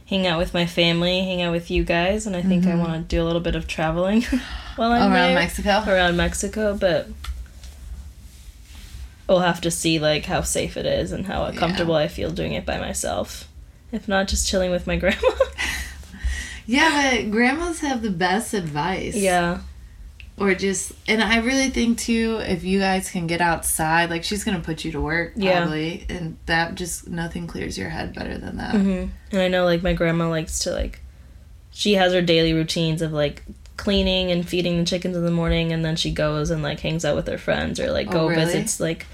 hang 0.08 0.26
out 0.26 0.38
with 0.38 0.54
my 0.54 0.66
family, 0.66 1.20
hang 1.20 1.42
out 1.42 1.52
with 1.52 1.70
you 1.70 1.84
guys, 1.84 2.26
and 2.26 2.34
I 2.34 2.42
think 2.42 2.66
I 2.66 2.74
want 2.74 2.92
to 2.94 2.98
do 3.00 3.22
a 3.22 3.24
little 3.26 3.40
bit 3.42 3.54
of 3.54 3.66
traveling 3.66 4.22
while 4.76 4.92
I'm 4.92 5.02
Mm-hmm. 5.02 5.12
around 5.12 5.26
there, 5.28 5.34
mexico 5.34 5.84
around 5.86 6.16
Mexico, 6.16 6.76
but 6.78 7.08
we'll 9.28 9.40
have 9.40 9.60
to 9.62 9.70
see 9.70 9.98
like 9.98 10.24
how 10.24 10.40
safe 10.42 10.76
it 10.76 10.86
is 10.86 11.12
and 11.12 11.26
how 11.26 11.46
Yeah. 11.46 11.58
comfortable 11.58 11.94
I 11.94 12.08
feel 12.08 12.30
doing 12.30 12.52
it 12.54 12.64
by 12.64 12.78
myself. 12.78 13.48
If 13.92 14.08
not, 14.08 14.28
just 14.28 14.46
chilling 14.48 14.70
with 14.70 14.86
my 14.86 14.96
grandma. 15.02 15.18
Yeah, 16.70 17.12
but 17.22 17.30
grandmas 17.30 17.80
have 17.80 18.02
the 18.02 18.10
best 18.10 18.52
advice. 18.52 19.14
Yeah. 19.16 19.60
Or 20.40 20.54
just, 20.54 20.92
and 21.08 21.22
I 21.22 21.38
really 21.38 21.70
think 21.70 21.98
too, 21.98 22.38
if 22.42 22.64
you 22.64 22.78
guys 22.78 23.10
can 23.10 23.26
get 23.26 23.40
outside, 23.40 24.10
like 24.10 24.24
she's 24.24 24.44
gonna 24.44 24.60
put 24.60 24.84
you 24.84 24.92
to 24.92 25.00
work 25.00 25.32
Yeah. 25.36 25.60
probably, 25.60 26.06
and 26.08 26.36
that 26.46 26.74
just 26.76 27.08
nothing 27.08 27.46
clears 27.46 27.76
your 27.76 27.88
head 27.90 28.14
better 28.14 28.38
than 28.38 28.56
that. 28.58 28.74
hmm 28.74 29.06
And 29.32 29.40
I 29.42 29.48
know 29.48 29.64
like 29.64 29.82
my 29.82 29.92
grandma 29.94 30.28
likes 30.28 30.60
to 30.60 30.70
like, 30.70 31.00
she 31.70 31.94
has 31.94 32.12
her 32.12 32.22
daily 32.22 32.52
routines 32.52 33.02
of 33.02 33.12
like 33.12 33.42
cleaning 33.76 34.30
and 34.32 34.48
feeding 34.48 34.78
the 34.78 34.84
chickens 34.84 35.16
in 35.16 35.24
the 35.24 35.30
morning, 35.30 35.72
and 35.72 35.84
then 35.84 35.96
she 35.96 36.10
goes 36.12 36.50
and 36.50 36.62
like 36.62 36.80
hangs 36.80 37.04
out 37.04 37.14
with 37.16 37.26
her 37.28 37.38
friends 37.38 37.78
or 37.80 37.90
like 37.90 38.08
Oh, 38.08 38.12
go 38.12 38.28
really? 38.28 38.44
visits 38.44 38.80
like 38.80 39.06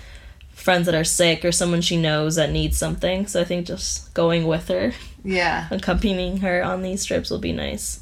friends 0.53 0.87
that 0.87 0.95
are 0.95 1.05
sick 1.05 1.45
or 1.45 1.53
someone 1.53 1.81
she 1.83 1.97
knows 1.97 2.37
that 2.37 2.51
needs 2.51 2.79
something. 2.79 3.27
So 3.27 3.41
I 3.41 3.45
think 3.45 3.67
just 3.67 4.15
going 4.15 4.47
with 4.47 4.69
her, 4.69 4.93
Yeah, 5.25 5.67
accompanying 5.71 6.39
her 6.39 6.63
on 6.63 6.83
these 6.83 7.05
trips 7.05 7.29
will 7.29 7.39
be 7.41 7.53
nice. 7.53 8.01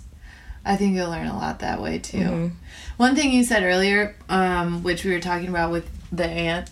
I 0.64 0.76
think 0.76 0.94
you'll 0.94 1.10
learn 1.10 1.26
a 1.26 1.36
lot 1.36 1.58
that 1.60 1.80
way 1.82 1.98
too. 1.98 2.18
Mhm. 2.18 2.50
One 2.96 3.16
thing 3.16 3.32
you 3.32 3.42
said 3.44 3.62
earlier, 3.62 4.14
um, 4.28 4.82
which 4.82 5.04
we 5.04 5.12
were 5.12 5.20
talking 5.20 5.48
about 5.48 5.72
with 5.72 5.88
the 6.12 6.26
aunt, 6.26 6.70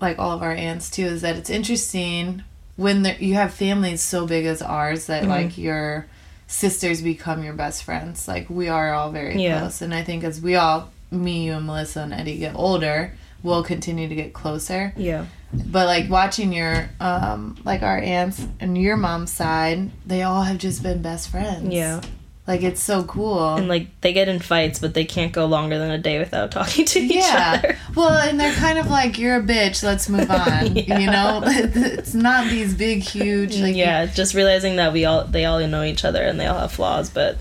like 0.00 0.18
all 0.18 0.32
of 0.32 0.42
our 0.42 0.52
aunts 0.52 0.90
too, 0.90 1.06
is 1.06 1.22
that 1.22 1.36
it's 1.36 1.50
interesting 1.50 2.42
when 2.76 3.02
there, 3.02 3.16
you 3.18 3.34
have 3.34 3.52
families 3.54 4.02
so 4.02 4.26
big 4.26 4.44
as 4.44 4.60
ours 4.62 5.06
that 5.06 5.24
Mhm. 5.24 5.28
like 5.28 5.58
your 5.58 6.06
sisters 6.46 7.00
become 7.02 7.42
your 7.42 7.54
best 7.54 7.82
friends. 7.82 8.28
Like 8.28 8.48
we 8.48 8.68
are 8.68 8.92
all 8.94 9.10
very 9.10 9.42
Yeah. 9.42 9.60
close, 9.60 9.82
and 9.82 9.92
I 9.94 10.04
think 10.04 10.22
as 10.24 10.40
we 10.40 10.54
all, 10.54 10.90
me, 11.10 11.46
you, 11.46 11.54
and 11.54 11.66
Melissa 11.66 12.02
and 12.02 12.12
Eddie 12.14 12.36
get 12.38 12.52
older, 12.54 13.12
we'll 13.42 13.62
continue 13.64 14.08
to 14.08 14.14
get 14.14 14.32
closer. 14.34 14.92
Yeah. 14.96 15.24
But 15.52 15.86
like 15.86 16.10
watching 16.10 16.52
your, 16.52 16.90
um, 17.00 17.56
like 17.64 17.82
our 17.82 17.98
aunts 17.98 18.42
and 18.60 18.76
your 18.76 18.96
mom's 18.96 19.30
side, 19.32 19.90
they 20.06 20.22
all 20.22 20.42
have 20.42 20.58
just 20.58 20.82
been 20.82 21.00
best 21.02 21.28
friends. 21.30 21.72
Yeah. 21.72 22.00
Like 22.46 22.62
it's 22.62 22.80
so 22.80 23.02
cool. 23.04 23.54
And 23.56 23.66
like 23.66 23.88
they 24.02 24.12
get 24.12 24.28
in 24.28 24.38
fights, 24.38 24.78
but 24.78 24.94
they 24.94 25.04
can't 25.04 25.32
go 25.32 25.46
longer 25.46 25.78
than 25.78 25.90
a 25.90 25.98
day 25.98 26.18
without 26.20 26.50
talking 26.52 26.84
to 26.84 27.00
each 27.00 27.10
other. 27.10 27.18
Yeah. 27.18 27.54
other. 27.58 27.78
Well, 27.96 28.10
and 28.28 28.38
they're 28.38 28.54
kind 28.54 28.78
of 28.78 28.88
like, 28.88 29.18
you're 29.18 29.36
a 29.36 29.42
bitch, 29.42 29.82
let's 29.82 30.08
move 30.08 30.30
on. 30.30 30.76
Yeah. 30.76 30.98
You 30.98 31.10
know? 31.10 31.42
It's 31.96 32.14
not 32.14 32.48
these 32.48 32.72
big, 32.74 33.02
huge, 33.02 33.56
like, 33.58 33.74
yeah, 33.74 34.06
just 34.06 34.34
realizing 34.34 34.76
that 34.76 34.92
we 34.92 35.04
all 35.04 35.24
they 35.24 35.44
all 35.44 35.58
know 35.66 35.82
each 35.82 36.04
other 36.04 36.22
and 36.22 36.38
they 36.38 36.46
all 36.46 36.58
have 36.60 36.70
flaws, 36.72 37.10
but 37.10 37.38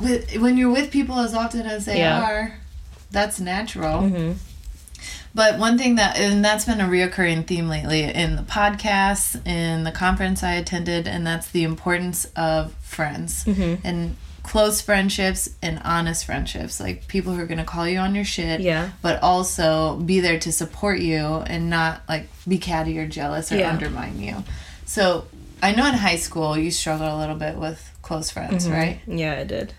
with, 0.00 0.34
when 0.38 0.56
you're 0.56 0.72
with 0.72 0.90
people 0.90 1.18
as 1.18 1.34
often 1.34 1.66
as 1.66 1.84
they 1.84 1.98
Yeah. 1.98 2.22
are, 2.22 2.54
that's 3.10 3.38
natural. 3.38 4.00
mhm. 4.02 4.34
But 5.34 5.58
one 5.58 5.78
thing 5.78 5.94
that, 5.96 6.16
and 6.18 6.44
that's 6.44 6.64
been 6.66 6.80
a 6.80 6.84
reoccurring 6.84 7.46
theme 7.46 7.68
lately 7.68 8.02
in 8.02 8.36
the 8.36 8.42
podcasts, 8.42 9.44
in 9.46 9.84
the 9.84 9.92
conference 9.92 10.42
I 10.42 10.52
attended, 10.54 11.06
and 11.08 11.26
that's 11.26 11.48
the 11.50 11.62
importance 11.64 12.26
of 12.36 12.74
friends 12.82 13.44
Mhm. 13.44 13.78
and 13.84 14.16
close 14.42 14.80
friendships 14.80 15.48
and 15.62 15.80
honest 15.84 16.24
friendships. 16.24 16.80
Like 16.80 17.06
people 17.06 17.32
who 17.34 17.40
are 17.40 17.46
going 17.46 17.58
to 17.58 17.64
call 17.64 17.86
you 17.88 17.98
on 17.98 18.14
your 18.14 18.24
shit. 18.24 18.60
yeah, 18.60 18.90
but 19.00 19.22
also 19.22 19.96
be 19.96 20.20
there 20.20 20.38
to 20.40 20.50
support 20.52 20.98
you 20.98 21.42
and 21.46 21.70
not 21.70 22.02
like 22.08 22.28
be 22.46 22.58
catty 22.58 22.98
or 22.98 23.06
jealous 23.06 23.52
or 23.52 23.56
Yeah. 23.58 23.70
undermine 23.70 24.20
you. 24.20 24.42
So 24.84 25.26
I 25.62 25.72
know 25.72 25.86
in 25.86 25.94
high 25.94 26.16
school 26.16 26.58
you 26.58 26.70
struggled 26.72 27.08
a 27.12 27.16
little 27.16 27.36
bit 27.36 27.56
with 27.56 27.88
close 28.02 28.30
friends, 28.30 28.66
Mhm. 28.66 28.72
right? 28.72 29.00
Yeah, 29.06 29.34
I 29.38 29.44
did. 29.44 29.72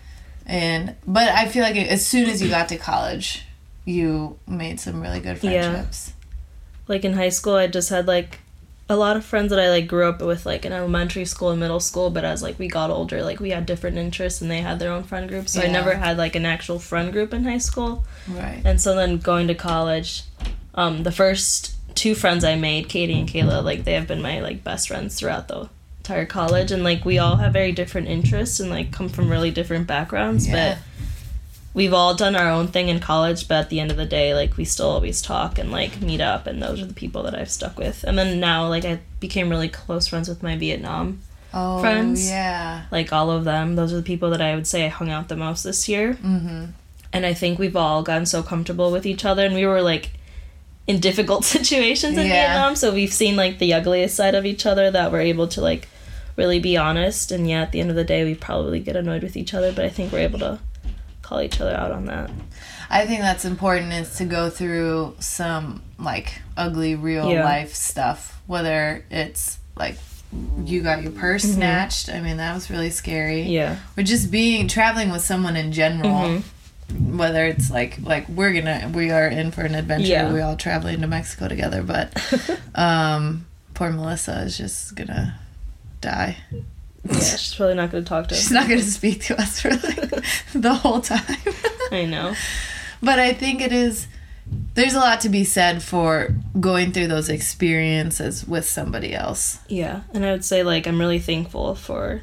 And 0.46 0.94
but 1.06 1.28
I 1.28 1.46
feel 1.46 1.62
like 1.62 1.76
as 1.76 2.04
soon 2.06 2.28
as 2.28 2.40
you 2.42 2.48
got 2.48 2.68
to 2.70 2.76
college, 2.78 3.44
you 3.84 4.38
made 4.46 4.80
some 4.80 5.00
really 5.00 5.20
good 5.20 5.38
friendships. 5.38 6.08
Yeah. 6.08 6.14
Like 6.88 7.04
in 7.04 7.14
high 7.14 7.28
school, 7.30 7.54
I 7.54 7.66
just 7.66 7.88
had 7.90 8.06
like 8.06 8.38
a 8.88 8.96
lot 8.96 9.16
of 9.16 9.24
friends 9.24 9.48
that 9.50 9.58
I 9.58 9.70
like 9.70 9.86
grew 9.86 10.06
up 10.06 10.20
with, 10.20 10.44
like 10.44 10.64
in 10.66 10.72
elementary 10.72 11.24
school 11.24 11.50
and 11.50 11.60
middle 11.60 11.80
school. 11.80 12.10
But 12.10 12.24
as 12.24 12.42
like 12.42 12.58
we 12.58 12.68
got 12.68 12.90
older, 12.90 13.22
like 13.22 13.40
we 13.40 13.50
had 13.50 13.64
different 13.66 13.96
interests 13.96 14.40
and 14.42 14.50
they 14.50 14.60
had 14.60 14.78
their 14.78 14.92
own 14.92 15.04
friend 15.04 15.28
groups. 15.28 15.52
So 15.52 15.62
I 15.62 15.68
never 15.68 15.94
had 15.94 16.18
like 16.18 16.34
an 16.36 16.44
actual 16.44 16.78
friend 16.78 17.12
group 17.12 17.32
in 17.32 17.44
high 17.44 17.58
school. 17.58 18.04
Right. 18.28 18.60
And 18.64 18.80
so 18.80 18.94
then 18.94 19.18
going 19.18 19.48
to 19.48 19.54
college, 19.54 20.22
um, 20.74 21.02
the 21.02 21.12
first 21.12 21.74
two 21.94 22.14
friends 22.14 22.44
I 22.44 22.56
made, 22.56 22.88
Katie 22.88 23.18
and 23.18 23.28
Kayla, 23.28 23.62
like 23.64 23.84
they 23.84 23.94
have 23.94 24.06
been 24.08 24.20
my 24.20 24.40
like 24.40 24.64
best 24.64 24.88
friends 24.88 25.14
throughout 25.18 25.48
the 25.48 25.68
entire 25.98 26.26
college, 26.26 26.70
and 26.70 26.84
like 26.84 27.04
we 27.06 27.18
all 27.18 27.36
have 27.36 27.52
very 27.54 27.72
different 27.72 28.08
interests 28.08 28.60
and 28.60 28.68
like 28.68 28.92
come 28.92 29.08
from 29.08 29.30
really 29.30 29.50
different 29.50 29.86
backgrounds, 29.86 30.46
Yeah. 30.46 30.74
but 30.74 30.78
we've 31.74 31.92
all 31.92 32.14
done 32.14 32.34
our 32.36 32.48
own 32.50 32.68
thing 32.68 32.88
in 32.88 33.00
college. 33.00 33.46
But 33.48 33.56
at 33.56 33.68
the 33.70 33.80
end 33.80 33.90
of 33.90 33.96
the 33.96 34.06
day, 34.06 34.32
like 34.34 34.56
we 34.56 34.64
still 34.64 34.88
always 34.90 35.20
talk 35.20 35.58
and 35.58 35.70
like 35.70 36.00
meet 36.00 36.20
up, 36.20 36.46
and 36.46 36.62
those 36.62 36.80
are 36.80 36.86
the 36.86 36.94
people 36.94 37.22
that 37.24 37.34
I've 37.34 37.50
stuck 37.50 37.78
with. 37.78 38.04
And 38.04 38.16
then 38.18 38.40
now, 38.40 38.68
like 38.68 38.84
I 38.84 39.00
became 39.20 39.50
really 39.50 39.68
close 39.68 40.06
friends 40.08 40.28
with 40.28 40.42
my 40.42 40.56
Vietnam, 40.56 41.20
Oh, 41.52 41.80
friends. 41.80 42.28
yeah. 42.28 42.84
like 42.90 43.12
all 43.12 43.30
of 43.30 43.44
them. 43.44 43.76
Those 43.76 43.92
are 43.92 43.96
the 43.96 44.02
people 44.02 44.30
that 44.30 44.40
I 44.40 44.54
would 44.54 44.66
say 44.66 44.86
I 44.86 44.88
hung 44.88 45.10
out 45.10 45.28
the 45.28 45.36
most 45.36 45.62
this 45.64 45.88
year 45.88 46.14
Mm-hmm. 46.14 46.64
and 47.12 47.26
I 47.26 47.32
think 47.34 47.58
we've 47.58 47.76
all 47.76 48.02
gotten 48.02 48.26
so 48.26 48.42
comfortable 48.42 48.90
with 48.90 49.06
each 49.06 49.24
other, 49.24 49.44
and 49.46 49.54
we 49.54 49.66
were 49.66 49.82
like 49.82 50.10
in 50.86 51.00
difficult 51.00 51.44
situations 51.56 52.18
in 52.18 52.26
Yeah. 52.26 52.32
Vietnam, 52.52 52.76
so 52.76 52.92
we've 52.92 53.12
seen 53.12 53.36
like 53.36 53.58
the 53.58 53.72
ugliest 53.72 54.14
side 54.16 54.34
of 54.34 54.44
each 54.44 54.66
other 54.66 54.90
that 54.90 55.10
we're 55.12 55.20
able 55.20 55.48
to 55.48 55.60
like 55.60 55.88
really 56.36 56.58
be 56.58 56.76
honest. 56.76 57.30
And 57.32 57.48
yeah, 57.48 57.62
at 57.62 57.70
the 57.72 57.80
end 57.80 57.88
of 57.90 57.96
the 57.96 58.04
day, 58.04 58.24
we 58.24 58.34
probably 58.34 58.80
get 58.80 58.96
annoyed 58.96 59.22
with 59.22 59.36
each 59.36 59.54
other, 59.54 59.72
but 59.72 59.84
I 59.84 59.88
think 59.88 60.12
we're 60.12 60.18
able 60.18 60.40
to 60.40 60.58
call 61.24 61.40
each 61.40 61.60
other 61.60 61.74
out 61.74 61.90
on 61.90 62.04
that. 62.06 62.30
I 62.90 63.06
think 63.06 63.20
that's 63.22 63.44
important 63.44 63.92
is 63.92 64.16
to 64.18 64.24
go 64.24 64.50
through 64.50 65.16
some 65.18 65.82
like 65.98 66.40
ugly 66.56 66.94
real 66.94 67.30
Yeah. 67.30 67.44
life 67.44 67.74
stuff, 67.74 68.40
whether 68.46 69.04
it's 69.10 69.58
like 69.76 69.96
you 70.64 70.82
got 70.82 71.02
your 71.02 71.12
purse 71.12 71.42
snatched. 71.44 72.08
I 72.08 72.20
mean, 72.20 72.36
that 72.36 72.54
was 72.54 72.70
really 72.70 72.90
scary. 72.90 73.42
Mm-hmm. 73.42 73.50
Yeah, 73.52 73.76
or 73.96 74.02
just 74.02 74.30
being 74.30 74.68
traveling 74.68 75.10
with 75.10 75.22
someone 75.22 75.56
in 75.56 75.72
general 75.72 76.40
Mm-hmm. 76.90 77.16
whether 77.16 77.46
it's 77.46 77.70
like 77.70 77.98
like 78.02 78.28
we're 78.28 78.52
gonna 78.52 78.90
we 78.94 79.10
are 79.10 79.26
in 79.26 79.50
for 79.50 79.62
an 79.62 79.74
adventure 79.74 80.06
Yeah. 80.06 80.32
we 80.32 80.42
all 80.42 80.54
traveling 80.54 81.00
to 81.00 81.06
mexico 81.06 81.48
together 81.48 81.82
but 81.82 82.12
um 82.74 83.46
poor 83.72 83.90
melissa 83.90 84.42
is 84.42 84.58
just 84.58 84.94
gonna 84.94 85.40
die 86.02 86.36
yeah. 87.10 87.18
She's 87.18 87.54
probably 87.54 87.74
not 87.74 87.90
going 87.90 88.02
to 88.04 88.08
talk 88.08 88.28
to 88.28 88.34
us. 88.34 88.40
she's 88.40 88.50
not 88.50 88.68
gonna 88.68 88.80
speak 88.82 89.22
to 89.24 89.40
us 89.40 89.60
for 89.60 89.70
like 89.70 90.10
the 90.54 90.74
whole 90.74 91.00
time 91.00 91.36
I 91.92 92.04
know. 92.06 92.34
but 93.02 93.18
i 93.18 93.32
think 93.34 93.60
it 93.60 93.72
is 93.72 94.06
there's 94.74 94.94
a 94.94 94.98
lot 95.00 95.20
to 95.22 95.28
be 95.28 95.44
said 95.44 95.82
for 95.82 96.34
going 96.60 96.92
through 96.92 97.08
those 97.08 97.28
experiences 97.30 98.46
with 98.46 98.64
somebody 98.68 99.14
else 99.14 99.58
Yeah, 99.68 100.02
and 100.12 100.24
I 100.24 100.32
would 100.32 100.44
say 100.44 100.62
like 100.62 100.86
I'm 100.86 100.98
really 100.98 101.18
thankful 101.18 101.74
for 101.74 102.22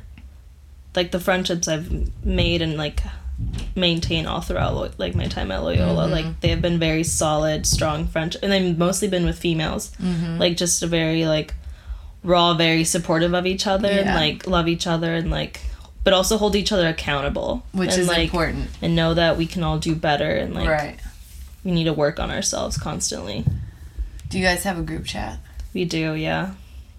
like 0.96 1.12
the 1.12 1.20
friendships 1.20 1.68
I've 1.68 1.90
made 2.26 2.62
and 2.62 2.78
like 2.78 3.02
maintain 3.76 4.28
all 4.28 4.42
throughout 4.42 5.00
like 5.00 5.16
my 5.16 5.26
time 5.26 5.52
at 5.52 5.64
Loyola. 5.64 6.08
Mhm. 6.08 6.12
Like 6.12 6.42
they 6.42 6.50
have 6.50 6.62
been 6.62 6.78
very 6.80 7.04
solid, 7.04 7.66
strong 7.66 8.06
friendship, 8.08 8.44
and 8.44 8.52
they've 8.52 8.78
mostly 8.78 9.08
been 9.08 9.26
with 9.26 9.40
females. 9.40 9.92
mm-hmm. 10.02 10.38
Like 10.38 10.58
just 10.58 10.84
a 10.84 10.88
very 10.88 11.26
like 11.26 11.54
we're 12.24 12.36
all 12.36 12.56
very 12.56 12.84
supportive 12.84 13.34
of 13.34 13.46
each 13.46 13.66
other 13.66 13.90
and 13.90 14.16
like 14.16 14.48
love 14.48 14.68
each 14.68 14.86
other 14.88 15.14
and 15.14 15.32
like 15.32 15.62
but 16.04 16.14
also 16.14 16.38
hold 16.38 16.56
each 16.56 16.72
other 16.72 16.88
accountable. 16.88 17.64
Which 17.74 17.92
and, 17.92 18.02
is 18.02 18.08
like 18.08 18.26
important. 18.26 18.70
and 18.82 18.96
know 18.96 19.14
that 19.14 19.38
we 19.38 19.46
can 19.46 19.64
all 19.64 19.78
do 19.78 19.96
better 19.96 20.30
and 20.30 20.54
like 20.54 20.68
right. 20.68 21.00
we 21.64 21.72
need 21.72 21.84
to 21.86 21.94
work 21.94 22.20
on 22.20 22.32
ourselves 22.32 22.78
constantly. 22.78 23.46
do 24.30 24.40
you 24.40 24.46
guys 24.46 24.64
have 24.64 24.80
a 24.80 24.84
group 24.84 25.06
chat? 25.06 25.40
We 25.74 25.86
do, 25.86 26.14
yeah. 26.14 26.54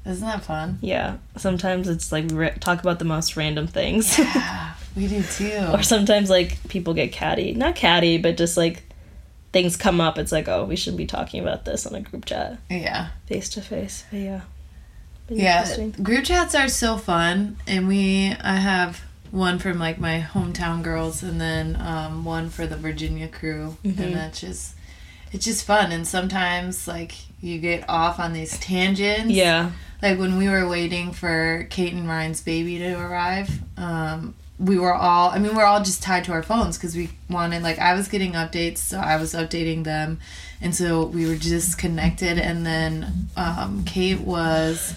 isn't 0.07 0.27
that 0.27 0.45
fun? 0.45 0.79
Yeah. 0.81 1.19
Sometimes 1.37 1.89
it's 1.89 2.13
like 2.13 2.31
we 2.31 2.51
talk 2.61 2.81
about 2.81 2.99
the 2.99 3.05
most 3.05 3.37
random 3.37 3.67
things. 3.67 4.19
yeah 4.19 4.75
we 4.97 5.09
do 5.09 5.23
too. 5.23 5.69
Or 5.73 5.83
sometimes 5.83 6.31
like 6.31 6.69
people 6.69 6.95
get 6.95 7.13
catty. 7.13 7.55
Not 7.55 7.75
catty 7.75 8.19
but 8.19 8.37
just 8.37 8.57
like 8.57 8.85
things 9.53 9.77
come 9.77 10.01
up. 10.01 10.17
It's 10.17 10.33
like 10.33 10.49
oh 10.49 10.65
we 10.65 10.77
should 10.77 10.97
be 10.97 11.07
talking 11.07 11.41
about 11.41 11.65
this 11.65 11.87
on 11.87 11.95
a 11.97 12.01
group 12.01 12.25
chat. 12.25 12.59
Yeah. 12.71 13.09
Face 13.27 13.49
to 13.51 13.63
face 13.63 14.05
but 14.11 14.21
yeah 14.21 14.41
Yeah, 15.37 15.87
group 16.03 16.25
chats 16.25 16.55
are 16.55 16.69
so 16.69 16.97
fun, 16.97 17.57
and 17.67 17.89
we 17.89 18.35
I 18.43 18.57
have 18.57 19.01
one 19.31 19.59
from 19.59 19.79
like 19.79 19.99
my 19.99 20.27
hometown 20.33 20.83
girls, 20.83 21.23
and 21.23 21.41
then 21.41 21.77
um, 21.81 22.25
one 22.25 22.51
for 22.51 22.67
the 22.67 22.77
Virginia 22.77 23.29
crew, 23.29 23.77
Mhm. 23.85 23.99
and 23.99 24.15
that's 24.17 24.41
just 24.41 24.75
it's 25.33 25.45
just 25.45 25.65
fun. 25.65 25.93
And 25.93 26.07
sometimes 26.07 26.87
like 26.87 27.13
you 27.41 27.59
get 27.59 27.89
off 27.89 28.19
on 28.21 28.33
these 28.33 28.59
tangents. 28.59 29.31
yeah 29.33 29.71
like 30.03 30.19
when 30.19 30.37
we 30.37 30.49
were 30.49 30.67
waiting 30.69 31.13
for 31.13 31.67
Kate 31.71 31.93
and 31.93 32.09
Ryan's 32.09 32.41
baby 32.41 32.79
to 32.79 32.95
arrive. 32.99 33.49
Um, 33.77 34.35
we 34.59 34.77
were 34.79 34.95
all 34.95 35.31
I 35.31 35.39
mean 35.39 35.55
we're 35.57 35.65
all 35.65 35.83
just 35.83 36.03
tied 36.03 36.25
to 36.25 36.33
our 36.33 36.43
phones 36.43 36.77
because 36.77 36.95
we 36.95 37.11
wanted 37.31 37.63
like 37.65 37.79
I 37.81 37.95
was 37.95 38.07
getting 38.09 38.33
updates 38.33 38.79
so 38.79 38.99
I 38.99 39.17
was 39.17 39.33
updating 39.35 39.83
them 39.85 40.21
and 40.61 40.73
so 40.75 41.05
we 41.07 41.27
were 41.27 41.35
just 41.37 41.79
connected 41.79 42.39
and 42.39 42.65
then 42.65 43.29
um, 43.37 43.83
Kate 43.85 44.21
was 44.21 44.95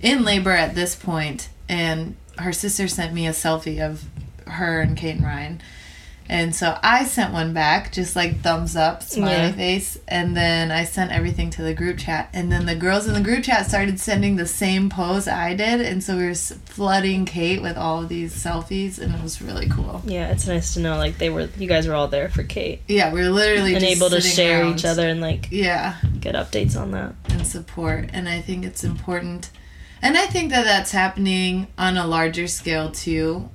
in 0.00 0.24
labor 0.24 0.50
at 0.52 0.74
this 0.74 0.94
point 0.94 1.48
and 1.68 2.14
her 2.38 2.52
sister 2.52 2.88
sent 2.88 3.12
me 3.12 3.26
a 3.26 3.30
selfie 3.32 3.80
of 3.80 4.04
her 4.46 4.80
and 4.80 4.96
Kate 4.96 5.16
and 5.16 5.24
Ryan 5.24 5.60
And 6.28 6.54
so 6.54 6.78
I 6.82 7.04
sent 7.04 7.32
one 7.34 7.52
back, 7.52 7.92
just 7.92 8.16
like 8.16 8.40
thumbs 8.40 8.74
up, 8.76 9.02
smiley 9.02 9.48
Yeah. 9.48 9.52
face, 9.52 9.98
and 10.08 10.34
then 10.36 10.70
I 10.70 10.84
sent 10.84 11.10
everything 11.12 11.50
to 11.50 11.62
the 11.62 11.74
group 11.74 11.98
chat. 11.98 12.30
And 12.32 12.50
then 12.50 12.64
the 12.64 12.76
girls 12.76 13.06
in 13.06 13.12
the 13.12 13.20
group 13.20 13.44
chat 13.44 13.66
started 13.66 14.00
sending 14.00 14.36
the 14.36 14.46
same 14.46 14.88
pose 14.88 15.26
I 15.28 15.52
did, 15.54 15.80
and 15.82 16.02
so 16.02 16.16
we 16.16 16.24
were 16.24 16.34
flooding 16.34 17.26
Kate 17.26 17.60
with 17.60 17.76
all 17.76 18.02
of 18.02 18.08
these 18.08 18.32
selfies, 18.32 18.98
and 18.98 19.14
it 19.14 19.20
was 19.22 19.42
really 19.42 19.68
cool. 19.68 20.00
Yeah, 20.06 20.30
it's 20.30 20.46
nice 20.46 20.72
to 20.74 20.80
know 20.80 20.96
like 20.96 21.18
they 21.18 21.28
were 21.28 21.48
you 21.58 21.68
guys 21.68 21.86
were 21.86 21.94
all 21.94 22.08
there 22.08 22.28
for 22.30 22.44
Kate 22.44 22.80
Yeah, 22.88 23.12
we 23.12 23.20
were 23.20 23.28
literally 23.28 23.74
and 23.74 23.84
just 23.84 23.96
able 23.96 24.08
to 24.10 24.20
share 24.22 24.62
around. 24.62 24.76
each 24.78 24.84
other 24.86 25.06
and 25.08 25.20
like 25.20 25.48
Yeah, 25.50 25.96
get 26.20 26.34
updates 26.34 26.80
on 26.80 26.92
that. 26.92 27.14
and 27.28 27.46
support, 27.46 28.08
and 28.12 28.28
I 28.28 28.40
think 28.40 28.64
it's 28.64 28.84
important, 28.84 29.50
and 30.02 30.18
I 30.18 30.26
think 30.26 30.50
that 30.50 30.64
that's 30.64 30.90
happening 30.90 31.68
on 31.78 31.96
a 31.96 32.06
larger 32.06 32.46
scale 32.46 32.90
too. 32.90 33.48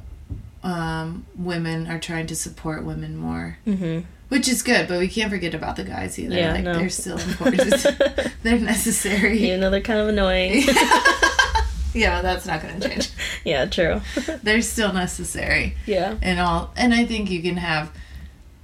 Um, 0.64 1.26
women 1.38 1.88
are 1.88 2.00
trying 2.00 2.28
to 2.28 2.36
support 2.36 2.84
women 2.84 3.16
more. 3.18 3.58
Mm-hmm. 3.68 4.06
Which 4.30 4.50
is 4.50 4.62
good, 4.62 4.90
but 4.90 5.00
we 5.00 5.08
can't 5.08 5.30
forget 5.32 5.54
about 5.54 5.78
the 5.78 5.86
guys 5.86 6.20
either. 6.20 6.36
Yeah, 6.36 6.52
like 6.52 6.64
no. 6.64 6.74
they're 6.74 6.90
still 6.90 7.18
important. 7.18 7.72
they're 8.44 8.60
necessary. 8.60 9.40
Even 9.40 9.62
though 9.62 9.70
they're 9.70 9.80
kind 9.80 10.00
of 10.00 10.10
annoying. 10.10 10.64
yeah, 11.94 12.22
that's 12.22 12.46
not 12.46 12.62
going 12.62 12.80
to 12.80 12.90
change. 12.90 13.10
yeah, 13.46 13.66
true. 13.66 14.02
They're 14.44 14.62
still 14.62 14.92
necessary 14.92 15.78
yeah. 15.86 16.16
and 16.22 16.40
all. 16.42 16.74
And 16.76 16.94
I 16.94 17.06
think 17.06 17.32
you 17.32 17.42
can 17.42 17.56
have 17.56 17.92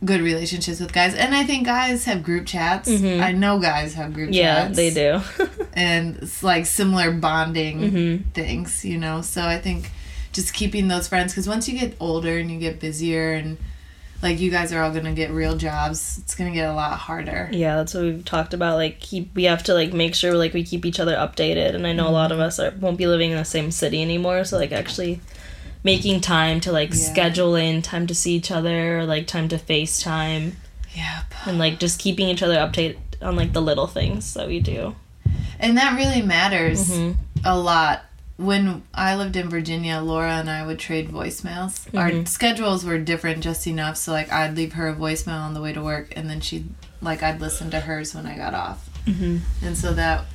good 0.03 0.21
relationships 0.21 0.79
with 0.79 0.91
guys. 0.91 1.15
And 1.15 1.33
I 1.33 1.43
think 1.43 1.65
guys 1.65 2.05
have 2.05 2.23
group 2.23 2.45
chats. 2.45 2.89
Mhm. 2.89 3.21
I 3.21 3.31
know 3.31 3.59
guys 3.59 3.93
have 3.93 4.13
group 4.13 4.29
Yeah, 4.33 4.67
chats. 4.67 4.77
Yeah, 4.77 4.89
they 4.89 4.89
do. 4.93 5.21
And 5.75 6.17
it's 6.17 6.43
like 6.43 6.65
similar 6.65 7.11
bonding 7.11 7.79
mm-hmm. 7.79 8.29
things, 8.29 8.85
you 8.85 8.97
know. 8.97 9.21
So 9.21 9.41
I 9.41 9.59
think 9.59 9.91
just 10.31 10.53
keeping 10.53 10.87
those 10.87 11.07
friends 11.07 11.33
because 11.33 11.47
once 11.47 11.67
you 11.67 11.79
get 11.79 11.95
older 11.99 12.37
and 12.37 12.51
you 12.51 12.59
get 12.59 12.79
busier 12.79 13.33
and 13.33 13.57
like 14.21 14.39
you 14.39 14.49
guys 14.49 14.71
are 14.71 14.81
all 14.81 14.93
to 14.93 15.11
get 15.11 15.31
real 15.31 15.57
jobs, 15.57 16.17
it's 16.19 16.33
to 16.35 16.49
get 16.49 16.69
a 16.69 16.73
lot 16.73 16.97
harder. 16.97 17.49
Yeah, 17.51 17.75
that's 17.75 17.93
what 17.93 18.03
we've 18.03 18.23
talked 18.23 18.53
about. 18.53 18.75
Like, 18.77 18.99
keep 19.01 19.35
we 19.35 19.43
have 19.43 19.63
to 19.63 19.73
like 19.73 19.91
make 19.93 20.15
sure 20.15 20.33
like 20.35 20.53
we 20.53 20.63
keep 20.63 20.85
each 20.85 20.99
other 20.99 21.15
updated. 21.15 21.75
And 21.75 21.85
I 21.85 21.91
know 21.91 22.07
a 22.07 22.11
lot 22.11 22.31
of 22.31 22.37
Mm-hmm. 22.37 22.45
us 22.47 22.59
are, 22.59 22.71
won't 22.79 22.97
be 22.97 23.05
living 23.05 23.31
in 23.31 23.37
the 23.37 23.43
same 23.45 23.69
city 23.69 24.01
anymore, 24.01 24.45
so 24.45 24.57
like 24.57 24.71
actually 24.71 25.19
making 25.83 26.21
time 26.21 26.61
to 26.61 26.71
like 26.71 26.89
Yeah. 26.91 26.95
schedule 26.95 27.55
in 27.55 27.81
time 27.81 28.07
to 28.07 28.15
see 28.15 28.35
each 28.35 28.49
other, 28.49 28.99
or, 28.99 29.05
like 29.05 29.27
time 29.27 29.49
to 29.49 29.57
FaceTime, 29.57 30.53
Yep. 30.95 31.33
and 31.45 31.59
like 31.59 31.79
just 31.79 31.99
keeping 31.99 32.29
each 32.29 32.41
other 32.41 32.55
updated 32.55 32.97
on 33.21 33.35
like 33.35 33.51
the 33.51 33.61
little 33.61 33.87
things 33.87 34.33
that 34.35 34.47
we 34.47 34.59
do. 34.61 34.95
And 35.59 35.77
that 35.77 35.95
really 35.95 36.21
matters 36.21 36.89
Mhm. 36.89 37.15
a 37.45 37.57
lot. 37.57 38.05
When 38.37 38.81
I 38.93 39.15
lived 39.15 39.35
in 39.35 39.47
Virginia, 39.49 39.99
Laura 39.99 40.33
and 40.33 40.49
I 40.49 40.65
would 40.65 40.79
trade 40.79 41.09
voicemails. 41.09 41.85
Our 41.95 42.09
Mhm. 42.09 42.27
schedules 42.27 42.83
were 42.83 42.97
different 42.97 43.43
just 43.43 43.67
enough, 43.67 43.95
so 43.97 44.11
like 44.11 44.31
I'd 44.31 44.55
leave 44.57 44.73
her 44.73 44.87
a 44.89 44.95
voicemail 44.95 45.39
on 45.39 45.53
the 45.53 45.61
way 45.61 45.71
to 45.71 45.81
work, 45.81 46.11
and 46.15 46.29
then 46.29 46.41
she'd 46.41 46.69
like 47.01 47.21
I'd 47.21 47.39
listen 47.39 47.69
to 47.71 47.79
hers 47.81 48.15
when 48.15 48.25
I 48.25 48.35
got 48.35 48.53
off, 48.55 48.89
Mm-hmm. 49.05 49.37
and 49.65 49.77
so 49.77 49.93
that, 49.93 50.25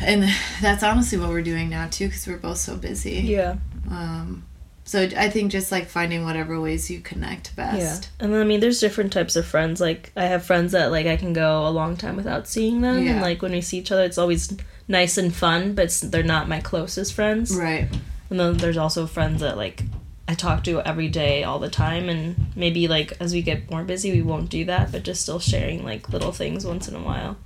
and 0.00 0.28
that's 0.60 0.82
honestly 0.82 1.16
what 1.18 1.30
we're 1.30 1.40
doing 1.42 1.70
now 1.70 1.88
too, 1.90 2.08
because 2.08 2.26
we're 2.26 2.36
both 2.36 2.58
so 2.58 2.76
busy. 2.76 3.20
Yeah. 3.24 3.56
Um, 3.90 4.44
so 4.88 5.02
I 5.18 5.28
think 5.28 5.52
just 5.52 5.70
like 5.70 5.86
finding 5.86 6.24
whatever 6.24 6.58
ways 6.58 6.90
you 6.90 7.00
connect 7.00 7.54
best. 7.54 7.78
Yeah. 7.78 8.24
And 8.24 8.32
then 8.32 8.40
I 8.40 8.44
mean 8.44 8.60
there's 8.60 8.80
different 8.80 9.12
types 9.12 9.36
of 9.36 9.44
friends. 9.44 9.82
Like 9.82 10.10
I 10.16 10.24
have 10.24 10.46
friends 10.46 10.72
that 10.72 10.90
like 10.90 11.06
I 11.06 11.18
can 11.18 11.34
go 11.34 11.66
a 11.66 11.68
long 11.68 11.94
time 11.98 12.16
without 12.16 12.48
seeing 12.48 12.80
them 12.80 13.04
Yeah. 13.04 13.12
and 13.12 13.20
like 13.20 13.42
when 13.42 13.52
we 13.52 13.60
see 13.60 13.76
each 13.78 13.92
other 13.92 14.04
it's 14.04 14.16
always 14.16 14.56
nice 14.88 15.18
and 15.18 15.34
fun, 15.34 15.74
but 15.74 15.90
they're 16.04 16.22
not 16.22 16.48
my 16.48 16.60
closest 16.60 17.12
friends. 17.12 17.54
Right. 17.54 17.86
And 18.30 18.40
then 18.40 18.56
there's 18.56 18.78
also 18.78 19.06
friends 19.06 19.42
that 19.42 19.58
like 19.58 19.82
I 20.26 20.32
talk 20.34 20.64
to 20.64 20.80
every 20.80 21.08
day 21.08 21.44
all 21.44 21.58
the 21.58 21.68
time 21.70 22.08
and 22.08 22.36
maybe 22.56 22.88
like 22.88 23.12
as 23.20 23.34
we 23.34 23.42
get 23.42 23.70
more 23.70 23.84
busy 23.84 24.10
we 24.10 24.22
won't 24.22 24.48
do 24.48 24.64
that, 24.64 24.90
but 24.90 25.02
just 25.02 25.20
still 25.20 25.38
sharing 25.38 25.84
like 25.84 26.08
little 26.08 26.32
things 26.32 26.64
once 26.64 26.88
in 26.88 26.94
a 26.94 27.02
while. 27.02 27.36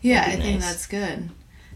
Yeah, 0.00 0.20
I 0.22 0.24
That'd 0.36 0.42
think 0.42 0.60
that's 0.60 0.86
good. 0.86 1.30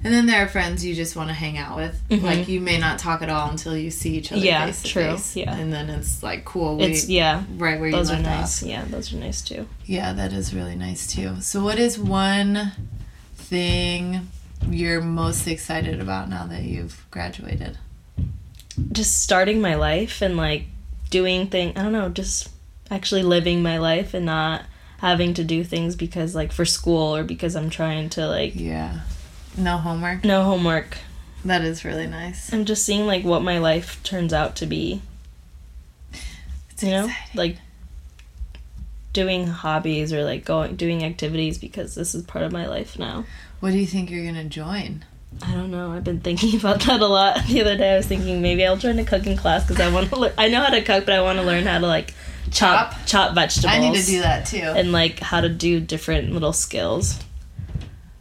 And 0.05 0.15
then 0.15 0.27
there 0.27 0.45
are 0.45 0.49
friends 0.49 0.85
you 0.85 0.95
just 0.95 1.17
want 1.17 1.29
to 1.29 1.35
hang 1.35 1.59
out 1.59 1.77
with. 1.77 2.01
Mhm. 2.09 2.23
Like 2.23 2.47
you 2.49 2.61
may 2.61 2.79
not 2.79 2.99
talk 3.01 3.21
at 3.21 3.29
all 3.29 3.51
until 3.51 3.77
you 3.77 3.91
see 3.91 4.17
each 4.17 4.31
other 4.31 4.41
Yeah, 4.41 4.67
face 4.67 4.83
to 4.83 4.89
true, 4.89 5.03
face. 5.17 5.37
yeah. 5.37 5.57
And 5.57 5.73
then 5.73 5.91
it's 5.91 6.23
like 6.23 6.45
cool. 6.45 6.77
We, 6.77 6.85
It's 6.85 7.09
yeah, 7.09 7.43
right 7.57 7.81
where 7.81 7.91
those 7.91 8.11
you 8.11 8.17
are 8.17 8.21
nice. 8.23 8.63
off. 8.63 8.69
Yeah, 8.69 8.85
those 8.85 9.13
are 9.13 9.17
nice 9.17 9.43
too. 9.43 9.67
Yeah, 9.87 10.13
that 10.13 10.33
is 10.33 10.55
really 10.55 10.77
nice 10.77 11.07
too. 11.13 11.41
So, 11.41 11.63
what 11.65 11.79
is 11.81 11.99
one 11.99 12.73
thing 13.37 14.29
you're 14.69 15.01
most 15.01 15.47
excited 15.47 16.01
about 16.01 16.29
now 16.29 16.47
that 16.47 16.63
you've 16.63 17.05
graduated? 17.11 17.79
Just 18.93 19.23
starting 19.23 19.61
my 19.61 19.75
life 19.75 20.23
and 20.23 20.37
like 20.37 20.67
doing 21.11 21.49
thing 21.49 21.71
I 21.77 21.83
don't 21.83 21.93
know, 21.93 22.09
just 22.09 22.49
actually 22.91 23.23
living 23.23 23.63
my 23.63 23.79
life 23.79 24.15
and 24.15 24.27
not 24.27 24.63
having 24.99 25.35
to 25.35 25.45
do 25.45 25.63
things 25.65 25.95
because 25.97 26.35
like 26.35 26.53
for 26.53 26.65
school 26.65 27.15
or 27.17 27.25
because 27.25 27.55
I'm 27.57 27.71
trying 27.71 28.09
to 28.11 28.27
like 28.29 28.55
Yeah. 28.55 29.01
No 29.59 29.77
homework. 29.79 30.25
no 30.25 30.43
homework. 30.45 30.99
That 31.45 31.63
is 31.63 31.85
really 31.85 32.07
nice. 32.07 32.53
I'm 32.53 32.65
just 32.65 32.85
seeing 32.85 33.07
like 33.07 33.25
what 33.25 33.43
my 33.43 33.59
life 33.59 34.03
turns 34.03 34.33
out 34.33 34.57
to 34.57 34.67
be. 34.67 35.03
It's 36.71 36.83
you 36.83 36.91
know, 36.91 37.05
exciting. 37.07 37.37
like 37.37 37.57
doing 39.13 39.47
hobbies 39.47 40.13
or 40.13 40.25
like 40.25 40.45
going 40.45 40.77
doing 40.77 41.05
activities 41.05 41.59
because 41.59 41.95
this 41.95 42.15
is 42.15 42.23
part 42.25 42.45
of 42.45 42.53
my 42.53 42.67
life 42.67 42.99
now. 42.99 43.25
what 43.61 43.71
do 43.73 43.79
you 43.79 43.87
think 43.87 44.11
you're 44.11 44.25
gonna 44.25 44.45
join? 44.45 45.05
I 45.43 45.53
don't 45.53 45.71
know. 45.71 45.93
I've 45.93 46.05
been 46.05 46.21
thinking 46.21 46.57
about 46.61 46.81
that 46.83 47.01
a 47.01 47.07
lot. 47.07 47.41
The 47.47 47.61
other 47.61 47.77
day, 47.77 47.95
I 47.95 47.97
was 47.97 48.07
thinking 48.07 48.41
maybe 48.43 48.65
I'll 48.67 48.77
join 48.77 48.99
a 48.99 49.05
cooking 49.05 49.37
class 49.37 49.67
because 49.67 49.81
I 49.81 49.93
want 49.93 50.09
to. 50.11 50.17
learn 50.17 50.33
I 50.39 50.49
know 50.49 50.61
how 50.63 50.71
to 50.71 50.83
cook, 50.83 51.05
but 51.07 51.15
I 51.15 51.23
want 51.23 51.39
to 51.39 51.45
learn 51.45 51.65
how 51.65 51.79
to 51.79 51.87
like 51.87 52.15
chop 52.51 52.93
Chop? 52.93 53.07
chop 53.07 53.35
vegetables. 53.35 53.73
I 53.73 53.79
need 53.81 53.95
to 53.99 54.05
do 54.07 54.21
that 54.21 54.47
too. 54.47 54.59
and 54.59 54.91
like 54.93 55.21
how 55.21 55.41
to 55.41 55.49
do 55.49 55.81
different 55.81 56.33
little 56.33 56.53
skills. 56.53 57.19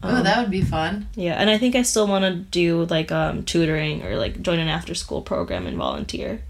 Oh, 0.04 0.18
Um, 0.18 0.24
that 0.24 0.38
would 0.40 0.52
be 0.52 0.62
fun. 0.62 1.08
yeah, 1.16 1.34
and 1.34 1.50
I 1.50 1.58
think 1.58 1.76
I 1.76 1.82
still 1.82 2.08
want 2.08 2.24
to 2.26 2.36
do 2.36 2.86
like 2.86 3.12
um, 3.12 3.44
tutoring 3.44 4.04
or 4.04 4.16
like 4.18 4.42
join 4.42 4.60
an 4.60 4.68
after 4.68 4.94
school 4.96 5.22
program 5.22 5.66
and 5.68 5.78
volunteer. 5.78 6.42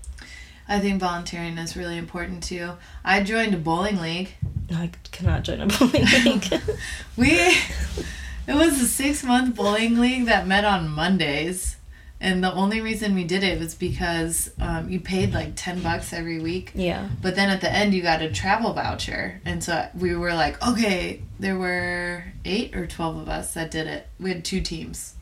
I 0.69 0.79
think 0.79 0.99
volunteering 0.99 1.57
is 1.57 1.77
really 1.77 1.97
important 1.97 2.43
too. 2.43 2.73
I 3.05 3.23
joined 3.23 3.53
a 3.53 3.57
bowling 3.57 4.01
league. 4.01 4.31
No, 4.69 4.75
I 4.77 4.91
cannot 5.13 5.43
join 5.43 5.61
a 5.61 5.67
bowling 5.79 6.05
league. 6.25 6.61
We 7.15 7.31
it 7.31 8.53
was 8.53 8.81
a 8.81 8.85
six 8.85 9.23
month 9.23 9.55
bowling 9.55 9.97
league 9.97 10.25
that 10.25 10.45
met 10.45 10.65
on 10.65 10.89
Mondays. 10.89 11.76
And 12.19 12.43
the 12.43 12.51
only 12.51 12.81
reason 12.81 13.13
we 13.13 13.25
did 13.25 13.43
it 13.43 13.59
was 13.59 13.75
because 13.75 14.49
um, 14.59 14.89
you 14.89 14.99
paid 14.99 15.33
like 15.33 15.53
10 15.55 15.81
bucks 15.83 16.13
every 16.13 16.39
week. 16.39 16.71
yeah. 16.73 17.09
But 17.21 17.35
then 17.35 17.49
at 17.49 17.61
the 17.61 17.71
end, 17.71 17.93
you 17.93 18.01
got 18.01 18.21
a 18.23 18.31
travel 18.31 18.73
voucher. 18.73 19.39
And 19.45 19.63
so 19.63 19.87
we 19.95 20.15
were 20.15 20.33
like, 20.33 20.59
okay, 20.67 21.21
there 21.39 21.57
were 21.57 22.23
eight 22.43 22.75
or 22.75 22.87
12 22.87 23.17
of 23.17 23.29
us 23.29 23.53
that 23.53 23.69
did 23.69 23.85
it. 23.85 24.07
We 24.19 24.31
had 24.31 24.43
two 24.43 24.61
teams, 24.61 25.13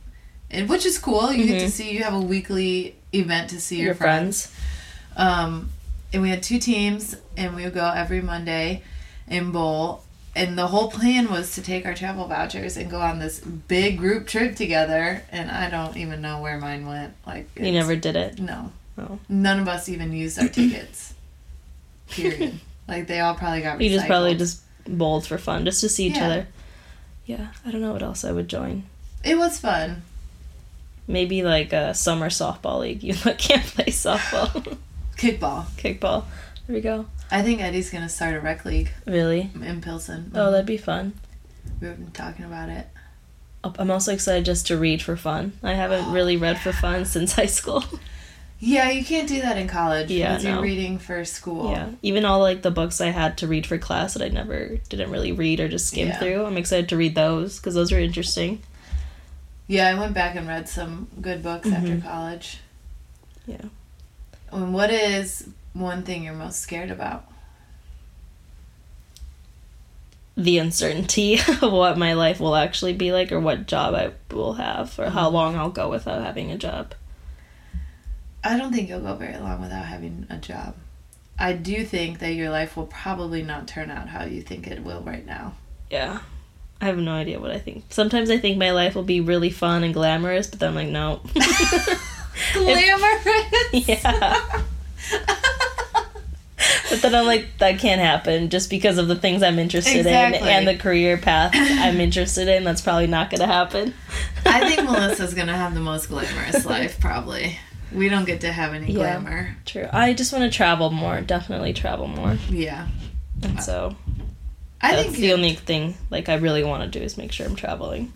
and, 0.49 0.69
which 0.69 0.85
is 0.85 0.97
cool. 0.97 1.33
You 1.33 1.45
get 1.47 1.59
to 1.59 1.65
Mhm. 1.65 1.69
see, 1.71 1.91
you 1.91 2.03
have 2.03 2.13
a 2.13 2.21
weekly 2.21 2.95
event 3.13 3.49
to 3.49 3.59
see 3.59 3.75
your, 3.77 3.87
Your 3.87 3.95
friends. 3.95 4.47
friends. 4.47 5.17
Um, 5.17 5.69
and 6.13 6.21
we 6.21 6.29
had 6.29 6.43
two 6.43 6.59
teams, 6.59 7.17
and 7.35 7.55
we 7.55 7.65
would 7.65 7.73
go 7.73 7.89
every 7.89 8.21
Monday 8.21 8.83
and 9.27 9.51
bowl. 9.51 10.03
And 10.35 10.57
the 10.57 10.67
whole 10.67 10.91
plan 10.91 11.29
was 11.31 11.53
to 11.55 11.61
take 11.61 11.85
our 11.85 11.93
travel 11.93 12.27
vouchers 12.27 12.75
and 12.75 12.91
go 12.91 12.99
on 12.99 13.19
this 13.19 13.39
big 13.39 13.97
group 13.97 14.27
trip 14.27 14.55
together. 14.57 15.23
And 15.31 15.49
I 15.49 15.69
don't 15.69 15.95
even 15.95 16.21
know 16.21 16.41
where 16.41 16.57
mine 16.59 16.85
went. 16.85 17.13
Like 17.25 17.49
You 17.55 17.71
never 17.71 17.95
did 17.95 18.15
it. 18.17 18.39
No, 18.39 18.71
Oh. 18.97 19.19
none 19.29 19.59
of 19.59 19.67
us 19.69 19.87
even 19.87 20.11
used 20.11 20.37
our 20.37 20.47
tickets. 20.49 21.13
Period. 22.09 22.59
like 22.87 23.07
they 23.07 23.19
all 23.21 23.35
probably 23.35 23.61
got. 23.61 23.77
recycled. 23.79 23.83
You 23.83 23.89
just 23.89 24.07
probably 24.07 24.35
just 24.35 24.61
bowled 24.87 25.25
for 25.25 25.37
fun, 25.37 25.63
just 25.65 25.81
to 25.81 25.89
see 25.89 26.07
each 26.07 26.15
Yeah. 26.17 26.25
other. 26.25 26.47
Yeah, 27.25 27.47
I 27.65 27.71
don't 27.71 27.81
know 27.81 27.93
what 27.93 28.03
else 28.03 28.23
I 28.25 28.31
would 28.31 28.47
join. 28.47 28.83
It 29.23 29.37
was 29.37 29.57
fun. 29.57 30.03
Maybe 31.07 31.43
like 31.43 31.71
a 31.73 31.93
summer 31.93 32.29
softball 32.29 32.79
league. 32.81 33.03
You 33.03 33.13
can't 33.15 33.63
play 33.63 33.85
softball. 33.85 34.77
Kickball. 35.17 35.65
Kickball. 35.77 36.25
There 36.67 36.75
we 36.75 36.81
go. 36.81 37.05
I 37.31 37.41
think 37.41 37.61
Eddie's 37.61 37.89
gonna 37.89 38.09
start 38.09 38.35
a 38.35 38.39
rec 38.39 38.65
league 38.65 38.89
Really? 39.05 39.51
in 39.61 39.81
Pilsen. 39.81 40.31
Oh, 40.35 40.51
that'd 40.51 40.65
be 40.65 40.77
fun. 40.77 41.13
We've 41.79 41.95
been 41.95 42.11
talking 42.11 42.45
about 42.45 42.69
it. 42.69 42.87
Oh, 43.63 43.73
I'm 43.79 43.91
also 43.91 44.13
excited 44.13 44.45
just 44.45 44.67
to 44.67 44.77
read 44.77 45.01
for 45.01 45.15
fun. 45.15 45.53
I 45.63 45.73
haven't 45.73 46.11
really 46.11 46.37
read 46.37 46.59
for 46.59 46.71
fun 46.71 47.05
since 47.05 47.33
high 47.35 47.45
school. 47.47 47.83
Yeah, 48.59 48.89
you 48.89 49.03
can't 49.03 49.27
do 49.27 49.41
that 49.41 49.57
in 49.57 49.67
college 49.67 50.09
Yeah, 50.09 50.29
because 50.29 50.45
you're 50.45 50.61
reading 50.61 50.97
for 50.97 51.23
school. 51.25 51.71
Yeah, 51.71 51.89
even 52.01 52.25
all 52.25 52.39
like 52.39 52.61
the 52.61 52.71
books 52.71 53.01
I 53.01 53.07
had 53.07 53.37
to 53.39 53.47
read 53.47 53.67
for 53.67 53.77
class 53.77 54.13
that 54.13 54.23
I 54.23 54.29
never 54.29 54.77
didn't 54.89 55.11
really 55.11 55.31
read 55.31 55.59
or 55.59 55.67
just 55.67 55.87
skim 55.87 56.07
Yeah. 56.07 56.19
through. 56.19 56.45
I'm 56.45 56.57
excited 56.57 56.89
to 56.89 56.97
read 56.97 57.15
those 57.15 57.57
because 57.57 57.75
those 57.75 57.91
are 57.91 57.99
interesting. 57.99 58.61
Yeah, 59.67 59.87
I 59.89 59.99
went 59.99 60.13
back 60.13 60.35
and 60.35 60.47
read 60.47 60.69
some 60.69 61.07
good 61.21 61.43
books 61.43 61.67
after 61.69 61.89
Mhm. 61.95 62.03
college. 62.03 62.59
Yeah. 63.45 63.61
And 64.51 64.73
what 64.73 64.89
is 64.89 65.47
one 65.75 66.01
thing 66.03 66.23
you're 66.23 66.33
most 66.33 66.59
scared 66.61 66.89
about? 66.89 67.25
The 70.37 70.57
uncertainty 70.57 71.35
of 71.61 71.71
what 71.71 71.97
my 71.97 72.13
life 72.13 72.39
will 72.39 72.55
actually 72.55 72.93
be 72.93 73.11
like, 73.11 73.31
or 73.31 73.39
what 73.39 73.67
job 73.67 73.93
I 73.93 74.11
will 74.33 74.53
have, 74.53 74.97
or 74.99 75.09
how 75.09 75.29
Mhm. 75.29 75.33
long 75.33 75.55
I'll 75.55 75.69
go 75.69 75.89
without 75.89 76.23
having 76.23 76.49
a 76.51 76.57
job. 76.57 76.93
I 78.43 78.57
don't 78.57 78.73
think 78.73 78.89
you'll 78.89 78.99
go 79.01 79.15
very 79.15 79.37
long 79.37 79.61
without 79.61 79.85
having 79.85 80.27
a 80.29 80.37
job. 80.37 80.75
I 81.37 81.53
do 81.53 81.83
think 81.85 82.19
that 82.19 82.33
your 82.33 82.49
life 82.49 82.77
will 82.77 82.85
probably 82.87 83.41
not 83.43 83.67
turn 83.67 83.89
out 83.91 84.09
how 84.09 84.23
you 84.25 84.41
think 84.41 84.67
it 84.67 84.83
will 84.83 85.01
right 85.01 85.25
now. 85.25 85.53
Yeah. 85.89 86.19
I 86.81 86.85
have 86.85 86.97
no 86.97 87.13
idea 87.13 87.39
what 87.39 87.51
I 87.51 87.59
think. 87.59 87.85
Sometimes 87.89 88.29
I 88.29 88.37
think 88.37 88.57
my 88.57 88.71
life 88.71 88.95
will 88.95 89.03
be 89.03 89.21
really 89.21 89.49
fun 89.49 89.83
and 89.83 89.93
glamorous, 89.93 90.47
but 90.47 90.59
then 90.59 90.69
I'm 90.69 90.75
like, 90.75 90.89
no. 90.89 91.21
Glamorous. 92.53 93.87
yeah. 93.87 94.61
But 97.01 97.11
then 97.11 97.15
I'm 97.15 97.25
like, 97.25 97.57
that 97.59 97.79
can't 97.79 98.01
happen 98.01 98.49
just 98.49 98.69
because 98.69 98.97
of 98.97 99.07
the 99.07 99.15
things 99.15 99.43
I'm 99.43 99.59
interested 99.59 99.97
Exactly. 99.97 100.39
in 100.39 100.47
and 100.47 100.67
the 100.67 100.75
career 100.77 101.17
path 101.17 101.51
I'm 101.55 101.99
interested 101.99 102.47
in. 102.47 102.63
That's 102.63 102.81
probably 102.81 103.07
not 103.07 103.29
going 103.29 103.41
to 103.41 103.47
happen. 103.47 103.93
I 104.45 104.67
think 104.69 104.87
Melissa's 104.89 105.33
gonna 105.33 105.55
have 105.57 105.73
the 105.73 105.79
most 105.79 106.07
glamorous 106.09 106.65
life, 106.65 106.99
probably. 106.99 107.57
We 107.91 108.09
don't 108.09 108.25
get 108.25 108.41
to 108.41 108.51
have 108.51 108.73
any 108.73 108.87
Yeah. 108.87 108.93
glamour. 109.19 109.55
True. 109.65 109.87
I 109.91 110.13
just 110.13 110.31
want 110.33 110.43
to 110.51 110.55
travel 110.55 110.89
more. 110.91 111.21
Definitely 111.21 111.73
travel 111.73 112.07
more. 112.07 112.37
Yeah. 112.49 112.87
And 113.43 113.61
so 113.63 113.95
I 114.81 114.91
that's 114.95 115.07
think 115.07 115.17
the 115.17 115.33
only 115.33 115.53
thing 115.53 115.95
like 116.09 116.29
I 116.29 116.35
really 116.35 116.63
want 116.63 116.83
to 116.91 116.99
do 116.99 117.03
is 117.03 117.17
make 117.17 117.31
sure 117.31 117.45
I'm 117.45 117.55
traveling. 117.55 118.13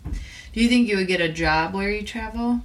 Do 0.52 0.60
you 0.60 0.68
think 0.68 0.88
you 0.88 0.96
would 0.96 1.06
get 1.08 1.20
a 1.20 1.28
job 1.28 1.74
where 1.74 1.90
you 1.90 2.02
travel? 2.02 2.60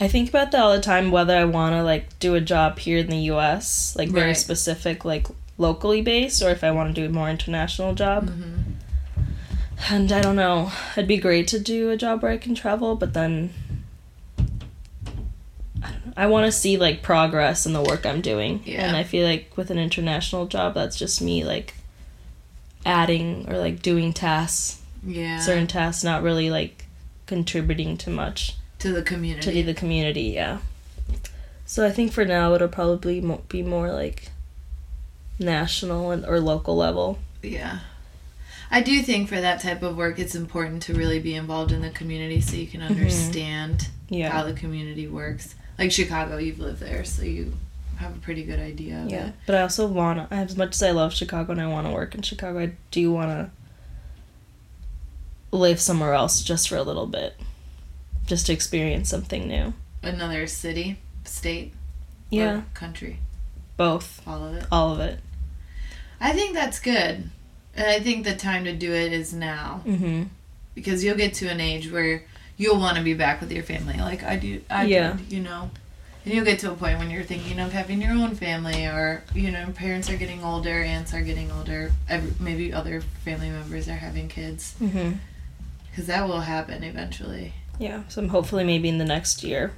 I 0.00 0.06
think 0.08 0.28
about 0.28 0.52
that 0.52 0.60
all 0.60 0.72
the 0.72 0.80
time 0.80 1.10
whether 1.10 1.36
I 1.36 1.44
want 1.44 1.74
to 1.74 1.82
like 1.82 2.18
do 2.20 2.34
a 2.36 2.40
job 2.40 2.78
here 2.78 2.98
in 2.98 3.08
the 3.08 3.18
US, 3.32 3.96
like 3.96 4.08
very 4.10 4.28
Right. 4.28 4.36
specific 4.36 5.04
like 5.04 5.26
locally 5.56 6.00
based 6.02 6.40
or 6.42 6.50
if 6.50 6.62
I 6.62 6.70
want 6.70 6.94
to 6.94 7.00
do 7.00 7.06
a 7.06 7.12
more 7.12 7.28
international 7.28 7.94
job. 7.94 8.30
Mm-hmm. 8.30 8.60
And 9.90 10.10
I 10.12 10.20
don't 10.20 10.36
know. 10.36 10.70
It'd 10.92 11.08
be 11.08 11.16
great 11.18 11.46
to 11.48 11.58
do 11.58 11.90
a 11.90 11.96
job 11.96 12.22
where 12.22 12.32
I 12.32 12.36
can 12.38 12.54
travel, 12.54 12.94
but 12.96 13.12
then 13.14 13.50
I. 15.82 15.92
I 16.16 16.26
want 16.26 16.46
to 16.46 16.52
see 16.52 16.76
like 16.76 17.02
progress 17.02 17.64
in 17.66 17.72
the 17.72 17.82
work 17.82 18.04
I'm 18.06 18.20
doing. 18.20 18.62
Yeah. 18.64 18.86
And 18.86 18.96
I 18.96 19.02
feel 19.04 19.26
like 19.26 19.52
with 19.56 19.70
an 19.70 19.78
international 19.78 20.46
job, 20.46 20.74
that's 20.74 20.96
just 20.96 21.20
me 21.22 21.44
like 21.44 21.74
adding 22.84 23.46
or 23.48 23.58
like 23.58 23.82
doing 23.82 24.12
tasks, 24.12 24.80
Yeah. 25.04 25.38
certain 25.40 25.66
tasks, 25.66 26.02
not 26.04 26.22
really 26.22 26.50
like 26.50 26.86
contributing 27.26 27.96
to 27.98 28.10
much 28.10 28.54
to 28.80 28.92
the 28.92 29.02
community. 29.02 29.52
to 29.52 29.62
the 29.66 29.74
community. 29.74 30.22
Yeah. 30.22 30.58
So 31.66 31.86
I 31.86 31.90
think 31.90 32.12
for 32.12 32.24
now 32.24 32.54
it'll 32.54 32.68
probably 32.68 33.20
be 33.48 33.62
more 33.62 33.90
like 33.92 34.30
national 35.38 36.10
and 36.10 36.24
or 36.24 36.40
local 36.40 36.76
level. 36.76 37.18
Yeah. 37.42 37.80
I 38.70 38.82
do 38.82 39.00
think 39.02 39.28
for 39.28 39.40
that 39.40 39.60
type 39.60 39.82
of 39.82 39.96
work, 39.96 40.18
it's 40.18 40.34
important 40.34 40.82
to 40.84 40.94
really 40.94 41.18
be 41.20 41.34
involved 41.34 41.72
in 41.72 41.80
the 41.80 41.90
community 41.90 42.40
so 42.40 42.56
you 42.56 42.66
can 42.66 42.82
understand 42.82 43.78
Mm-hmm. 44.08 44.14
Yeah. 44.14 44.30
how 44.30 44.42
the 44.44 44.54
community 44.54 45.06
works. 45.06 45.54
Like 45.78 45.92
Chicago, 45.92 46.38
you've 46.38 46.58
lived 46.58 46.80
there, 46.80 47.04
so 47.04 47.22
you 47.22 47.52
have 47.96 48.16
a 48.16 48.18
pretty 48.20 48.42
good 48.42 48.58
idea 48.58 49.02
of 49.02 49.10
Yeah, 49.10 49.26
it. 49.28 49.34
but 49.44 49.54
I 49.54 49.60
also 49.62 49.86
want 49.86 50.30
to, 50.30 50.34
as 50.34 50.56
much 50.56 50.70
as 50.74 50.82
I 50.82 50.92
love 50.92 51.12
Chicago 51.12 51.52
and 51.52 51.60
I 51.60 51.66
want 51.66 51.86
to 51.86 51.92
work 51.92 52.14
in 52.14 52.22
Chicago, 52.22 52.58
I 52.58 52.72
do 52.90 53.12
want 53.12 53.28
to 53.28 53.50
live 55.56 55.78
somewhere 55.80 56.14
else 56.14 56.42
just 56.42 56.68
for 56.70 56.76
a 56.76 56.82
little 56.82 57.06
bit. 57.06 57.34
Just 58.28 58.46
to 58.46 58.52
experience 58.52 59.08
something 59.08 59.48
new. 59.48 59.72
Another 60.02 60.46
city, 60.46 60.98
state, 61.24 61.72
Yeah, 62.30 62.58
or 62.58 62.64
country, 62.74 63.18
both. 63.76 64.20
all 64.26 64.44
of 64.46 64.54
it. 64.54 64.66
All 64.70 64.92
of 64.92 65.00
it. 65.00 65.18
I 66.20 66.32
think 66.34 66.52
that's 66.54 66.78
good. 66.78 67.30
And 67.74 67.86
I 67.86 68.00
think 68.00 68.24
the 68.24 68.34
time 68.36 68.64
to 68.64 68.74
do 68.74 68.92
it 68.92 69.12
is 69.12 69.32
now 69.32 69.82
Mm-hmm. 69.86 70.24
because 70.74 71.02
you'll 71.02 71.16
get 71.16 71.34
to 71.34 71.48
an 71.48 71.60
age 71.60 71.90
where 71.90 72.22
you'll 72.58 72.78
want 72.78 72.98
to 72.98 73.02
be 73.02 73.14
back 73.14 73.40
with 73.40 73.50
your 73.50 73.62
family, 73.62 73.96
like 73.96 74.22
I 74.22 74.36
do. 74.36 74.60
I 74.68 74.84
Yeah. 74.84 75.12
did, 75.14 75.32
you 75.32 75.40
know. 75.40 75.70
And 76.24 76.34
you'll 76.34 76.44
get 76.44 76.58
to 76.60 76.70
a 76.72 76.74
point 76.74 76.98
when 76.98 77.10
you're 77.10 77.22
thinking 77.22 77.58
of 77.58 77.72
having 77.72 78.02
your 78.02 78.12
own 78.12 78.34
family, 78.34 78.84
or 78.84 79.22
you 79.34 79.50
know, 79.50 79.68
parents 79.74 80.10
are 80.10 80.16
getting 80.16 80.44
older, 80.44 80.82
aunts 80.82 81.14
are 81.14 81.22
getting 81.22 81.50
older, 81.50 81.92
every, 82.10 82.32
maybe 82.38 82.74
other 82.74 83.00
family 83.24 83.48
members 83.48 83.88
are 83.88 83.94
having 83.94 84.28
kids, 84.28 84.74
Mm-hmm. 84.82 85.12
because 85.90 86.06
that 86.08 86.28
will 86.28 86.40
happen 86.40 86.84
eventually. 86.84 87.54
Yeah, 87.78 88.02
so 88.08 88.20
I'm 88.22 88.28
hopefully 88.28 88.64
maybe 88.64 88.88
in 88.88 88.98
the 88.98 89.04
next 89.04 89.42
year. 89.44 89.72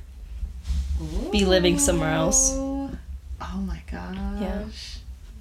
Be 1.33 1.45
living 1.45 1.79
somewhere 1.79 2.13
else. 2.13 2.53
Oh 2.55 2.91
my 3.67 3.83
gosh. 3.91 4.17
Yeah. 4.41 4.65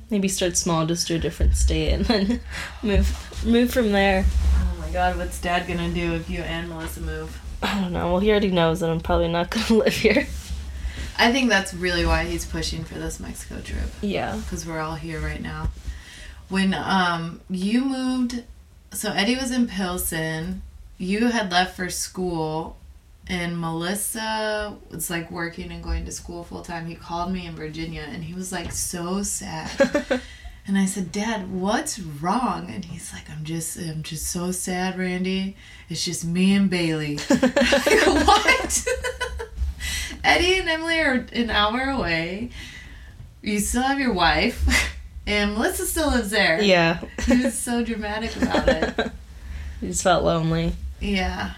Maybe 0.10 0.28
start 0.28 0.58
small, 0.58 0.86
just 0.86 1.08
do 1.08 1.16
a 1.16 1.20
different 1.20 1.56
state, 1.56 1.92
and 1.92 2.06
then 2.06 2.40
move 2.84 3.44
move 3.46 3.72
from 3.72 3.92
there. 3.92 4.26
Oh 4.56 4.76
my 4.80 4.90
god, 4.90 5.18
what's 5.18 5.40
dad 5.40 5.68
gonna 5.68 5.90
do 5.94 6.14
if 6.14 6.30
you 6.30 6.40
and 6.40 6.70
Melissa 6.70 7.02
move? 7.02 7.40
I 7.62 7.80
don't 7.82 7.92
know. 7.94 8.12
Well, 8.12 8.20
he 8.20 8.32
already 8.32 8.52
knows 8.52 8.80
that 8.80 8.90
I'm 8.90 9.02
probably 9.02 9.28
not 9.28 9.50
gonna 9.52 9.82
live 9.84 9.94
here. 9.94 10.28
I 11.18 11.32
think 11.34 11.50
that's 11.50 11.74
really 11.74 12.06
why 12.06 12.24
he's 12.24 12.46
pushing 12.46 12.86
for 12.86 12.96
this 12.96 13.20
Mexico 13.20 13.60
trip. 13.62 13.90
Yeah. 14.02 14.38
because 14.38 14.66
we're 14.66 14.80
all 14.80 14.96
here 14.96 15.20
right 15.20 15.42
now. 15.42 15.70
When 16.48 16.74
um 16.74 17.42
you 17.50 17.82
moved, 17.86 18.44
so 18.92 19.12
Eddie 19.12 19.36
was 19.36 19.52
in 19.52 19.68
Pilsen. 19.68 20.62
You 21.00 21.28
had 21.28 21.52
left 21.52 21.76
for 21.76 21.90
school, 21.90 22.78
and 23.28 23.60
Melissa 23.60 24.78
was 24.92 25.10
like 25.10 25.32
working 25.32 25.72
and 25.72 25.82
going 25.84 26.06
to 26.06 26.12
school 26.12 26.44
full 26.44 26.62
time. 26.62 26.86
He 26.86 26.94
called 26.96 27.32
me 27.32 27.48
in 27.48 27.56
Virginia, 27.56 28.06
and 28.08 28.24
he 28.24 28.34
was 28.34 28.52
like 28.52 28.72
so 28.72 29.24
sad. 29.24 30.22
And 30.68 30.78
I 30.78 30.86
said, 30.86 31.12
Dad, 31.12 31.52
what's 31.52 31.98
wrong? 31.98 32.70
And 32.70 32.86
he's 32.86 33.12
like, 33.12 33.28
I'm 33.28 33.44
just, 33.44 33.76
I'm 33.80 34.04
just 34.04 34.28
so 34.28 34.52
sad, 34.52 35.00
Randy. 35.00 35.56
It's 35.90 36.06
just 36.06 36.24
me 36.24 36.54
and 36.54 36.70
Bailey. 36.70 37.18
like, 37.30 38.06
what? 38.06 38.88
Eddie 40.24 40.60
and 40.60 40.68
Emely 40.70 41.04
are 41.04 41.26
an 41.34 41.50
hour 41.50 41.90
away. 41.90 42.52
You 43.42 43.58
still 43.58 43.82
have 43.82 44.00
your 44.00 44.14
wife, 44.14 44.94
and 45.26 45.54
Melissa 45.56 45.88
still 45.88 46.12
lives 46.12 46.30
there. 46.30 46.62
yeah. 46.62 47.00
He 47.26 47.46
was 47.46 47.58
so 47.58 47.84
dramatic 47.84 48.36
about 48.36 48.70
it. 48.70 49.12
he 49.82 49.88
just 49.88 50.04
felt 50.04 50.24
lonely. 50.24 50.74
Yeah. 51.00 51.54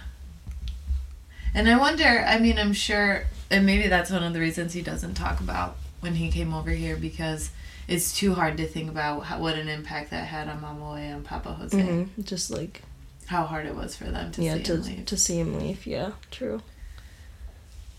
And 1.53 1.67
I 1.69 1.77
wonder, 1.77 2.23
I 2.27 2.39
mean, 2.39 2.57
I'm 2.57 2.73
sure, 2.73 3.25
and 3.49 3.65
maybe 3.65 3.87
that's 3.87 4.09
one 4.11 4.23
of 4.23 4.33
the 4.33 4.39
reasons 4.39 4.73
he 4.73 4.81
doesn't 4.81 5.15
talk 5.15 5.39
about 5.39 5.75
when 5.99 6.15
he 6.15 6.31
came 6.31 6.53
over 6.53 6.71
here 6.71 6.95
because 6.95 7.51
it's 7.87 8.15
too 8.15 8.33
hard 8.35 8.57
to 8.57 8.67
think 8.67 8.89
about 8.89 9.25
how, 9.25 9.39
what 9.39 9.55
an 9.55 9.67
impact 9.67 10.11
that 10.11 10.27
had 10.27 10.47
on 10.47 10.61
Mama 10.61 10.93
Way 10.93 11.07
and 11.07 11.25
Papa 11.25 11.53
Jose. 11.53 11.77
Mm-hmm. 11.77 12.21
Just 12.21 12.49
like 12.51 12.83
How 13.25 13.43
hard 13.45 13.65
it 13.65 13.75
was 13.75 13.95
for 13.95 14.05
them 14.05 14.31
to 14.33 14.41
yeah, 14.43 14.55
see 14.55 14.63
to 14.63 14.73
him 14.75 14.81
leave. 14.83 15.05
to 15.05 15.17
see 15.17 15.39
him 15.39 15.59
leave. 15.59 15.85
Yeah, 15.85 16.11
true. 16.31 16.61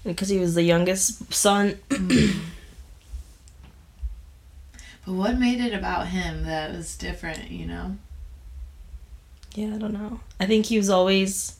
Because 0.04 0.28
he 0.30 0.38
was 0.38 0.54
the 0.54 0.62
youngest 0.62 1.32
son. 1.32 1.78
But 5.04 5.14
what 5.14 5.36
made 5.38 5.60
it 5.60 5.74
about 5.74 6.08
him 6.08 6.44
that 6.44 6.72
was 6.72 6.96
different, 6.96 7.50
you 7.50 7.66
know? 7.66 7.96
Yeah, 9.54 9.74
I 9.74 9.78
don't 9.78 9.92
know. 9.92 10.20
I 10.40 10.46
think 10.46 10.66
he 10.66 10.78
was 10.78 10.88
always 10.88 11.58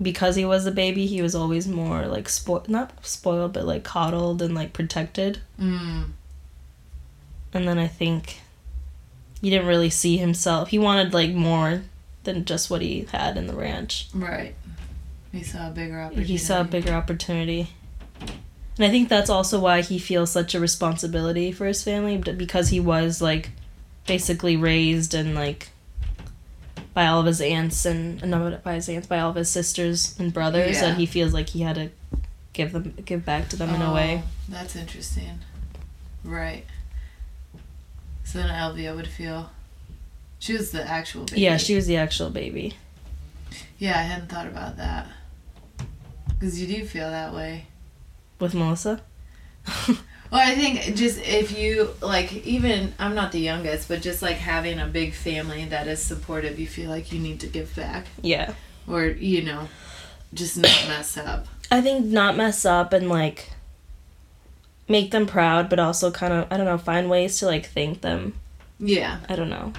because 0.00 0.36
he 0.36 0.44
was 0.44 0.66
a 0.66 0.72
baby. 0.72 1.06
He 1.06 1.22
was 1.22 1.34
always 1.34 1.66
more 1.66 2.06
like 2.06 2.28
spoiled, 2.28 2.68
not 2.68 3.04
spoiled, 3.04 3.52
but 3.52 3.64
like 3.66 3.84
coddled 3.84 4.42
and 4.42 4.54
like 4.54 4.72
protected. 4.72 5.40
Mm. 5.60 6.10
And 7.54 7.68
then 7.68 7.78
I 7.78 7.86
think 7.88 8.40
he 9.40 9.50
didn't 9.50 9.66
really 9.66 9.90
see 9.90 10.16
himself. 10.16 10.68
He 10.68 10.78
wanted 10.78 11.12
like 11.12 11.32
more 11.32 11.82
than 12.24 12.44
just 12.44 12.70
what 12.70 12.82
he 12.82 13.06
had 13.10 13.36
in 13.36 13.46
the 13.46 13.54
ranch. 13.54 14.08
Right. 14.14 14.54
He 15.32 15.42
saw 15.42 15.68
a 15.68 15.70
bigger 15.70 16.00
opportunity. 16.00 16.32
He 16.32 16.38
saw 16.38 16.60
a 16.60 16.64
bigger 16.64 16.92
opportunity. 16.92 17.70
And 18.76 18.86
I 18.86 18.90
think 18.90 19.08
that's 19.08 19.30
also 19.30 19.58
why 19.58 19.82
he 19.82 19.98
feels 19.98 20.30
such 20.30 20.54
a 20.54 20.60
responsibility 20.60 21.52
for 21.52 21.66
his 21.66 21.82
family 21.82 22.16
b- 22.16 22.32
because 22.32 22.68
he 22.68 22.80
was 22.80 23.20
like 23.20 23.50
basically 24.06 24.56
raised 24.56 25.14
and 25.14 25.34
like 25.34 25.70
by 26.94 27.06
all 27.06 27.20
of 27.20 27.26
his 27.26 27.40
aunts 27.40 27.84
and 27.86 28.22
not 28.24 28.62
by 28.62 28.74
his 28.74 28.88
aunts 28.88 29.06
by 29.06 29.18
all 29.18 29.30
of 29.30 29.36
his 29.36 29.48
sisters 29.50 30.14
and 30.18 30.32
brothers 30.32 30.76
Yeah. 30.76 30.88
that 30.88 30.98
he 30.98 31.06
feels 31.06 31.32
like 31.32 31.50
he 31.50 31.60
had 31.60 31.76
to 31.76 31.90
give 32.52 32.72
them 32.72 32.94
give 33.04 33.24
back 33.24 33.48
to 33.50 33.56
them 33.56 33.74
in 33.74 33.80
a 33.82 33.92
way. 33.92 34.22
Oh, 34.24 34.28
That's 34.48 34.76
interesting. 34.76 35.38
Right. 36.24 36.64
So 38.24 38.38
then 38.38 38.48
Elvia 38.48 38.94
would 38.94 39.08
feel. 39.08 39.50
She 40.38 40.52
was 40.54 40.70
the 40.72 40.82
actual 40.86 41.24
baby. 41.24 41.40
Yeah, 41.40 41.56
she 41.56 41.74
was 41.74 41.86
the 41.86 41.96
actual 41.96 42.30
baby. 42.30 42.74
Yeah, 43.78 43.98
I 43.98 44.02
hadn't 44.02 44.28
thought 44.28 44.46
about 44.46 44.76
that. 44.76 45.06
Because 46.28 46.60
you 46.60 46.66
do 46.66 46.84
feel 46.84 47.10
that 47.10 47.32
way. 47.34 47.66
With 48.40 48.54
Melissa? 48.54 49.02
Well, 50.32 50.40
I 50.40 50.54
think 50.54 50.96
just 50.96 51.20
if 51.20 51.56
you, 51.56 51.90
like, 52.00 52.32
even, 52.46 52.94
I'm 52.98 53.14
not 53.14 53.32
the 53.32 53.38
youngest, 53.38 53.86
but 53.86 54.00
just 54.00 54.22
like 54.22 54.38
having 54.38 54.80
a 54.80 54.86
big 54.86 55.12
family 55.12 55.66
that 55.66 55.86
is 55.86 56.02
supportive, 56.02 56.58
you 56.58 56.66
feel 56.66 56.88
like 56.88 57.12
you 57.12 57.18
need 57.18 57.38
to 57.40 57.46
give 57.46 57.76
back. 57.76 58.06
Yeah. 58.22 58.54
Or, 58.88 59.04
you 59.04 59.42
know, 59.42 59.68
just 60.32 60.56
not 60.56 60.84
mess 60.88 61.18
up. 61.18 61.46
I 61.70 61.82
think 61.82 62.06
not 62.06 62.36
mess 62.36 62.64
up 62.64 62.94
and 62.94 63.10
like 63.10 63.52
make 64.88 65.10
them 65.10 65.26
proud, 65.26 65.68
but 65.68 65.78
also 65.78 66.10
kind 66.10 66.32
of 66.32 66.46
I 66.50 66.56
don't 66.56 66.66
know 66.66 66.78
find 66.78 67.08
ways 67.08 67.38
to 67.38 67.46
like 67.46 67.66
thank 67.66 68.00
them. 68.00 68.34
Yeah. 68.78 69.20
I 69.28 69.36
don't 69.36 69.50
know, 69.50 69.72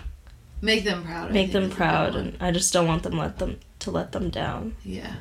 Make 0.61 0.85
them 0.85 1.03
proud. 1.03 1.31
Make 1.31 1.51
them 1.51 1.63
is 1.63 1.67
a 1.67 1.69
good 1.71 1.77
proud, 1.77 2.15
and 2.15 2.37
I 2.39 2.51
just 2.51 2.71
don't 2.71 2.87
want 2.87 3.03
them 3.03 3.17
let 3.17 3.37
them 3.37 3.59
to 3.79 3.91
let 3.91 4.11
them 4.11 4.29
down. 4.29 4.75
Yeah. 4.83 5.15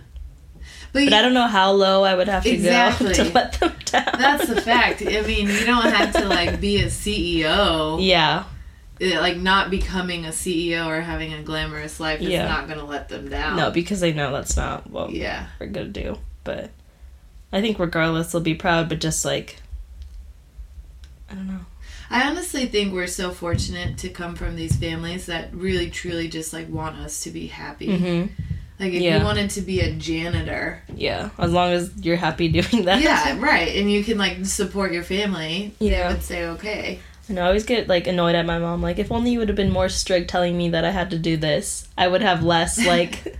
But, 0.93 1.05
But 1.07 1.11
you- 1.13 1.17
I 1.19 1.23
don't 1.23 1.35
know 1.35 1.47
how 1.47 1.73
low 1.73 2.05
I 2.05 2.15
would 2.15 2.29
have 2.29 2.43
to 2.45 2.51
Exactly. 2.55 3.15
go 3.15 3.25
to 3.25 3.33
let 3.33 3.53
them 3.55 3.73
down. 3.87 4.15
that's 4.19 4.47
the 4.47 4.61
fact. 4.71 5.03
I 5.03 5.23
mean, 5.23 5.49
you 5.49 5.65
don't 5.65 5.91
have 5.91 6.13
to 6.15 6.27
like 6.29 6.61
be 6.61 6.83
a 6.83 6.87
CEO. 6.87 7.99
yeah, 8.07 8.45
Uh, 9.01 9.21
Like 9.21 9.37
not 9.39 9.71
becoming 9.71 10.27
a 10.27 10.31
CEO 10.31 10.87
or 10.87 11.01
having 11.01 11.33
a 11.33 11.43
glamorous 11.43 11.99
life 11.99 12.21
is 12.21 12.29
Yeah. 12.29 12.47
not 12.47 12.69
gonna 12.69 12.85
let 12.85 13.09
them 13.09 13.29
down. 13.29 13.57
no, 13.57 13.71
because 13.71 14.01
they 14.01 14.13
know 14.13 14.31
that's 14.33 14.57
not 14.57 14.89
what 14.91 15.13
Yeah. 15.13 15.47
we're 15.59 15.69
gonna 15.69 15.89
do. 15.89 16.19
But 16.45 16.71
I 17.53 17.61
think 17.61 17.79
regardless, 17.79 18.33
they'll 18.33 18.41
be 18.43 18.55
proud. 18.55 18.89
But 18.89 19.01
just 19.01 19.25
like, 19.25 19.57
I 21.31 21.35
don't 21.35 21.47
know. 21.47 21.61
I 22.11 22.29
honestly 22.29 22.67
think 22.67 22.93
we're 22.93 23.07
so 23.07 23.31
fortunate 23.31 23.97
to 23.99 24.11
come 24.11 24.35
from 24.35 24.55
these 24.57 24.77
families 24.77 25.25
that 25.27 25.55
really 25.55 25.89
truly 25.89 26.29
just 26.29 26.53
like 26.53 26.69
want 26.69 26.97
us 26.99 27.23
to 27.23 27.31
be 27.31 27.47
happy. 27.47 27.97
hmm 27.97 28.27
Like 28.83 28.93
if 28.95 29.01
Yeah. 29.03 29.19
you 29.19 29.25
wanted 29.25 29.49
to 29.51 29.61
be 29.63 29.81
a 29.81 29.93
janitor, 29.93 30.83
Yeah, 30.97 31.31
as 31.39 31.53
long 31.53 31.73
as 31.73 31.93
you're 32.03 32.17
happy 32.17 32.49
doing 32.61 32.85
that. 32.87 33.01
yeah, 33.01 33.39
right, 33.39 33.77
and 33.77 33.91
you 33.91 34.03
can 34.03 34.19
like 34.19 34.45
support 34.45 34.93
your 34.93 35.05
family, 35.05 35.73
Yeah. 35.79 36.09
they 36.09 36.15
would 36.15 36.23
say 36.25 36.45
okay. 36.47 36.99
And 37.29 37.39
I 37.39 37.47
always 37.47 37.65
get 37.65 37.87
like 37.89 38.09
annoyed 38.09 38.35
at 38.35 38.45
my 38.45 38.59
mom. 38.59 38.83
Like, 38.83 38.99
if 38.99 39.13
only 39.13 39.31
you 39.31 39.39
would 39.39 39.49
have 39.49 39.57
been 39.57 39.71
more 39.71 39.89
strict 39.89 40.29
telling 40.29 40.59
me 40.59 40.71
that 40.71 40.85
I 40.85 40.91
had 40.91 41.11
to 41.13 41.19
do 41.19 41.37
this, 41.37 41.87
I 41.97 42.09
would 42.09 42.21
have 42.23 42.43
less 42.43 42.85
like, 42.85 43.39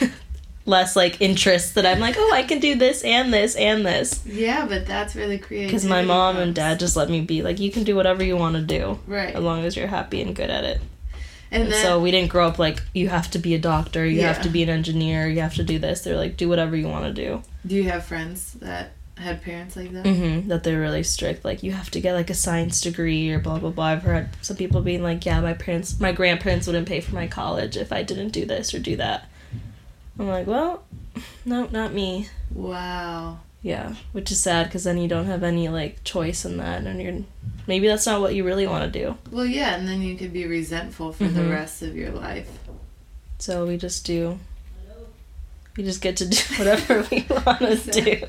less 0.64 0.96
like 0.96 1.20
interest. 1.20 1.74
That 1.74 1.84
I'm 1.84 2.00
like, 2.00 2.14
oh, 2.18 2.30
I 2.32 2.42
can 2.42 2.58
do 2.58 2.74
this 2.74 3.02
and 3.04 3.32
this 3.32 3.54
and 3.56 3.84
this. 3.84 4.24
Yeah, 4.24 4.64
but 4.66 4.86
that's 4.86 5.14
really 5.14 5.36
creative. 5.38 5.68
Because 5.68 5.84
my 5.84 6.02
mom 6.02 6.38
and 6.38 6.54
dad 6.54 6.78
just 6.80 6.96
let 6.96 7.10
me 7.10 7.20
be 7.20 7.42
like, 7.42 7.60
you 7.60 7.70
can 7.70 7.84
do 7.84 7.94
whatever 7.94 8.24
you 8.24 8.36
want 8.38 8.56
to 8.56 8.62
do, 8.62 8.98
right, 9.06 9.34
as 9.34 9.42
long 9.42 9.64
as 9.66 9.76
you're 9.76 9.88
happy 9.88 10.22
and 10.22 10.34
good 10.34 10.48
at 10.50 10.64
it. 10.64 10.80
And 11.52 11.64
And 11.64 11.72
then 11.72 11.82
so 11.84 12.00
we 12.00 12.10
didn't 12.10 12.30
grow 12.30 12.48
up 12.48 12.58
like 12.58 12.82
you 12.94 13.08
have 13.08 13.30
to 13.32 13.38
be 13.38 13.54
a 13.54 13.58
doctor, 13.58 14.04
you 14.06 14.22
have 14.22 14.42
to 14.42 14.48
be 14.48 14.62
an 14.62 14.68
engineer, 14.68 15.28
you 15.28 15.40
have 15.40 15.54
to 15.54 15.64
do 15.64 15.78
this. 15.78 16.00
They're 16.02 16.16
like, 16.16 16.36
do 16.36 16.48
whatever 16.48 16.74
you 16.76 16.88
want 16.88 17.04
to 17.04 17.12
do. 17.12 17.42
do 17.66 17.74
you 17.76 17.84
have 17.84 18.04
friends 18.04 18.54
that 18.54 18.92
had 19.18 19.42
parents 19.42 19.76
like 19.76 19.92
that? 19.92 20.06
hmm 20.06 20.48
That 20.48 20.64
they're 20.64 20.80
really 20.80 21.02
strict. 21.04 21.44
Like 21.44 21.62
you 21.62 21.72
have 21.72 21.90
to 21.90 22.00
get 22.00 22.14
like 22.14 22.30
a 22.30 22.34
science 22.34 22.80
degree 22.80 23.30
or 23.30 23.38
blah 23.38 23.58
blah 23.58 23.70
blah. 23.70 23.84
I've 23.84 24.02
heard 24.02 24.30
some 24.40 24.56
people 24.56 24.80
being 24.80 25.02
like, 25.02 25.24
yeah, 25.26 25.40
my 25.40 25.52
parents, 25.52 26.00
my 26.00 26.10
grandparents 26.12 26.66
wouldn't 26.66 26.88
pay 26.88 27.00
for 27.00 27.14
my 27.14 27.26
college 27.28 27.76
if 27.76 27.92
I 27.92 28.02
didn't 28.02 28.30
do 28.30 28.44
this 28.46 28.72
or 28.74 28.78
do 28.80 28.96
that. 28.96 29.28
I'm 30.18 30.28
like, 30.28 30.46
well, 30.46 30.82
no, 31.44 31.66
not 31.70 31.92
me. 31.92 32.28
Wow. 32.52 33.40
Yeah, 33.62 33.94
which 34.10 34.32
is 34.32 34.42
sad 34.42 34.66
because 34.66 34.82
then 34.84 34.98
you 34.98 35.06
don't 35.06 35.26
have 35.26 35.44
any 35.44 35.68
like 35.68 36.02
choice 36.02 36.44
in 36.44 36.56
that, 36.56 36.82
and 36.84 37.00
you're 37.00 37.18
maybe 37.68 37.86
that's 37.86 38.06
not 38.06 38.20
what 38.20 38.34
you 38.34 38.42
really 38.44 38.66
want 38.66 38.92
to 38.92 38.98
do. 39.00 39.16
Well, 39.30 39.46
yeah, 39.46 39.76
and 39.76 39.86
then 39.86 40.02
you 40.02 40.16
could 40.16 40.32
be 40.32 40.46
resentful 40.46 41.12
for 41.12 41.28
the 41.28 41.40
Mhm. 41.40 41.50
rest 41.52 41.80
of 41.82 41.94
your 41.94 42.10
life. 42.10 42.48
So 43.38 43.64
we 43.64 43.76
just 43.76 44.04
do. 44.04 44.38
We 45.76 45.84
just 45.84 46.00
get 46.02 46.16
to 46.18 46.26
do 46.26 46.36
whatever 46.58 47.06
we 47.10 47.24
want 47.30 47.60
to 47.84 47.90
do. 47.92 48.26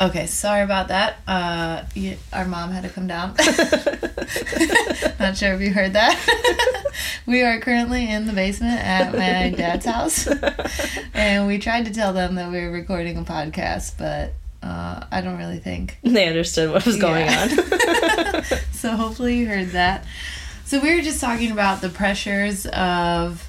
Okay, 0.00 0.26
sorry 0.26 0.62
about 0.62 0.88
that. 0.88 1.18
Uh, 1.28 1.84
you, 1.94 2.16
our 2.32 2.46
mom 2.46 2.70
had 2.70 2.84
to 2.84 2.88
come 2.88 3.06
down. 3.06 3.34
Not 5.20 5.36
sure 5.36 5.52
if 5.54 5.60
you 5.60 5.72
heard 5.74 5.92
that. 5.92 6.16
we 7.26 7.42
are 7.42 7.60
currently 7.60 8.08
in 8.10 8.26
the 8.26 8.32
basement 8.32 8.80
at 8.82 9.12
my 9.12 9.50
dad's 9.54 9.84
house, 9.84 10.26
and 11.12 11.46
we 11.46 11.58
tried 11.58 11.84
to 11.84 11.92
tell 11.92 12.14
them 12.14 12.36
that 12.36 12.50
we 12.50 12.60
were 12.62 12.70
recording 12.70 13.18
a 13.18 13.22
podcast, 13.24 13.98
but 13.98 14.32
uh, 14.66 15.04
I 15.10 15.20
don't 15.20 15.36
really 15.36 15.58
think 15.58 15.98
they 16.02 16.26
understood 16.28 16.70
what 16.72 16.86
was 16.86 16.96
going 16.96 17.26
Yeah. 17.26 17.42
on. 18.34 18.42
so 18.72 18.92
hopefully 18.96 19.36
you 19.36 19.46
heard 19.48 19.68
that. 19.70 20.06
So 20.64 20.80
we 20.80 20.94
were 20.94 21.02
just 21.02 21.20
talking 21.20 21.50
about 21.50 21.82
the 21.82 21.90
pressures 21.90 22.64
of 22.66 23.46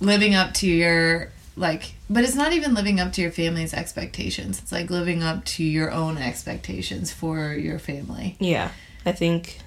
living 0.00 0.34
up 0.34 0.54
to 0.54 0.66
your 0.66 1.30
like 1.60 1.92
but 2.08 2.24
it's 2.24 2.34
not 2.34 2.52
even 2.52 2.74
living 2.74 2.98
up 2.98 3.12
to 3.12 3.22
your 3.22 3.30
family's 3.30 3.72
expectations. 3.74 4.58
It's 4.58 4.72
like 4.72 4.90
living 4.90 5.22
up 5.22 5.44
to 5.56 5.62
your 5.64 5.90
own 5.92 6.16
expectations 6.18 7.12
for 7.12 7.52
your 7.52 7.78
family. 7.78 8.36
Yeah, 8.40 8.70
I 9.06 9.12
think 9.12 9.58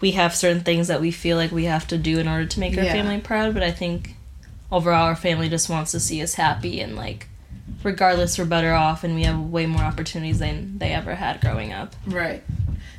we 0.00 0.12
have 0.12 0.34
certain 0.34 0.62
things 0.62 0.88
that 0.88 1.00
we 1.00 1.10
feel 1.10 1.36
like 1.36 1.52
we 1.52 1.64
have 1.66 1.86
to 1.88 1.98
do 1.98 2.18
in 2.18 2.26
order 2.26 2.46
to 2.46 2.60
make 2.60 2.76
our 2.78 2.84
Yeah. 2.84 2.92
family 2.94 3.20
proud, 3.20 3.52
but 3.54 3.62
I 3.62 3.70
think 3.70 4.14
overall 4.72 5.04
our 5.06 5.16
family 5.16 5.48
just 5.48 5.68
wants 5.68 5.92
to 5.92 6.00
see 6.00 6.22
us 6.22 6.34
happy 6.34 6.80
and 6.80 6.96
like 6.96 7.28
regardless 7.82 8.38
we're 8.38 8.44
better 8.46 8.72
off 8.72 9.04
and 9.04 9.14
we 9.14 9.24
have 9.24 9.38
way 9.38 9.66
more 9.66 9.82
opportunities 9.82 10.38
than 10.38 10.78
they 10.78 10.92
ever 10.92 11.14
had 11.14 11.40
growing 11.40 11.72
up. 11.72 11.94
Right. 12.06 12.42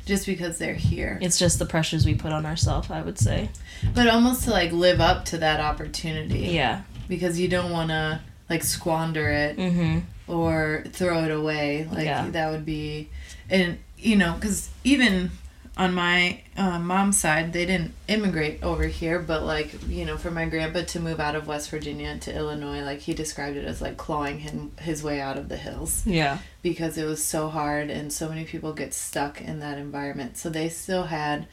Just 0.06 0.26
because 0.26 0.58
they're 0.58 0.74
here. 0.74 1.18
It's 1.22 1.38
just 1.38 1.58
the 1.58 1.66
pressures 1.66 2.04
we 2.04 2.14
put 2.14 2.32
on 2.32 2.44
ourselves, 2.46 2.90
I 2.90 3.02
would 3.02 3.18
say. 3.18 3.50
But 3.94 4.08
almost 4.08 4.44
to 4.44 4.50
like 4.50 4.72
live 4.72 5.00
up 5.00 5.24
to 5.26 5.38
that 5.38 5.60
opportunity. 5.60 6.40
Yeah. 6.52 6.82
Because 7.12 7.38
you 7.38 7.46
don't 7.46 7.70
want 7.70 7.90
to 7.90 8.20
like 8.48 8.64
squander 8.64 9.28
it 9.28 9.58
Mhm. 9.58 10.02
or 10.26 10.82
throw 10.92 11.24
it 11.24 11.30
away. 11.30 11.86
Like 11.92 12.06
Yeah. 12.06 12.26
that 12.30 12.50
would 12.50 12.64
be, 12.64 13.10
and 13.50 13.76
you 13.98 14.16
know, 14.16 14.32
because 14.32 14.70
even 14.82 15.30
on 15.76 15.92
my 15.92 16.40
uh, 16.56 16.78
mom's 16.78 17.18
side, 17.18 17.52
they 17.52 17.66
didn't 17.66 17.92
immigrate 18.08 18.62
over 18.62 18.84
here, 18.84 19.18
but 19.18 19.42
like 19.42 19.70
you 19.88 20.06
know, 20.06 20.16
for 20.16 20.30
my 20.30 20.46
grandpa 20.46 20.80
to 20.84 21.00
move 21.00 21.20
out 21.20 21.34
of 21.34 21.46
West 21.46 21.68
Virginia 21.68 22.16
to 22.18 22.34
Illinois, 22.34 22.80
like 22.80 23.00
he 23.00 23.12
described 23.12 23.58
it 23.58 23.66
as 23.66 23.82
like 23.82 23.98
clawing 23.98 24.38
him 24.38 24.72
his 24.80 25.02
way 25.02 25.20
out 25.20 25.36
of 25.36 25.50
the 25.50 25.58
hills 25.58 26.02
Yeah. 26.06 26.38
because 26.62 26.96
it 26.96 27.04
was 27.04 27.22
so 27.22 27.50
hard 27.50 27.90
and 27.90 28.10
so 28.10 28.30
many 28.30 28.44
people 28.44 28.72
get 28.72 28.94
stuck 28.94 29.42
in 29.42 29.60
that 29.60 29.76
environment. 29.76 30.38
So 30.38 30.48
they 30.48 30.70
still 30.70 31.04
had 31.04 31.46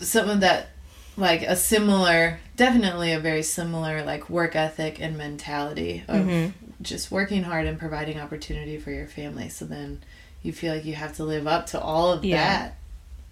some 0.00 0.28
of 0.30 0.40
that 0.40 0.68
like 1.16 1.42
a 1.42 1.54
similar 1.56 2.38
definitely 2.56 3.12
a 3.12 3.20
very 3.20 3.42
similar 3.42 4.04
like 4.04 4.28
work 4.30 4.54
ethic 4.56 5.00
and 5.00 5.16
mentality 5.16 6.02
of 6.08 6.24
Mhm. 6.26 6.52
just 6.82 7.10
working 7.10 7.42
hard 7.44 7.66
and 7.66 7.78
providing 7.78 8.18
opportunity 8.20 8.78
for 8.78 8.90
your 8.90 9.06
family. 9.06 9.48
So 9.48 9.64
then 9.64 10.02
you 10.42 10.52
feel 10.52 10.74
like 10.74 10.84
you 10.84 10.94
have 10.94 11.14
to 11.16 11.24
live 11.24 11.46
up 11.46 11.66
to 11.68 11.80
all 11.80 12.12
of 12.12 12.24
Yeah. 12.24 12.36
that, 12.36 12.76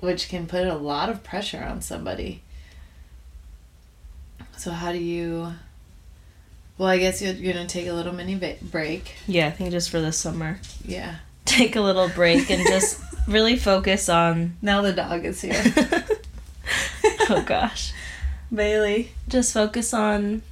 which 0.01 0.29
can 0.29 0.47
put 0.47 0.67
a 0.67 0.75
lot 0.75 1.09
of 1.09 1.23
pressure 1.25 1.63
on 1.63 1.81
somebody. 1.83 2.43
So 4.57 4.71
how 4.71 4.93
do 4.93 4.99
you 4.99 5.55
well, 6.79 6.89
I 6.89 6.99
guess 6.99 7.21
you're, 7.23 7.35
you're 7.35 7.53
gonna 7.53 7.67
take 7.67 7.87
a 7.87 7.93
little 7.93 8.13
mini 8.15 8.35
ba- 8.35 8.57
break. 8.63 9.13
Yeah, 9.29 9.47
I 9.47 9.51
think 9.51 9.71
just 9.71 9.91
for 9.91 10.01
this 10.01 10.19
summer. 10.19 10.59
Yeah. 10.85 11.17
Take 11.45 11.77
a 11.77 11.81
little 11.81 12.09
break 12.09 12.51
and 12.51 12.67
just 12.67 12.99
really 13.29 13.57
focus 13.57 14.09
on 14.09 14.57
Now 14.63 14.81
the 14.83 14.93
dog 14.93 15.25
is 15.25 15.41
here. 15.41 15.53
Oh 17.33 17.43
gosh. 17.43 17.93
Bailey. 18.55 19.11
just 19.29 19.53
focus 19.55 19.95
on 19.95 20.43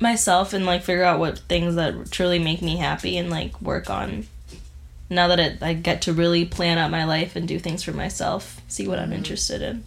myself 0.00 0.52
and 0.52 0.64
like 0.66 0.82
figure 0.82 1.04
out 1.04 1.18
what 1.18 1.38
things 1.40 1.74
that 1.76 2.10
truly 2.10 2.38
make 2.38 2.62
me 2.62 2.76
happy 2.76 3.16
and 3.18 3.30
like 3.30 3.60
work 3.60 3.88
on 3.90 4.26
now 5.10 5.28
that 5.28 5.38
it, 5.38 5.62
I 5.62 5.74
get 5.74 6.02
to 6.02 6.12
really 6.14 6.44
plan 6.46 6.78
out 6.78 6.90
my 6.90 7.04
life 7.04 7.36
and 7.36 7.46
do 7.46 7.58
things 7.58 7.82
for 7.82 7.92
myself, 7.92 8.60
see 8.68 8.88
what 8.88 8.98
I'm 8.98 9.10
Mhm. 9.10 9.16
interested 9.18 9.60
in. 9.60 9.84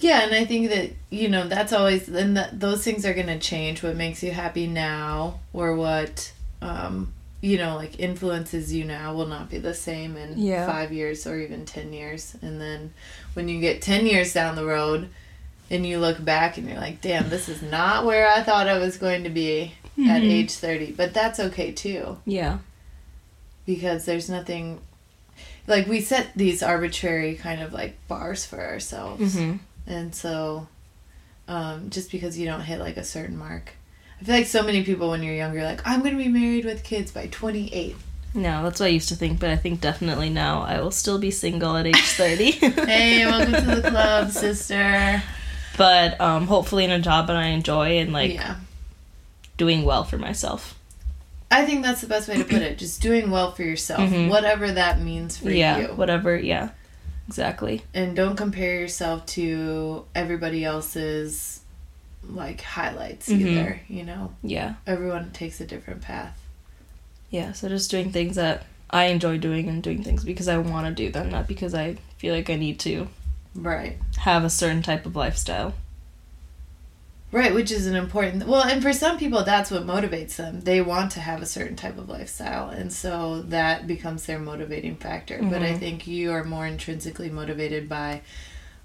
Yeah, 0.00 0.22
and 0.24 0.34
I 0.34 0.44
think 0.44 0.68
that 0.70 0.90
you 1.10 1.28
know 1.28 1.46
that's 1.46 1.72
always 1.72 2.08
and 2.08 2.36
that 2.36 2.58
those 2.58 2.82
things 2.82 3.06
are 3.06 3.14
gonna 3.14 3.38
change. 3.38 3.84
What 3.84 3.94
makes 3.96 4.20
you 4.22 4.32
happy 4.32 4.66
now, 4.66 5.38
or 5.52 5.76
what 5.76 6.32
um, 6.60 7.12
you 7.42 7.58
know, 7.58 7.74
like 7.76 7.98
influences 8.00 8.72
you 8.72 8.84
now, 8.84 9.12
will 9.12 9.26
not 9.26 9.50
be 9.50 9.58
the 9.58 9.74
same 9.74 10.16
in 10.16 10.38
Yeah. 10.38 10.64
five 10.66 10.92
years 10.92 11.26
or 11.26 11.38
even 11.38 11.66
ten 11.66 11.92
years. 11.92 12.34
And 12.40 12.58
then 12.60 12.94
when 13.34 13.48
you 13.50 13.60
get 13.60 13.82
ten 13.82 14.06
years 14.06 14.32
down 14.32 14.56
the 14.56 14.64
road, 14.64 15.10
and 15.70 15.84
you 15.86 15.98
look 15.98 16.24
back 16.24 16.56
and 16.56 16.68
you're 16.68 16.78
like, 16.80 17.00
"Damn, 17.00 17.28
this 17.30 17.48
is 17.48 17.60
not 17.60 18.04
where 18.06 18.28
I 18.28 18.42
thought 18.42 18.68
I 18.68 18.78
was 18.78 18.96
going 18.96 19.24
to 19.24 19.30
be 19.30 19.74
at 19.98 20.22
Mhm. 20.22 20.30
age 20.30 20.52
30." 20.52 20.92
But 20.92 21.12
that's 21.14 21.40
okay 21.40 21.72
too, 21.72 22.18
Yeah. 22.26 22.58
because 23.66 24.04
there's 24.04 24.28
nothing. 24.28 24.80
Like 25.66 25.86
we 25.86 26.00
set 26.00 26.30
these 26.36 26.62
arbitrary 26.62 27.34
kind 27.34 27.60
of 27.62 27.72
like 27.72 27.96
bars 28.08 28.44
for 28.44 28.60
ourselves. 28.60 29.34
hmm 29.34 29.54
And 29.86 30.14
so, 30.14 30.68
um, 31.48 31.90
just 31.90 32.10
because 32.12 32.38
you 32.38 32.46
don't 32.46 32.60
hit 32.62 32.78
like 32.78 32.96
a 32.96 33.04
certain 33.04 33.36
mark, 33.36 33.72
I 34.22 34.24
feel 34.24 34.34
like 34.36 34.46
so 34.46 34.62
many 34.62 34.84
people 34.84 35.10
when 35.10 35.24
you're 35.24 35.34
younger, 35.34 35.64
like 35.64 35.80
I'm 35.84 36.00
gonna 36.02 36.16
be 36.16 36.28
married 36.28 36.64
with 36.64 36.84
kids 36.84 37.10
by 37.10 37.26
28. 37.26 37.96
No, 38.34 38.62
that's 38.62 38.78
what 38.78 38.86
I 38.86 38.90
used 38.90 39.08
to 39.08 39.16
think, 39.16 39.40
but 39.40 39.50
I 39.50 39.56
think 39.56 39.80
definitely 39.80 40.30
now 40.30 40.62
I 40.62 40.80
will 40.80 40.92
still 40.92 41.18
be 41.18 41.32
single 41.32 41.76
at 41.76 41.86
age 41.88 41.96
30. 41.96 42.50
hey, 42.52 43.26
welcome 43.26 43.52
to 43.52 43.80
the 43.80 43.90
club, 43.90 44.30
sister. 44.30 45.20
but 45.76 46.20
um, 46.20 46.46
hopefully 46.46 46.84
in 46.84 46.92
a 46.92 47.00
job 47.00 47.26
that 47.26 47.36
I 47.36 47.46
enjoy 47.48 47.98
and 47.98 48.12
like 48.12 48.34
yeah, 48.34 48.56
doing 49.56 49.84
well 49.84 50.04
for 50.04 50.18
myself. 50.18 50.78
I 51.50 51.66
think 51.66 51.82
that's 51.84 52.00
the 52.00 52.06
best 52.06 52.28
way 52.28 52.36
to 52.38 52.44
put 52.44 52.62
it. 52.62 52.78
Just 52.78 53.02
doing 53.02 53.28
well 53.30 53.50
for 53.50 53.64
yourself, 53.64 54.00
Mhm. 54.08 54.30
whatever 54.30 54.70
that 54.70 55.00
means 55.00 55.36
for 55.36 55.50
yeah, 55.50 55.78
you, 55.78 55.86
whatever. 55.88 56.36
Yeah, 56.38 56.70
exactly. 57.26 57.82
and 57.92 58.14
don't 58.14 58.36
compare 58.36 58.78
yourself 58.78 59.26
to 59.26 60.04
everybody 60.14 60.64
else's 60.64 61.58
like 62.28 62.60
highlights 62.62 63.28
Mhm. 63.28 63.40
either. 63.40 63.80
You 63.88 64.04
know, 64.04 64.34
Yeah. 64.42 64.74
everyone 64.86 65.30
takes 65.32 65.60
a 65.60 65.66
different 65.66 66.02
path. 66.02 66.38
Yeah, 67.30 67.52
so 67.52 67.68
just 67.68 67.90
doing 67.90 68.12
things 68.12 68.36
that 68.36 68.64
I 68.90 69.04
enjoy 69.06 69.38
doing 69.38 69.68
and 69.68 69.82
doing 69.82 70.02
things 70.02 70.22
because 70.24 70.48
I 70.48 70.58
want 70.58 70.86
to 70.86 70.92
do 70.92 71.10
them, 71.10 71.30
not 71.30 71.48
because 71.48 71.74
I 71.74 71.96
feel 72.18 72.34
like 72.34 72.50
I 72.50 72.56
need 72.56 72.78
to 72.80 73.08
Right. 73.54 73.98
have 74.18 74.44
a 74.44 74.50
certain 74.50 74.82
type 74.82 75.06
of 75.06 75.16
lifestyle. 75.16 75.74
Right, 77.30 77.54
which 77.54 77.70
is 77.70 77.86
an 77.86 77.96
important. 77.96 78.46
Well, 78.46 78.62
and 78.62 78.82
for 78.82 78.92
some 78.92 79.16
people, 79.18 79.42
that's 79.42 79.70
what 79.70 79.86
motivates 79.86 80.36
them. 80.36 80.60
They 80.60 80.82
want 80.82 81.12
to 81.12 81.20
have 81.20 81.40
a 81.40 81.46
certain 81.46 81.76
type 81.76 81.96
of 81.96 82.10
lifestyle, 82.10 82.68
and 82.68 82.92
so 82.92 83.40
that 83.42 83.86
becomes 83.86 84.26
their 84.26 84.38
motivating 84.38 84.96
factor. 84.96 85.38
But 85.42 85.62
I 85.62 85.72
Mhm. 85.72 85.78
think 85.78 86.06
you 86.06 86.30
are 86.32 86.44
more 86.44 86.66
intrinsically 86.66 87.30
motivated 87.30 87.88
by, 87.88 88.20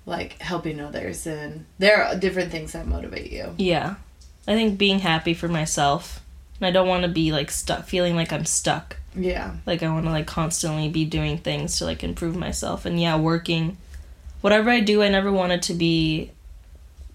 like, 0.08 0.41
helping 0.41 0.80
others, 0.80 1.28
and 1.28 1.66
there 1.78 2.03
are 2.03 2.16
different 2.16 2.51
things 2.51 2.72
that 2.72 2.88
motivate 2.88 3.32
you. 3.32 3.53
Yeah. 3.58 3.95
I 4.47 4.55
think 4.55 4.80
being 4.80 4.99
happy 4.99 5.36
for 5.36 5.47
myself. 5.47 6.24
And 6.60 6.66
I 6.66 6.72
don't 6.72 6.88
want 6.88 7.03
to 7.03 7.10
be 7.10 7.32
like 7.32 7.51
stuck 7.51 7.86
feeling 7.86 8.16
like 8.16 8.34
I'm 8.34 8.45
stuck. 8.45 8.97
Yeah, 9.16 9.55
Like 9.66 9.84
I 9.84 9.89
want 9.89 10.05
to 10.05 10.12
like 10.12 10.28
constantly 10.28 10.89
be 10.89 11.03
doing 11.05 11.38
things 11.38 11.78
to 11.78 11.86
like 11.86 12.03
improve 12.03 12.36
myself 12.36 12.86
and 12.86 12.99
yeah, 12.99 13.18
working 13.18 13.78
whatever 14.41 14.70
I 14.70 14.80
do, 14.80 15.01
I 15.01 15.10
never 15.10 15.32
want 15.32 15.51
it 15.51 15.62
to 15.64 15.74
be 15.74 16.32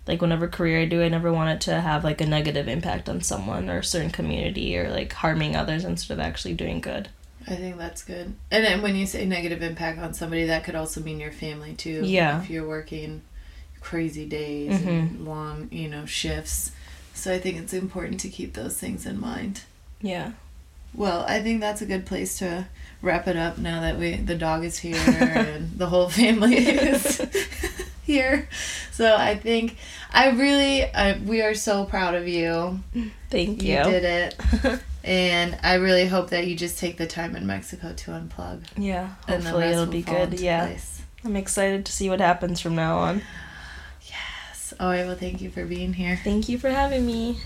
like 0.06 0.20
whatever 0.20 0.48
career 0.48 0.80
I 0.80 0.84
do, 0.84 1.02
I 1.02 1.08
never 1.08 1.32
want 1.32 1.50
it 1.50 1.60
to 1.62 1.80
have 1.80 2.02
like 2.02 2.20
a 2.20 2.26
negative 2.26 2.66
impact 2.66 3.08
on 3.08 3.22
someone 3.22 3.70
or 3.70 3.78
a 3.78 3.84
certain 3.84 4.10
community 4.10 4.76
or 4.76 4.90
like 4.90 5.12
harming 5.12 5.54
others 5.54 5.84
instead 5.84 6.14
of 6.14 6.20
actually 6.20 6.54
doing 6.54 6.80
good. 6.80 7.08
I 7.46 7.56
think 7.56 7.76
that's 7.78 8.02
good. 8.04 8.34
And 8.50 8.64
then 8.64 8.82
when 8.82 8.94
you 8.96 9.06
say 9.06 9.24
negative 9.26 9.62
impact 9.62 9.98
on 9.98 10.14
somebody, 10.14 10.46
that 10.46 10.64
could 10.64 10.74
also 10.74 11.00
mean 11.00 11.20
your 11.20 11.32
family 11.32 11.74
too. 11.74 12.02
Yeah. 12.04 12.40
if 12.42 12.50
you're 12.50 12.66
working 12.66 13.22
crazy 13.80 14.26
days 14.26 14.72
Mm-hmm. 14.78 14.88
and 14.88 15.24
long, 15.24 15.68
you 15.72 15.88
know, 15.88 16.06
shifts. 16.06 16.72
So 17.14 17.32
I 17.32 17.38
think 17.38 17.58
it's 17.58 17.72
important 17.72 18.20
to 18.20 18.28
keep 18.28 18.54
those 18.54 18.78
things 18.78 19.06
in 19.06 19.20
mind. 19.20 19.62
Yeah. 20.00 20.32
Well, 20.94 21.24
I 21.26 21.40
think 21.42 21.60
that's 21.60 21.80
a 21.82 21.86
good 21.86 22.06
place 22.06 22.38
to 22.38 22.66
wrap 23.00 23.26
it 23.26 23.36
up 23.36 23.58
now 23.58 23.80
that 23.80 23.98
we 23.98 24.14
the 24.16 24.34
dog 24.36 24.62
is 24.64 24.78
here 24.78 24.96
and 25.06 25.76
the 25.78 25.86
whole 25.86 26.08
family 26.08 26.56
is 26.56 27.20
here. 28.04 28.48
So 28.92 29.16
I 29.16 29.34
think 29.36 29.76
I 30.12 30.30
really 30.30 30.84
I, 30.84 31.18
we 31.18 31.40
are 31.42 31.54
so 31.54 31.84
proud 31.86 32.14
of 32.14 32.28
you. 32.28 32.80
Thank 33.30 33.62
You 33.62 33.78
you. 33.78 33.84
did 33.84 34.04
it. 34.04 34.80
And 35.04 35.58
I 35.62 35.74
really 35.74 36.06
hope 36.06 36.30
that 36.30 36.46
you 36.46 36.54
just 36.56 36.78
take 36.78 36.96
the 36.96 37.06
time 37.06 37.34
in 37.34 37.46
Mexico 37.46 37.92
to 37.92 38.10
unplug. 38.12 38.64
yeah. 38.76 39.14
Hopefully 39.28 39.66
it'll 39.66 39.86
be 39.86 40.02
good. 40.02 40.38
Yeah. 40.38 40.66
place. 40.66 41.02
I'm 41.24 41.36
excited 41.36 41.86
to 41.86 41.92
see 41.92 42.08
what 42.08 42.20
happens 42.20 42.60
from 42.60 42.74
now 42.74 42.98
on. 42.98 43.22
Yes. 44.02 44.74
All 44.80 44.90
right. 44.90 45.06
Well, 45.06 45.16
thank 45.16 45.40
you 45.40 45.50
for 45.50 45.64
being 45.64 45.92
here. 45.92 46.18
Thank 46.22 46.48
you 46.48 46.58
for 46.58 46.70
having 46.70 47.06
me. 47.06 47.38